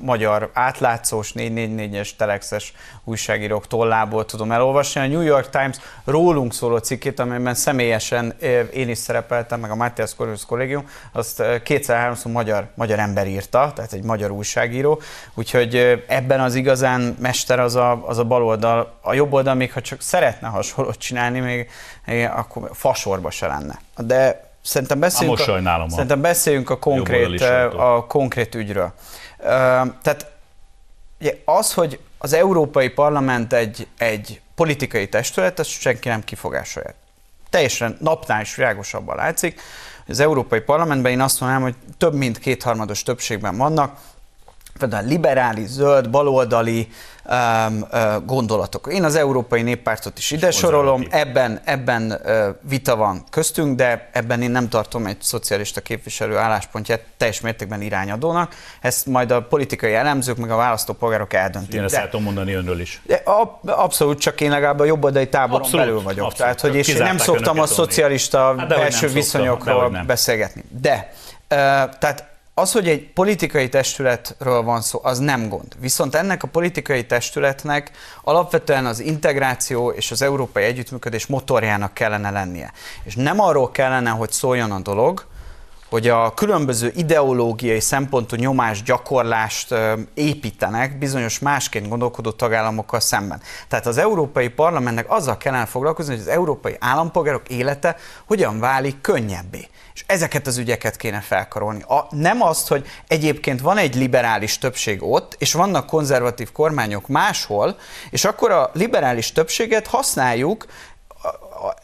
magyar 0.00 0.50
átlátszós 0.52 1.32
444-es 1.34 2.10
telexes 2.16 2.72
újságírók 3.04 3.66
tollából 3.66 4.24
tudom 4.24 4.52
elolvasni. 4.52 5.00
A 5.00 5.06
New 5.06 5.20
York 5.20 5.50
Times 5.50 5.76
rólunk 6.04 6.52
szóló 6.52 6.76
cikkét, 6.76 7.20
amelyben 7.20 7.54
személyesen 7.54 8.34
én 8.72 8.88
is 8.88 8.98
szerepeltem, 8.98 9.60
meg 9.60 9.70
a 9.70 9.74
Matthias 9.74 10.14
Corvinus 10.14 10.46
kollégium, 10.46 10.88
azt 11.12 11.42
kétszer-háromszor 11.62 12.32
magyar, 12.32 12.68
magyar 12.74 12.98
ember 12.98 13.26
írta, 13.26 13.72
tehát 13.74 13.92
egy 13.92 14.02
magyar 14.02 14.30
újságíró, 14.30 15.00
úgyhogy 15.34 16.04
ebben 16.06 16.40
az 16.40 16.54
igazán 16.54 17.16
mester 17.20 17.60
az 17.60 17.74
a, 17.74 18.06
az 18.06 18.18
a 18.18 18.24
baloldal, 18.24 18.98
a 19.00 19.14
jobb 19.14 19.32
oldal 19.32 19.54
még 19.54 19.72
ha 19.72 19.80
csak 19.80 20.00
szeretne 20.00 20.48
hasonlót 20.48 20.98
csinálni, 20.98 21.40
még, 21.40 21.70
még 22.06 22.24
akkor 22.24 22.70
fasorba 22.72 23.30
se 23.30 23.46
lenne. 23.46 23.78
De 23.96 24.45
szerintem 24.66 25.00
beszéljünk, 25.00 25.38
a, 25.38 25.82
a, 25.82 25.88
szerintem 25.88 26.20
beszéljünk 26.20 26.70
a 26.70 26.78
konkrét, 26.78 27.40
a 27.76 28.04
konkrét 28.08 28.54
ügyről. 28.54 28.92
Tehát 30.02 30.32
ugye 31.20 31.34
az, 31.44 31.74
hogy 31.74 31.98
az 32.18 32.32
Európai 32.32 32.88
Parlament 32.88 33.52
egy, 33.52 33.86
egy 33.98 34.40
politikai 34.54 35.08
testület, 35.08 35.58
ezt 35.58 35.70
senki 35.70 36.08
nem 36.08 36.24
kifogásolja. 36.24 36.90
Teljesen 37.50 37.96
napnál 38.00 38.40
is 38.40 38.54
világosabban 38.54 39.16
látszik. 39.16 39.60
Az 40.08 40.20
Európai 40.20 40.60
Parlamentben 40.60 41.12
én 41.12 41.20
azt 41.20 41.40
mondanám, 41.40 41.64
hogy 41.64 41.74
több 41.98 42.14
mint 42.14 42.38
kétharmados 42.38 43.02
többségben 43.02 43.56
vannak, 43.56 43.98
például 44.78 45.06
liberális, 45.06 45.68
zöld, 45.68 46.10
baloldali, 46.10 46.88
gondolatok. 48.24 48.88
Én 48.92 49.04
az 49.04 49.14
Európai 49.14 49.62
Néppártot 49.62 50.18
is 50.18 50.30
ide 50.30 50.50
sorolom, 50.50 51.06
ebben, 51.10 51.60
ebben 51.64 52.20
vita 52.60 52.96
van 52.96 53.24
köztünk, 53.30 53.76
de 53.76 54.08
ebben 54.12 54.42
én 54.42 54.50
nem 54.50 54.68
tartom 54.68 55.06
egy 55.06 55.16
szocialista 55.20 55.80
képviselő 55.80 56.36
álláspontját 56.36 57.02
teljes 57.16 57.40
mértékben 57.40 57.82
irányadónak. 57.82 58.54
Ezt 58.80 59.06
majd 59.06 59.30
a 59.30 59.42
politikai 59.42 59.94
elemzők, 59.94 60.36
meg 60.36 60.50
a 60.50 60.56
választópolgárok 60.56 61.32
eldöntik. 61.32 61.74
Én 61.74 61.82
ezt 61.82 62.02
tudom 62.02 62.22
mondani 62.22 62.52
önről 62.52 62.80
is. 62.80 63.00
De 63.06 63.22
ab, 63.24 63.68
abszolút, 63.68 64.20
csak 64.20 64.40
én 64.40 64.50
legalább 64.50 64.80
a 64.80 64.84
jobboldali 64.84 65.28
táboron 65.28 65.60
abszolút, 65.60 65.86
belül 65.86 66.02
vagyok. 66.02 66.24
Abszolút. 66.24 66.36
Tehát, 66.36 66.60
hogy 66.60 66.74
és 66.74 66.88
én 66.88 66.96
nem 66.96 67.18
szoktam 67.18 67.60
a 67.60 67.66
szocialista 67.66 68.54
hát 68.58 68.68
belső 68.68 69.08
viszonyokról 69.08 70.02
beszélgetni. 70.06 70.64
De, 70.80 71.12
tehát 71.98 72.34
az, 72.58 72.72
hogy 72.72 72.88
egy 72.88 73.12
politikai 73.12 73.68
testületről 73.68 74.62
van 74.62 74.80
szó, 74.80 75.00
az 75.02 75.18
nem 75.18 75.48
gond. 75.48 75.74
Viszont 75.78 76.14
ennek 76.14 76.42
a 76.42 76.48
politikai 76.48 77.06
testületnek 77.06 77.90
alapvetően 78.22 78.86
az 78.86 79.00
integráció 79.00 79.90
és 79.90 80.10
az 80.10 80.22
európai 80.22 80.64
együttműködés 80.64 81.26
motorjának 81.26 81.94
kellene 81.94 82.30
lennie. 82.30 82.72
És 83.04 83.14
nem 83.14 83.40
arról 83.40 83.70
kellene, 83.70 84.10
hogy 84.10 84.32
szóljon 84.32 84.70
a 84.70 84.80
dolog, 84.80 85.26
hogy 85.90 86.08
a 86.08 86.34
különböző 86.34 86.92
ideológiai 86.94 87.80
szempontú 87.80 88.36
nyomás 88.36 88.82
gyakorlást 88.82 89.74
építenek 90.14 90.98
bizonyos 90.98 91.38
másként 91.38 91.88
gondolkodó 91.88 92.30
tagállamokkal 92.30 93.00
szemben. 93.00 93.40
Tehát 93.68 93.86
az 93.86 93.98
Európai 93.98 94.48
Parlamentnek 94.48 95.10
azzal 95.10 95.36
kellene 95.36 95.66
foglalkozni, 95.66 96.12
hogy 96.12 96.22
az 96.22 96.28
európai 96.28 96.76
állampolgárok 96.78 97.48
élete 97.48 97.96
hogyan 98.26 98.60
válik 98.60 99.00
könnyebbé. 99.00 99.68
És 99.94 100.04
ezeket 100.06 100.46
az 100.46 100.56
ügyeket 100.56 100.96
kéne 100.96 101.20
felkarolni. 101.20 101.82
A, 101.82 102.06
nem 102.10 102.42
azt, 102.42 102.68
hogy 102.68 102.86
egyébként 103.06 103.60
van 103.60 103.78
egy 103.78 103.94
liberális 103.94 104.58
többség 104.58 105.02
ott, 105.02 105.34
és 105.38 105.52
vannak 105.52 105.86
konzervatív 105.86 106.52
kormányok 106.52 107.08
máshol, 107.08 107.76
és 108.10 108.24
akkor 108.24 108.50
a 108.50 108.70
liberális 108.72 109.32
többséget 109.32 109.86
használjuk 109.86 110.66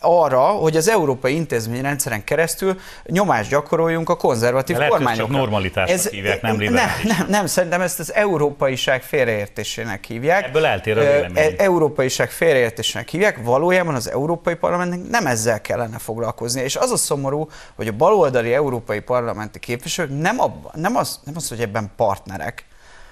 arra, 0.00 0.40
hogy 0.40 0.76
az 0.76 0.88
európai 0.88 1.34
intézményrendszeren 1.34 2.24
keresztül 2.24 2.80
nyomást 3.04 3.50
gyakoroljunk 3.50 4.08
a 4.08 4.16
konzervatív 4.16 4.76
lehet, 4.76 4.90
kormányokra. 4.90 5.36
Normalitásnak 5.36 5.98
ez, 5.98 6.08
hívják, 6.08 6.42
nem 6.42 6.58
liberális. 6.58 7.02
Nem, 7.02 7.16
nem, 7.18 7.26
nem, 7.28 7.46
szerintem 7.46 7.80
ezt 7.80 7.98
az 7.98 8.14
európaiság 8.14 9.02
félreértésének 9.02 10.04
hívják. 10.04 10.44
Ebből 10.44 10.64
eltér 10.64 10.98
a 10.98 11.00
vélemény. 11.00 11.36
E, 11.36 11.64
európaiság 11.64 12.30
félreértésének 12.30 13.08
hívják, 13.08 13.38
valójában 13.42 13.94
az 13.94 14.10
Európai 14.10 14.54
Parlamentnek 14.54 15.10
nem 15.10 15.26
ezzel 15.26 15.60
kellene 15.60 15.98
foglalkozni. 15.98 16.60
És 16.60 16.76
az 16.76 16.90
a 16.90 16.96
szomorú, 16.96 17.48
hogy 17.74 17.88
a 17.88 17.92
baloldali 17.92 18.54
európai 18.54 19.00
parlamenti 19.00 19.58
képviselők 19.58 20.20
nem, 20.20 20.40
abba, 20.40 20.70
nem, 20.74 20.96
az, 20.96 21.20
nem 21.24 21.34
az, 21.36 21.48
hogy 21.48 21.60
ebben 21.60 21.90
partnerek, 21.96 22.64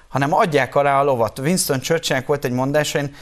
hanem 0.09 0.35
adják 0.35 0.75
alá 0.75 1.01
a 1.01 1.05
lovat. 1.05 1.39
Winston 1.39 1.81
Churchillnek 1.81 2.27
volt 2.27 2.45
egy 2.45 2.53
mondása, 2.53 2.99
én 2.99 3.15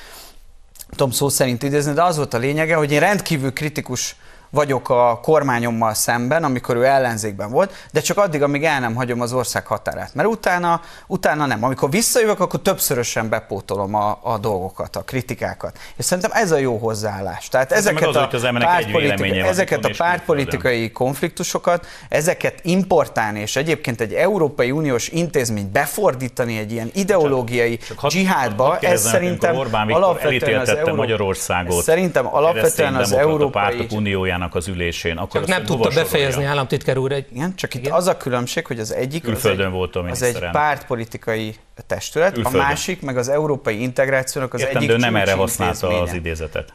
tudom 0.90 1.10
szó 1.10 1.28
szerint 1.28 1.62
idézni, 1.62 1.92
de 1.92 2.02
az 2.02 2.16
volt 2.16 2.34
a 2.34 2.38
lényege, 2.38 2.74
hogy 2.74 2.92
én 2.92 3.00
rendkívül 3.00 3.52
kritikus 3.52 4.16
vagyok 4.50 4.88
a 4.88 5.18
kormányommal 5.22 5.94
szemben, 5.94 6.44
amikor 6.44 6.76
ő 6.76 6.84
ellenzékben 6.84 7.50
volt, 7.50 7.72
de 7.92 8.00
csak 8.00 8.18
addig, 8.18 8.42
amíg 8.42 8.64
el 8.64 8.80
nem 8.80 8.94
hagyom 8.94 9.20
az 9.20 9.32
ország 9.32 9.66
határát. 9.66 10.14
Mert 10.14 10.28
utána, 10.28 10.80
utána 11.06 11.46
nem. 11.46 11.64
Amikor 11.64 11.90
visszajövök, 11.90 12.40
akkor 12.40 12.60
többszörösen 12.60 13.28
bepótolom 13.28 13.94
a, 13.94 14.18
a 14.22 14.38
dolgokat, 14.38 14.96
a 14.96 15.02
kritikákat. 15.02 15.78
És 15.96 16.04
szerintem 16.04 16.30
ez 16.34 16.50
a 16.50 16.58
jó 16.58 16.76
hozzáállás. 16.76 17.48
Tehát 17.48 17.72
ezeket 17.72 18.14
a, 18.14 18.28
az 18.32 18.48
pártpolitika, 18.58 19.46
ezeket 19.46 19.84
a 19.84 19.90
pártpolitikai 19.96 20.90
konfliktusokat, 20.90 21.86
ezeket 22.08 22.60
importálni, 22.62 23.40
és 23.40 23.56
egyébként 23.56 24.00
egy 24.00 24.12
Európai 24.12 24.70
Uniós 24.70 25.08
intézményt 25.08 25.70
befordítani 25.70 26.58
egy 26.58 26.72
ilyen 26.72 26.90
ideológiai 26.94 27.76
csak 27.76 28.06
dzsihádba, 28.06 28.78
ez 28.78 29.08
szerintem 29.08 29.56
alapvetően 29.88 30.60
az 30.60 30.68
Euró... 30.68 30.94
Magyarországot. 30.94 31.82
Szerintem 31.82 32.34
alapvetően 32.34 32.94
az 32.94 33.12
Európai 33.12 33.86
Unióján 33.90 34.37
bizottságának 34.38 34.54
az 34.54 34.68
ülésén. 34.68 35.16
Akkor 35.16 35.40
csak 35.40 35.48
nem 35.48 35.64
tudta 35.64 35.88
befejezni 35.88 36.44
államtitkár 36.44 36.96
úr. 36.98 37.12
Egy... 37.12 37.26
Igen, 37.32 37.54
csak 37.56 37.74
itt 37.74 37.80
Igen? 37.80 37.92
az 37.92 38.06
a 38.06 38.16
különbség, 38.16 38.66
hogy 38.66 38.78
az 38.78 38.94
egyik 38.94 39.22
Külföldön 39.22 39.66
az 39.66 39.72
egy, 39.72 39.78
voltam 39.78 40.10
az 40.10 40.22
egy 40.22 40.38
pártpolitikai 40.52 41.54
testület, 41.86 42.32
Külföldön. 42.32 42.60
a 42.60 42.64
másik 42.64 43.02
meg 43.02 43.16
az 43.16 43.28
európai 43.28 43.82
integrációnak 43.82 44.54
az 44.54 44.60
Értem, 44.60 44.76
egyik 44.76 44.88
de 44.88 44.96
nem 44.96 45.16
erre 45.16 45.32
használta 45.32 46.00
az 46.00 46.12
idézetet. 46.12 46.72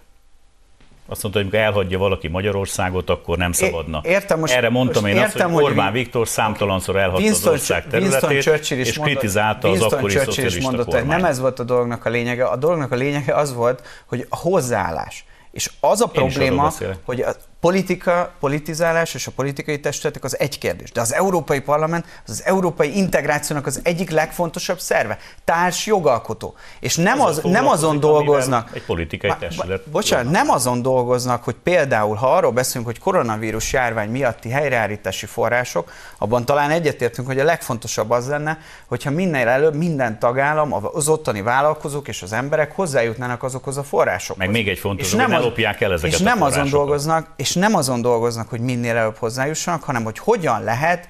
Azt 1.08 1.24
mondta, 1.24 1.42
hogy 1.42 1.52
amikor 1.52 1.68
elhagyja 1.68 1.98
valaki 1.98 2.28
Magyarországot, 2.28 3.10
akkor 3.10 3.38
nem 3.38 3.52
szabadna. 3.52 4.02
Értem, 4.04 4.40
most, 4.40 4.54
Erre 4.54 4.70
mondtam 4.70 5.02
most 5.04 5.16
én 5.16 5.22
azt, 5.22 5.40
hogy 5.40 5.64
Orbán 5.64 5.86
hogy 5.86 5.94
Viktor 5.94 6.28
számtalanszor 6.28 6.96
elhagyta 6.96 7.30
az 7.30 7.48
ország 7.48 7.88
területét, 7.88 8.48
és 8.70 8.98
mondott, 8.98 9.18
kritizálta 9.18 9.68
Winston 9.68 9.88
az 9.88 9.94
akkori 9.94 10.14
Churchill 10.14 10.34
szocialista 10.34 10.70
mondott, 10.70 10.86
kormányt. 10.86 11.08
Nem 11.08 11.26
ez 11.26 11.40
volt 11.40 11.60
a 11.60 11.64
dolognak 11.64 12.06
a 12.06 12.10
lényege. 12.10 12.46
A 12.46 12.56
dolognak 12.56 12.92
a 12.92 12.96
lényege 12.96 13.34
az 13.34 13.54
volt, 13.54 13.82
hogy 14.06 14.26
a 14.30 14.36
hozzáállás. 14.36 15.26
És 15.52 15.72
az 15.80 16.02
a 16.02 16.08
probléma, 16.08 16.72
hogy 17.04 17.22
a 17.22 17.36
politika, 17.64 18.34
politizálás 18.40 19.14
és 19.14 19.28
a 19.28 19.32
politikai 19.36 19.80
testületek 19.80 20.24
az 20.24 20.40
egy 20.40 20.58
kérdés. 20.58 20.92
De 20.92 21.02
az 21.02 21.14
Európai 21.14 21.60
Parlament 21.60 22.06
az, 22.26 22.32
az 22.32 22.44
európai 22.46 22.98
integrációnak 22.98 23.66
az 23.66 23.80
egyik 23.84 24.10
legfontosabb 24.10 24.80
szerve. 24.80 25.18
Társ 25.46 25.86
jogalkotó. 25.86 26.56
És 26.80 26.96
nem, 26.96 27.22
az, 27.22 27.38
az 27.44 27.52
nem 27.52 27.68
azon 27.68 28.00
dolgoznak... 28.00 28.70
Egy 28.74 28.84
politikai 28.86 29.32
testület. 29.40 29.90
Bocsánat, 29.90 30.32
nem 30.32 30.50
azon 30.50 30.82
dolgoznak, 30.82 31.44
hogy 31.44 31.56
például, 31.64 32.16
ha 32.16 32.36
arról 32.36 32.52
beszélünk, 32.52 32.86
hogy 32.86 33.00
koronavírus 33.00 33.74
járvány 33.74 34.10
miatti 34.10 34.50
helyreállítási 34.50 35.26
források, 35.26 35.92
abban 36.18 36.46
talán 36.46 36.70
egyetértünk, 36.70 37.28
hogy 37.28 37.40
a 37.40 37.44
legfontosabb 37.44 38.10
az 38.10 38.28
lenne, 38.28 38.58
hogyha 38.88 39.12
minél 39.12 39.48
előbb 39.48 39.76
minden 39.76 40.20
tagállam, 40.20 40.74
az 40.94 41.08
ottani 41.08 41.42
vállalkozók 41.42 42.08
és 42.08 42.22
az 42.22 42.34
emberek 42.34 42.76
hozzájutnának 42.76 43.44
azokhoz 43.44 43.78
a 43.78 43.84
forrásokhoz. 43.84 44.46
Meg 44.46 44.56
még 44.56 44.68
egy 44.68 44.80
fontos, 44.80 45.08
és 45.08 45.14
nem 45.14 45.34
az, 45.34 45.44
lopják 45.44 45.82
el 45.82 45.94
ezeket 45.94 46.14
és 46.14 46.22
a 46.22 46.24
nem 46.24 46.42
azon 46.42 46.70
dolgoznak, 46.70 47.28
és 47.36 47.53
és 47.54 47.60
nem 47.60 47.76
azon 47.76 48.02
dolgoznak, 48.02 48.50
hogy 48.50 48.60
minél 48.60 48.98
előbb 48.98 49.18
hozzájussanak, 49.18 49.84
hanem 49.84 50.04
hogy 50.04 50.18
hogyan 50.18 50.64
lehet 50.64 51.08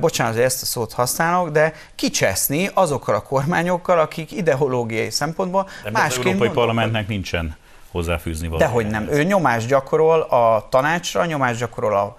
bocsánat, 0.00 0.34
hogy 0.34 0.42
ezt 0.42 0.62
a 0.62 0.66
szót 0.66 0.92
használok, 0.92 1.50
de 1.50 1.72
kicseszni 1.94 2.70
azokkal 2.74 3.14
a 3.14 3.20
kormányokkal, 3.20 3.98
akik 3.98 4.32
ideológiai 4.32 5.10
szempontból 5.10 5.68
de 5.82 5.90
másként 5.90 6.18
Az 6.18 6.32
Európai 6.32 6.48
Parlamentnek 6.48 7.08
nincsen 7.08 7.56
hozzáfűzni 7.94 8.48
valami. 8.48 8.64
Dehogy 8.64 8.86
nem. 8.86 9.08
Ő 9.10 9.22
nyomást 9.22 9.68
gyakorol 9.68 10.20
a 10.20 10.66
tanácsra, 10.70 11.24
nyomást 11.24 11.58
gyakorol 11.58 11.96
a 11.96 12.16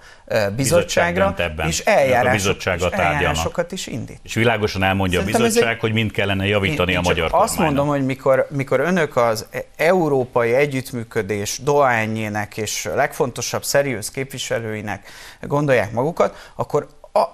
bizottságra, 0.56 1.34
ebben. 1.36 1.66
és, 1.66 1.80
eljárások, 1.80 2.56
és 2.56 2.66
eljárásokat 2.90 3.72
is 3.72 3.86
indít. 3.86 4.20
És 4.22 4.34
világosan 4.34 4.82
elmondja 4.82 5.18
Szerintem 5.18 5.42
a 5.42 5.44
bizottság, 5.46 5.74
egy, 5.74 5.80
hogy 5.80 5.92
mind 5.92 6.10
kellene 6.10 6.46
javítani 6.46 6.92
én, 6.92 6.98
a 6.98 7.00
magyar 7.00 7.24
Azt 7.24 7.32
kormánynak. 7.32 7.66
mondom, 7.66 7.86
hogy 7.86 8.06
mikor, 8.06 8.46
mikor 8.50 8.80
önök 8.80 9.16
az 9.16 9.46
e- 9.50 9.64
európai 9.76 10.54
együttműködés 10.54 11.60
doányének 11.62 12.56
és 12.56 12.88
legfontosabb 12.94 13.64
szeriőz 13.64 14.10
képviselőinek 14.10 15.08
gondolják 15.40 15.92
magukat, 15.92 16.52
akkor 16.54 16.86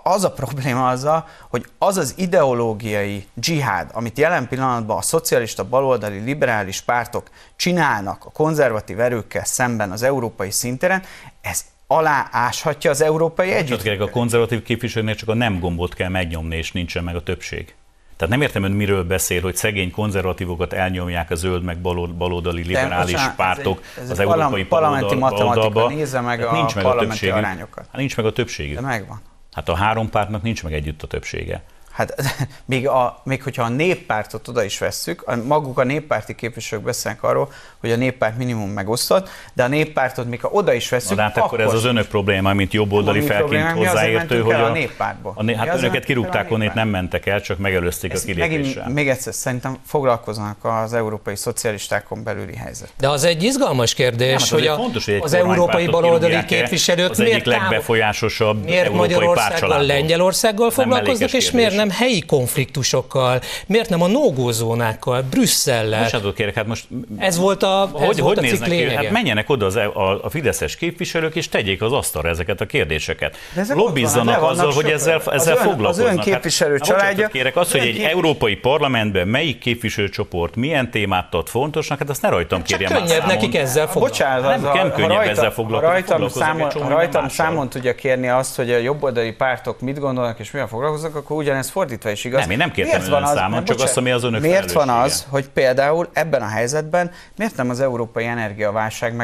az 0.02 0.24
a 0.24 0.32
probléma 0.32 0.88
azzal, 0.88 1.28
hogy 1.50 1.64
az 1.78 1.96
az 1.96 2.14
ideológiai 2.16 3.26
dzsihád, 3.34 3.90
amit 3.92 4.18
jelen 4.18 4.48
pillanatban 4.48 4.96
a 4.96 5.02
szocialista, 5.02 5.64
baloldali, 5.64 6.18
liberális 6.18 6.80
pártok 6.80 7.30
csinálnak 7.56 8.24
a 8.24 8.30
konzervatív 8.30 9.00
erőkkel 9.00 9.44
szemben 9.44 9.90
az 9.90 10.02
európai 10.02 10.50
szintéren, 10.50 11.02
ez 11.40 11.64
alááshatja 11.86 12.90
az 12.90 13.00
európai 13.00 13.52
együttműködést. 13.52 14.00
A 14.00 14.10
konzervatív 14.10 14.62
képviselőnek 14.62 15.14
csak 15.14 15.28
a 15.28 15.34
nem 15.34 15.58
gombot 15.58 15.94
kell 15.94 16.08
megnyomni, 16.08 16.56
és 16.56 16.72
nincsen 16.72 17.04
meg 17.04 17.16
a 17.16 17.22
többség. 17.22 17.74
Tehát 18.16 18.36
nem 18.36 18.42
értem 18.42 18.62
ön 18.62 18.72
miről 18.72 19.04
beszél, 19.04 19.40
hogy 19.40 19.56
szegény 19.56 19.90
konzervatívokat 19.90 20.72
elnyomják 20.72 21.30
a 21.30 21.34
zöld 21.34 21.62
meg 21.62 21.78
baloldali 22.16 22.62
liberális 22.62 23.12
bocsánat, 23.12 23.36
pártok 23.36 23.80
ez 23.80 23.86
egy, 23.96 24.02
ez 24.02 24.10
az 24.10 24.18
egy 24.18 24.28
európai 24.28 24.64
parlamenti 24.64 25.14
matematika, 25.14 25.88
nézze 25.88 26.20
meg 26.20 26.40
hát 26.40 26.48
a 26.48 26.52
nincs 26.52 26.74
meg 26.74 26.84
a 26.84 27.36
arányokat. 27.36 27.84
Hát 27.86 27.96
nincs 27.96 28.16
meg 28.16 28.26
a 28.26 28.32
többségük. 28.32 28.74
De 28.74 28.80
megvan. 28.80 29.20
Hát 29.52 29.68
a 29.68 29.74
három 29.74 30.10
pártnak 30.10 30.42
nincs 30.42 30.62
meg 30.62 30.72
együtt 30.72 31.02
a 31.02 31.06
többsége. 31.06 31.62
Hát 31.92 32.14
még, 32.64 32.88
a, 32.88 33.20
még 33.24 33.42
hogyha 33.42 33.62
a 33.62 33.68
néppártot 33.68 34.48
oda 34.48 34.62
is 34.62 34.78
vesszük, 34.78 35.22
a, 35.26 35.36
maguk 35.36 35.78
a 35.78 35.84
néppárti 35.84 36.34
képviselők 36.34 36.84
beszélnek 36.84 37.22
arról, 37.22 37.52
hogy 37.80 37.90
a 37.90 37.96
néppárt 37.96 38.36
minimum 38.36 38.70
megosztott, 38.70 39.28
de 39.52 39.62
a 39.62 39.68
néppártot 39.68 40.28
még 40.28 40.40
ha 40.40 40.48
oda 40.48 40.72
is 40.72 40.88
veszük, 40.88 41.16
Na, 41.16 41.22
hát 41.22 41.36
akkor, 41.36 41.60
akkor 41.60 41.60
ez 41.60 41.72
az 41.72 41.84
önök 41.84 42.06
probléma, 42.06 42.52
mint 42.52 42.72
jobboldali 42.72 43.20
felként 43.20 43.70
hozzáértő, 43.70 44.40
hogy 44.40 44.54
a, 44.54 44.64
a 44.64 44.72
néppártba. 44.72 45.32
A 45.36 45.42
né, 45.42 45.54
hát 45.54 45.76
önöket 45.76 46.04
kirúgták 46.04 46.50
onnét, 46.50 46.74
nem 46.74 46.88
mentek 46.88 47.26
el, 47.26 47.40
csak 47.40 47.58
megelőzték 47.58 48.12
Ezt 48.12 48.22
a 48.22 48.26
kilépéssel. 48.26 48.58
Megint, 48.58 48.94
még 48.94 49.08
egyszer, 49.08 49.34
szerintem 49.34 49.76
foglalkoznak 49.86 50.56
az 50.60 50.92
európai 50.92 51.36
szocialistákon 51.36 52.22
belüli 52.24 52.56
helyzet. 52.56 52.92
De 52.98 53.08
az 53.08 53.24
egy 53.24 53.42
izgalmas 53.42 53.94
kérdés, 53.94 54.50
nem, 54.50 54.58
hogy, 54.58 54.68
a, 54.68 54.76
fontos, 54.76 55.04
hogy 55.04 55.18
az 55.20 55.34
európai 55.34 55.86
baloldali 55.86 56.44
képviselők 56.44 57.10
az 57.10 57.20
egyik 57.20 57.44
legbefolyásosabb 57.44 58.64
miért 58.64 58.92
Magyarországgal, 58.92 59.82
Lengyelországgal 59.82 60.70
foglalkoznak, 60.70 61.32
és 61.32 61.50
miért 61.50 61.74
nem 61.82 61.90
helyi 61.90 62.20
konfliktusokkal, 62.26 63.40
miért 63.66 63.88
nem 63.88 64.02
a 64.02 64.06
nógózónákkal, 64.06 65.22
Brüsszellel. 65.30 66.00
Most 66.00 66.34
kérek, 66.34 66.54
hát 66.54 66.66
most 66.66 66.86
ez 67.18 67.38
volt 67.38 67.62
a, 67.62 67.90
ez 67.94 68.06
hogy, 68.06 68.20
volt 68.20 68.38
hogy 68.38 68.48
a 68.48 68.50
cikk 68.50 68.66
lényege. 68.66 68.96
Hát 68.96 69.10
menjenek 69.10 69.50
oda 69.50 69.66
az, 69.66 69.76
e- 69.76 69.86
a, 69.86 70.24
a 70.24 70.30
fideszes 70.30 70.76
képviselők, 70.76 71.34
és 71.34 71.48
tegyék 71.48 71.82
az 71.82 71.92
asztalra 71.92 72.28
ezeket 72.28 72.60
a 72.60 72.66
kérdéseket. 72.66 73.36
Lobbizzanak 73.68 74.40
van, 74.40 74.50
azzal, 74.50 74.72
hogy 74.72 74.90
ezzel, 74.90 75.22
ezzel 75.30 75.36
az 75.36 75.46
ön, 75.46 75.56
foglalkoznak. 75.56 76.06
Az 76.06 76.26
ön 76.26 76.32
képviselő 76.32 76.72
hát, 76.72 76.82
családja. 76.82 77.28
Kérek, 77.28 77.56
az, 77.56 77.70
hogy 77.70 77.80
egy 77.80 77.96
kép... 77.96 78.06
európai 78.06 78.56
parlamentben 78.56 79.28
melyik 79.28 79.58
képviselőcsoport 79.58 80.56
milyen 80.56 80.90
témát 80.90 81.30
tart 81.30 81.48
fontosnak, 81.48 81.98
hát 81.98 82.10
azt 82.10 82.22
ne 82.22 82.28
rajtam 82.28 82.58
hát 82.58 82.66
kérjem 82.66 82.92
könnyebb 82.92 83.26
nekik 83.26 83.54
ezzel 83.54 83.86
foglalkozni. 83.86 84.24
Bocsánat, 84.24 84.62
nem, 84.62 84.72
nem 84.74 84.92
könnyebb 84.92 85.28
ezzel 85.28 85.50
foglalkozni. 85.50 85.94
Rajtam, 85.94 86.28
számon, 86.28 86.88
rajtam 86.88 87.28
számon 87.28 87.68
tudja 87.68 87.94
kérni 87.94 88.28
azt, 88.28 88.56
hogy 88.56 88.70
a 88.70 88.76
jobboldali 88.76 89.32
pártok 89.32 89.80
mit 89.80 89.98
gondolnak 89.98 90.38
és 90.38 90.50
mivel 90.50 90.68
foglalkoznak, 90.68 91.14
akkor 91.14 91.36
ugyanez 91.36 91.70
fordítva 91.72 92.10
is 92.10 92.24
igaz. 92.24 92.40
Nem, 92.40 92.50
én 92.50 92.56
nem 92.56 92.70
kértem 92.70 92.98
miért 92.98 93.10
van 93.10 93.22
az, 93.22 93.34
számon, 93.34 93.64
csak 93.64 93.80
azt, 93.80 93.96
ami 93.96 94.10
az 94.10 94.24
önök 94.24 94.40
Miért 94.40 94.72
van 94.72 94.88
az, 94.88 95.26
hogy 95.28 95.48
például 95.48 96.08
ebben 96.12 96.42
a 96.42 96.46
helyzetben 96.46 97.10
miért 97.36 97.56
nem 97.56 97.70
az 97.70 97.80
európai 97.80 98.24
energiaválság 98.24 99.14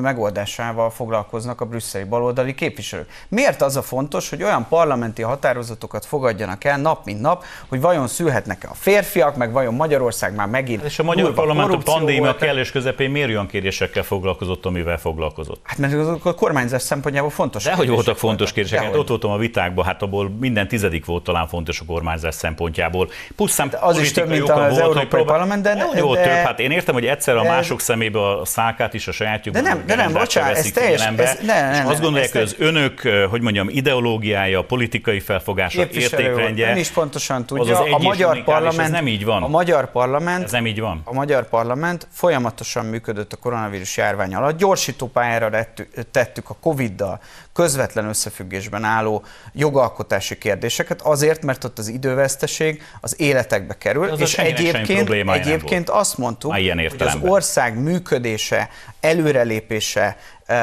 megoldásával 0.00 0.90
foglalkoznak 0.90 1.60
a 1.60 1.64
brüsszeli 1.64 2.04
baloldali 2.04 2.54
képviselők? 2.54 3.08
Miért 3.28 3.62
az 3.62 3.76
a 3.76 3.82
fontos, 3.82 4.28
hogy 4.28 4.42
olyan 4.42 4.66
parlamenti 4.68 5.22
határozatokat 5.22 6.06
fogadjanak 6.06 6.64
el 6.64 6.78
nap 6.78 7.04
mint 7.04 7.20
nap, 7.20 7.44
hogy 7.68 7.80
vajon 7.80 8.08
szülhetnek-e 8.08 8.68
a 8.70 8.74
férfiak, 8.74 9.36
meg 9.36 9.52
vajon 9.52 9.74
Magyarország 9.74 10.34
már 10.34 10.46
megint 10.46 10.82
És 10.82 10.98
a 10.98 11.02
magyar 11.02 11.34
parlament 11.34 11.72
a 11.72 11.78
pandémia 11.78 12.36
kellős 12.36 12.70
közepén 12.70 13.10
miért 13.10 13.28
olyan 13.28 13.46
kérésekkel 13.46 14.02
foglalkozott, 14.02 14.66
amivel 14.66 14.98
foglalkozott? 14.98 15.60
Hát 15.64 15.78
mert 15.78 15.94
a 16.24 16.34
kormányzás 16.34 16.82
szempontjából 16.82 17.30
fontos. 17.30 17.64
De 17.64 17.74
hogy 17.74 17.88
voltak 17.88 18.18
fontos 18.18 18.52
kérdések? 18.52 18.82
Hát 18.82 18.96
ott 18.96 19.08
voltam 19.08 19.30
a 19.30 19.36
vitákban, 19.36 19.84
hát 19.84 20.02
abból 20.02 20.30
minden 20.40 20.68
tizedik 20.68 21.04
volt 21.04 21.24
talán 21.24 21.48
fontos 21.48 21.80
a 21.80 21.84
kormányzás 21.90 22.34
szempontjából. 22.34 23.10
Pusztán 23.36 23.72
az 23.80 23.98
is 23.98 24.12
több, 24.12 24.28
mint 24.28 24.50
az 24.50 24.78
volt, 24.78 24.80
Európai 24.80 25.24
Parlament, 25.24 25.62
de, 25.62 25.74
de, 25.74 26.02
volt 26.02 26.18
de, 26.18 26.24
több. 26.24 26.32
Hát 26.32 26.60
én 26.60 26.70
értem, 26.70 26.94
hogy 26.94 27.06
egyszer 27.06 27.36
a 27.36 27.42
mások 27.42 27.80
szemébe 27.80 28.28
a 28.28 28.44
szálkát 28.44 28.94
is 28.94 29.08
a 29.08 29.12
sajátjukban. 29.12 29.62
De 29.62 29.68
nem, 29.68 29.82
de 29.86 29.94
nem, 29.94 30.12
bocsánat, 30.12 30.56
ez 30.56 30.70
teljes, 30.70 31.06
ez, 31.16 31.38
ne, 31.42 31.70
ne, 31.70 31.82
és 31.82 31.90
azt 31.90 32.00
gondolják, 32.00 32.32
hogy 32.32 32.40
az 32.40 32.54
önök, 32.58 33.00
hogy 33.30 33.40
mondjam, 33.40 33.68
ideológiája, 33.68 34.62
politikai 34.62 35.20
felfogása, 35.20 35.86
értékrendje. 35.92 36.70
Ön 36.70 36.76
is 36.76 36.90
pontosan 36.90 37.46
tudja, 37.46 37.78
az 37.78 37.86
az 37.86 37.92
a 37.92 37.98
magyar 37.98 38.44
parlament, 38.44 38.80
ez 38.80 38.90
nem 38.90 39.06
így 39.06 39.24
van. 39.24 39.42
A 39.42 39.48
magyar 39.48 39.90
parlament, 39.90 40.44
ez 40.44 40.52
nem 40.52 40.66
így 40.66 40.80
van. 40.80 41.00
A 41.04 41.12
magyar 41.12 41.48
parlament 41.48 42.06
folyamatosan 42.12 42.84
működött 42.84 43.32
a 43.32 43.36
koronavírus 43.36 43.96
járvány 43.96 44.34
alatt. 44.34 44.58
Gyorsító 44.58 45.06
pályára 45.06 45.66
tettük 46.10 46.50
a 46.50 46.56
Covid-dal 46.60 47.20
közvetlen 47.52 48.04
összefüggésben 48.04 48.84
álló 48.84 49.24
jogalkotási 49.52 50.38
kérdéseket, 50.38 51.00
azért, 51.02 51.42
mert 51.42 51.64
ott 51.64 51.78
az 51.78 51.88
időveszteség 51.88 52.82
az 53.00 53.20
életekbe 53.20 53.78
kerül, 53.78 54.10
az 54.10 54.20
és 54.20 54.38
egyébként, 54.38 55.10
egyébként 55.10 55.88
azt 55.88 56.18
mondtuk, 56.18 56.52
hogy 56.52 56.92
az 56.98 57.16
ország 57.20 57.78
működése, 57.78 58.68
előrelépése, 59.00 60.16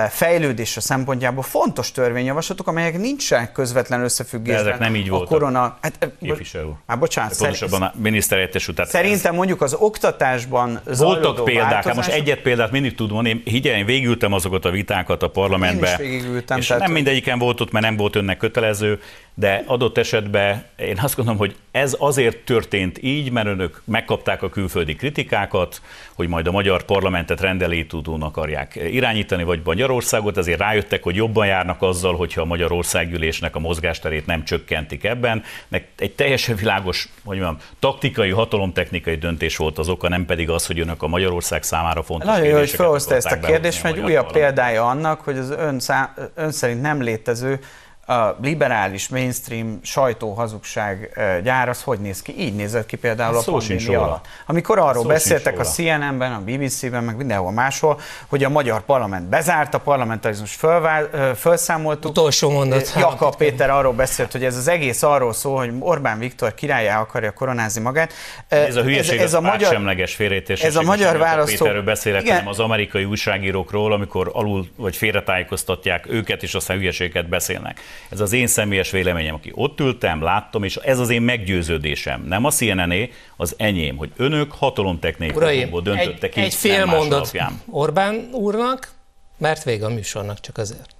fejlődése 0.09 0.81
szempontjából 0.81 1.43
fontos 1.43 1.91
törvényjavaslatok, 1.91 2.67
amelyek 2.67 2.97
nincsenek 2.97 3.51
közvetlen 3.51 4.03
összefüggésben. 4.03 4.63
De 4.63 4.69
ezek 4.69 4.79
nem 4.79 4.95
így 4.95 5.09
voltak. 5.09 5.27
Korona... 5.27 5.77
Hát, 5.81 6.09
Képviselő. 6.21 6.69
Hát 6.87 6.99
bocsánat. 6.99 7.31
De 7.31 7.37
pontosabban 7.37 7.81
a 7.81 7.93
miniszterhelyettes 7.95 8.67
után. 8.67 8.85
Szerintem 8.85 9.31
ez... 9.31 9.37
mondjuk 9.37 9.61
az 9.61 9.73
oktatásban 9.73 10.81
Voltak 10.97 11.43
példák, 11.43 11.71
változás... 11.71 11.85
hát 11.85 11.95
most 11.95 12.09
egyet 12.09 12.41
példát 12.41 12.71
mindig 12.71 12.95
tud 12.95 13.11
mondani. 13.11 13.41
Én 13.63 13.85
végültem 13.85 14.33
azokat 14.33 14.65
a 14.65 14.69
vitákat 14.69 15.23
a 15.23 15.27
parlamentbe. 15.27 15.97
Én 15.99 16.13
is 16.13 16.21
végültem. 16.21 16.57
És 16.57 16.67
tehát... 16.67 16.83
nem 16.83 16.91
mindegyiken 16.91 17.39
volt 17.39 17.61
ott, 17.61 17.71
mert 17.71 17.85
nem 17.85 17.97
volt 17.97 18.15
önnek 18.15 18.37
kötelező, 18.37 18.99
de 19.39 19.63
adott 19.65 19.97
esetben 19.97 20.63
én 20.75 20.99
azt 21.01 21.15
gondolom, 21.15 21.39
hogy 21.39 21.55
ez 21.71 21.95
azért 21.99 22.37
történt 22.37 23.03
így, 23.03 23.31
mert 23.31 23.47
önök 23.47 23.81
megkapták 23.85 24.43
a 24.43 24.49
külföldi 24.49 24.95
kritikákat, 24.95 25.81
hogy 26.15 26.27
majd 26.27 26.47
a 26.47 26.51
magyar 26.51 26.83
parlamentet 26.83 27.41
rendelétudón 27.41 28.21
akarják 28.21 28.75
irányítani, 28.75 29.43
vagy 29.43 29.61
Magyarországot, 29.63 30.37
ezért 30.37 30.59
rájöttek, 30.59 31.03
hogy 31.03 31.15
jobban 31.15 31.47
járnak 31.47 31.81
azzal, 31.81 32.15
hogyha 32.15 32.41
a 32.41 32.45
Magyarországgyűlésnek 32.45 33.55
a 33.55 33.59
mozgásterét 33.59 34.25
nem 34.25 34.43
csökkentik 34.43 35.03
ebben. 35.03 35.43
Meg 35.67 35.87
egy 35.97 36.11
teljesen 36.11 36.55
világos, 36.55 37.09
hogy 37.25 37.37
mondjam, 37.37 37.57
taktikai, 37.79 38.29
hatalomtechnikai 38.29 39.15
döntés 39.15 39.57
volt 39.57 39.77
az 39.77 39.89
oka, 39.89 40.09
nem 40.09 40.25
pedig 40.25 40.49
az, 40.49 40.65
hogy 40.65 40.79
önök 40.79 41.03
a 41.03 41.07
Magyarország 41.07 41.63
számára 41.63 42.03
fontos 42.03 42.29
Nagyon 42.29 42.45
jó, 42.45 42.57
hogy 42.57 42.69
felhozta 42.69 43.15
ezt 43.15 43.31
a 43.31 43.39
kérdést, 43.39 43.83
mert 43.83 43.97
egy 43.97 44.03
újabb 44.03 44.31
példája 44.31 44.87
annak, 44.87 45.21
hogy 45.21 45.37
az 45.37 45.49
ön, 45.49 45.79
szá- 45.79 46.31
ön 46.35 46.51
szerint 46.51 46.81
nem 46.81 47.01
létező 47.01 47.59
a 48.07 48.37
liberális 48.41 49.07
mainstream 49.07 49.79
sajtó 49.83 50.33
hazugság 50.33 51.19
gyár 51.43 51.69
az 51.69 51.81
hogy 51.83 51.99
néz 51.99 52.21
ki? 52.21 52.33
Így 52.37 52.55
nézett 52.55 52.85
ki 52.85 52.95
például 52.95 53.37
Ez 53.37 53.47
a 53.47 53.51
pandémia 53.51 54.01
alatt. 54.01 54.25
Amikor 54.45 54.79
arról 54.79 55.01
szó 55.01 55.07
beszéltek 55.07 55.59
a 55.59 55.63
CNN-ben, 55.63 56.31
a 56.33 56.41
BBC-ben, 56.45 57.03
meg 57.03 57.15
mindenhol 57.15 57.51
máshol, 57.51 57.99
hogy 58.27 58.43
a 58.43 58.49
magyar 58.49 58.81
parlament 58.81 59.29
bezárt, 59.29 59.73
a 59.73 59.79
parlamentarizmus 59.79 60.53
fölvál, 60.53 61.09
felszámoltuk. 61.35 62.11
Utolsó 62.11 62.49
mondat. 62.49 62.93
Jakab 62.95 63.35
Péter 63.35 63.69
arról 63.69 63.93
beszélt, 63.93 64.31
hogy 64.31 64.43
ez 64.43 64.55
az 64.55 64.67
egész 64.67 65.03
arról 65.03 65.33
szól, 65.33 65.57
hogy 65.57 65.73
Orbán 65.79 66.19
Viktor 66.19 66.53
királyá 66.53 66.99
akarja 66.99 67.31
koronázni 67.31 67.81
magát. 67.81 68.13
Ez 68.47 68.75
a 68.75 68.81
hülyeség, 68.81 69.17
ez, 69.17 69.23
ez 69.23 69.33
a 69.33 69.41
magyar, 69.41 69.71
semleges 69.71 70.15
félrejtés. 70.15 70.61
Ez 70.61 70.75
a 70.75 70.81
magyar 70.81 71.17
választó... 71.17 71.57
Péterről 71.57 71.83
beszélek, 71.83 72.21
igen. 72.21 72.33
hanem 72.33 72.49
az 72.49 72.59
amerikai 72.59 73.03
újságírókról, 73.03 73.93
amikor 73.93 74.29
alul 74.33 74.67
vagy 74.75 74.95
félretájékoztatják 74.95 76.05
őket, 76.09 76.43
és 76.43 76.53
aztán 76.53 76.77
hülyeséget 76.77 77.29
beszélnek. 77.29 77.79
Ez 78.09 78.19
az 78.19 78.33
én 78.33 78.47
személyes 78.47 78.91
véleményem, 78.91 79.35
aki 79.35 79.51
ott 79.55 79.79
ültem, 79.79 80.21
láttam, 80.21 80.63
és 80.63 80.75
ez 80.75 80.99
az 80.99 81.09
én 81.09 81.21
meggyőződésem. 81.21 82.23
Nem 82.27 82.45
a 82.45 82.51
cnn 82.51 83.09
az 83.37 83.53
enyém, 83.57 83.97
hogy 83.97 84.11
önök 84.15 84.51
hatalomtechnikából 84.51 85.81
döntöttek 85.81 86.35
egy, 86.35 86.43
egy 86.43 86.53
fél 86.53 86.85
mondat 86.85 87.19
alapján. 87.19 87.61
Orbán 87.69 88.29
úrnak, 88.31 88.91
mert 89.37 89.63
vége 89.63 89.85
a 89.85 89.89
műsornak 89.89 90.39
csak 90.39 90.57
azért. 90.57 90.96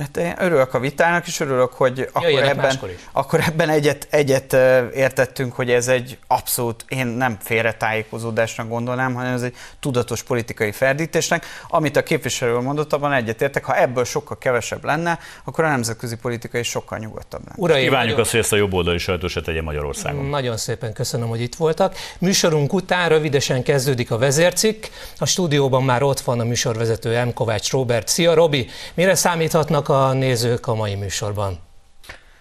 Hát 0.00 0.16
én 0.16 0.34
örülök 0.38 0.74
a 0.74 0.78
vitának, 0.78 1.26
és 1.26 1.40
örülök, 1.40 1.72
hogy 1.72 2.08
akkor 2.12 2.42
ebben, 2.42 2.78
akkor 3.12 3.40
ebben 3.40 3.68
egyet, 3.68 4.06
egyet 4.10 4.52
értettünk, 4.94 5.52
hogy 5.52 5.70
ez 5.70 5.88
egy 5.88 6.18
abszolút, 6.26 6.84
én 6.88 7.06
nem 7.06 7.36
félretájékozódásnak 7.40 8.68
gondolnám, 8.68 9.14
hanem 9.14 9.34
ez 9.34 9.42
egy 9.42 9.54
tudatos 9.80 10.22
politikai 10.22 10.72
ferdítésnek. 10.72 11.46
Amit 11.68 11.96
a 11.96 12.02
képviselő 12.02 12.58
mondott, 12.58 12.92
abban 12.92 13.12
egyetértek, 13.12 13.64
ha 13.64 13.76
ebből 13.76 14.04
sokkal 14.04 14.38
kevesebb 14.38 14.84
lenne, 14.84 15.18
akkor 15.44 15.64
a 15.64 15.68
nemzetközi 15.68 16.16
politika 16.16 16.58
is 16.58 16.68
sokkal 16.68 16.98
nyugodtabb 16.98 17.40
lenne. 17.44 17.54
Uraim, 17.56 17.82
Kívánjuk 17.82 18.08
nagyon... 18.08 18.20
azt, 18.20 18.30
hogy 18.30 18.40
ezt 18.40 18.52
a 18.52 18.56
jobb 18.56 18.72
oldali 18.72 18.98
sajtó 18.98 19.28
se 19.28 19.40
tegye 19.40 19.62
Magyarországon. 19.62 20.24
Nagyon 20.24 20.56
szépen 20.56 20.92
köszönöm, 20.92 21.28
hogy 21.28 21.40
itt 21.40 21.54
voltak. 21.54 21.96
Műsorunk 22.18 22.72
után 22.72 23.08
rövidesen 23.08 23.62
kezdődik 23.62 24.10
a 24.10 24.18
vezércikk. 24.18 24.84
A 25.18 25.26
stúdióban 25.26 25.82
már 25.82 26.02
ott 26.02 26.20
van 26.20 26.40
a 26.40 26.44
műsorvezető 26.44 27.24
M. 27.24 27.32
Kovács 27.32 27.70
Robert. 27.70 28.08
Szia 28.08 28.34
Robi! 28.34 28.68
Mire 28.94 29.14
számíthatnak 29.14 29.88
a 29.90 30.12
nézők 30.12 30.66
a 30.66 30.74
mai 30.74 30.94
műsorban. 30.94 31.58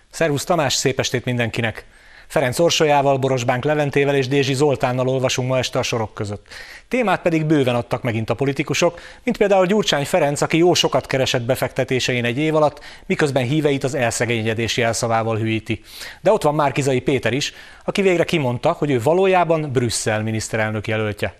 Szervusz 0.09 0.43
Tamás, 0.43 0.73
szép 0.73 0.99
estét 0.99 1.25
mindenkinek! 1.25 1.85
Ferenc 2.27 2.59
Orsolyával, 2.59 3.17
Borosbánk 3.17 3.63
Leventével 3.63 4.15
és 4.15 4.27
Dézsi 4.27 4.53
Zoltánnal 4.53 5.07
olvasunk 5.07 5.49
ma 5.49 5.57
este 5.57 5.79
a 5.79 5.83
sorok 5.83 6.13
között. 6.13 6.47
Témát 6.87 7.21
pedig 7.21 7.45
bőven 7.45 7.75
adtak 7.75 8.03
megint 8.03 8.29
a 8.29 8.33
politikusok, 8.33 8.99
mint 9.23 9.37
például 9.37 9.65
Gyurcsány 9.65 10.05
Ferenc, 10.05 10.41
aki 10.41 10.57
jó 10.57 10.73
sokat 10.73 11.05
keresett 11.05 11.41
befektetésein 11.41 12.25
egy 12.25 12.37
év 12.37 12.55
alatt, 12.55 12.79
miközben 13.05 13.43
híveit 13.43 13.83
az 13.83 13.95
elszegényedés 13.95 14.77
jelszavával 14.77 15.37
hűíti. 15.37 15.81
De 16.21 16.31
ott 16.31 16.43
van 16.43 16.55
Márkizai 16.55 17.01
Péter 17.01 17.33
is, 17.33 17.53
aki 17.85 18.01
végre 18.01 18.23
kimondta, 18.23 18.71
hogy 18.71 18.91
ő 18.91 19.01
valójában 19.01 19.71
Brüsszel 19.71 20.23
miniszterelnök 20.23 20.87
jelöltje. 20.87 21.35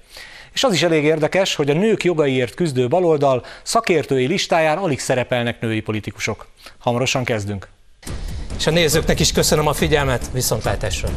És 0.60 0.66
az 0.66 0.74
is 0.74 0.84
elég 0.84 1.04
érdekes, 1.04 1.56
hogy 1.56 1.70
a 1.70 1.74
nők 1.74 2.04
jogaiért 2.04 2.54
küzdő 2.54 2.88
baloldal 2.88 3.46
szakértői 3.64 4.26
listáján 4.26 4.78
alig 4.78 5.00
szerepelnek 5.00 5.62
női 5.62 5.80
politikusok. 5.80 6.48
Hamarosan 6.80 7.24
kezdünk. 7.24 7.68
És 8.58 8.68
a 8.68 8.72
nézőknek 8.72 9.20
is 9.20 9.32
köszönöm 9.32 9.68
a 9.68 9.74
figyelmet, 9.74 10.30
viszontlátásra! 10.34 11.10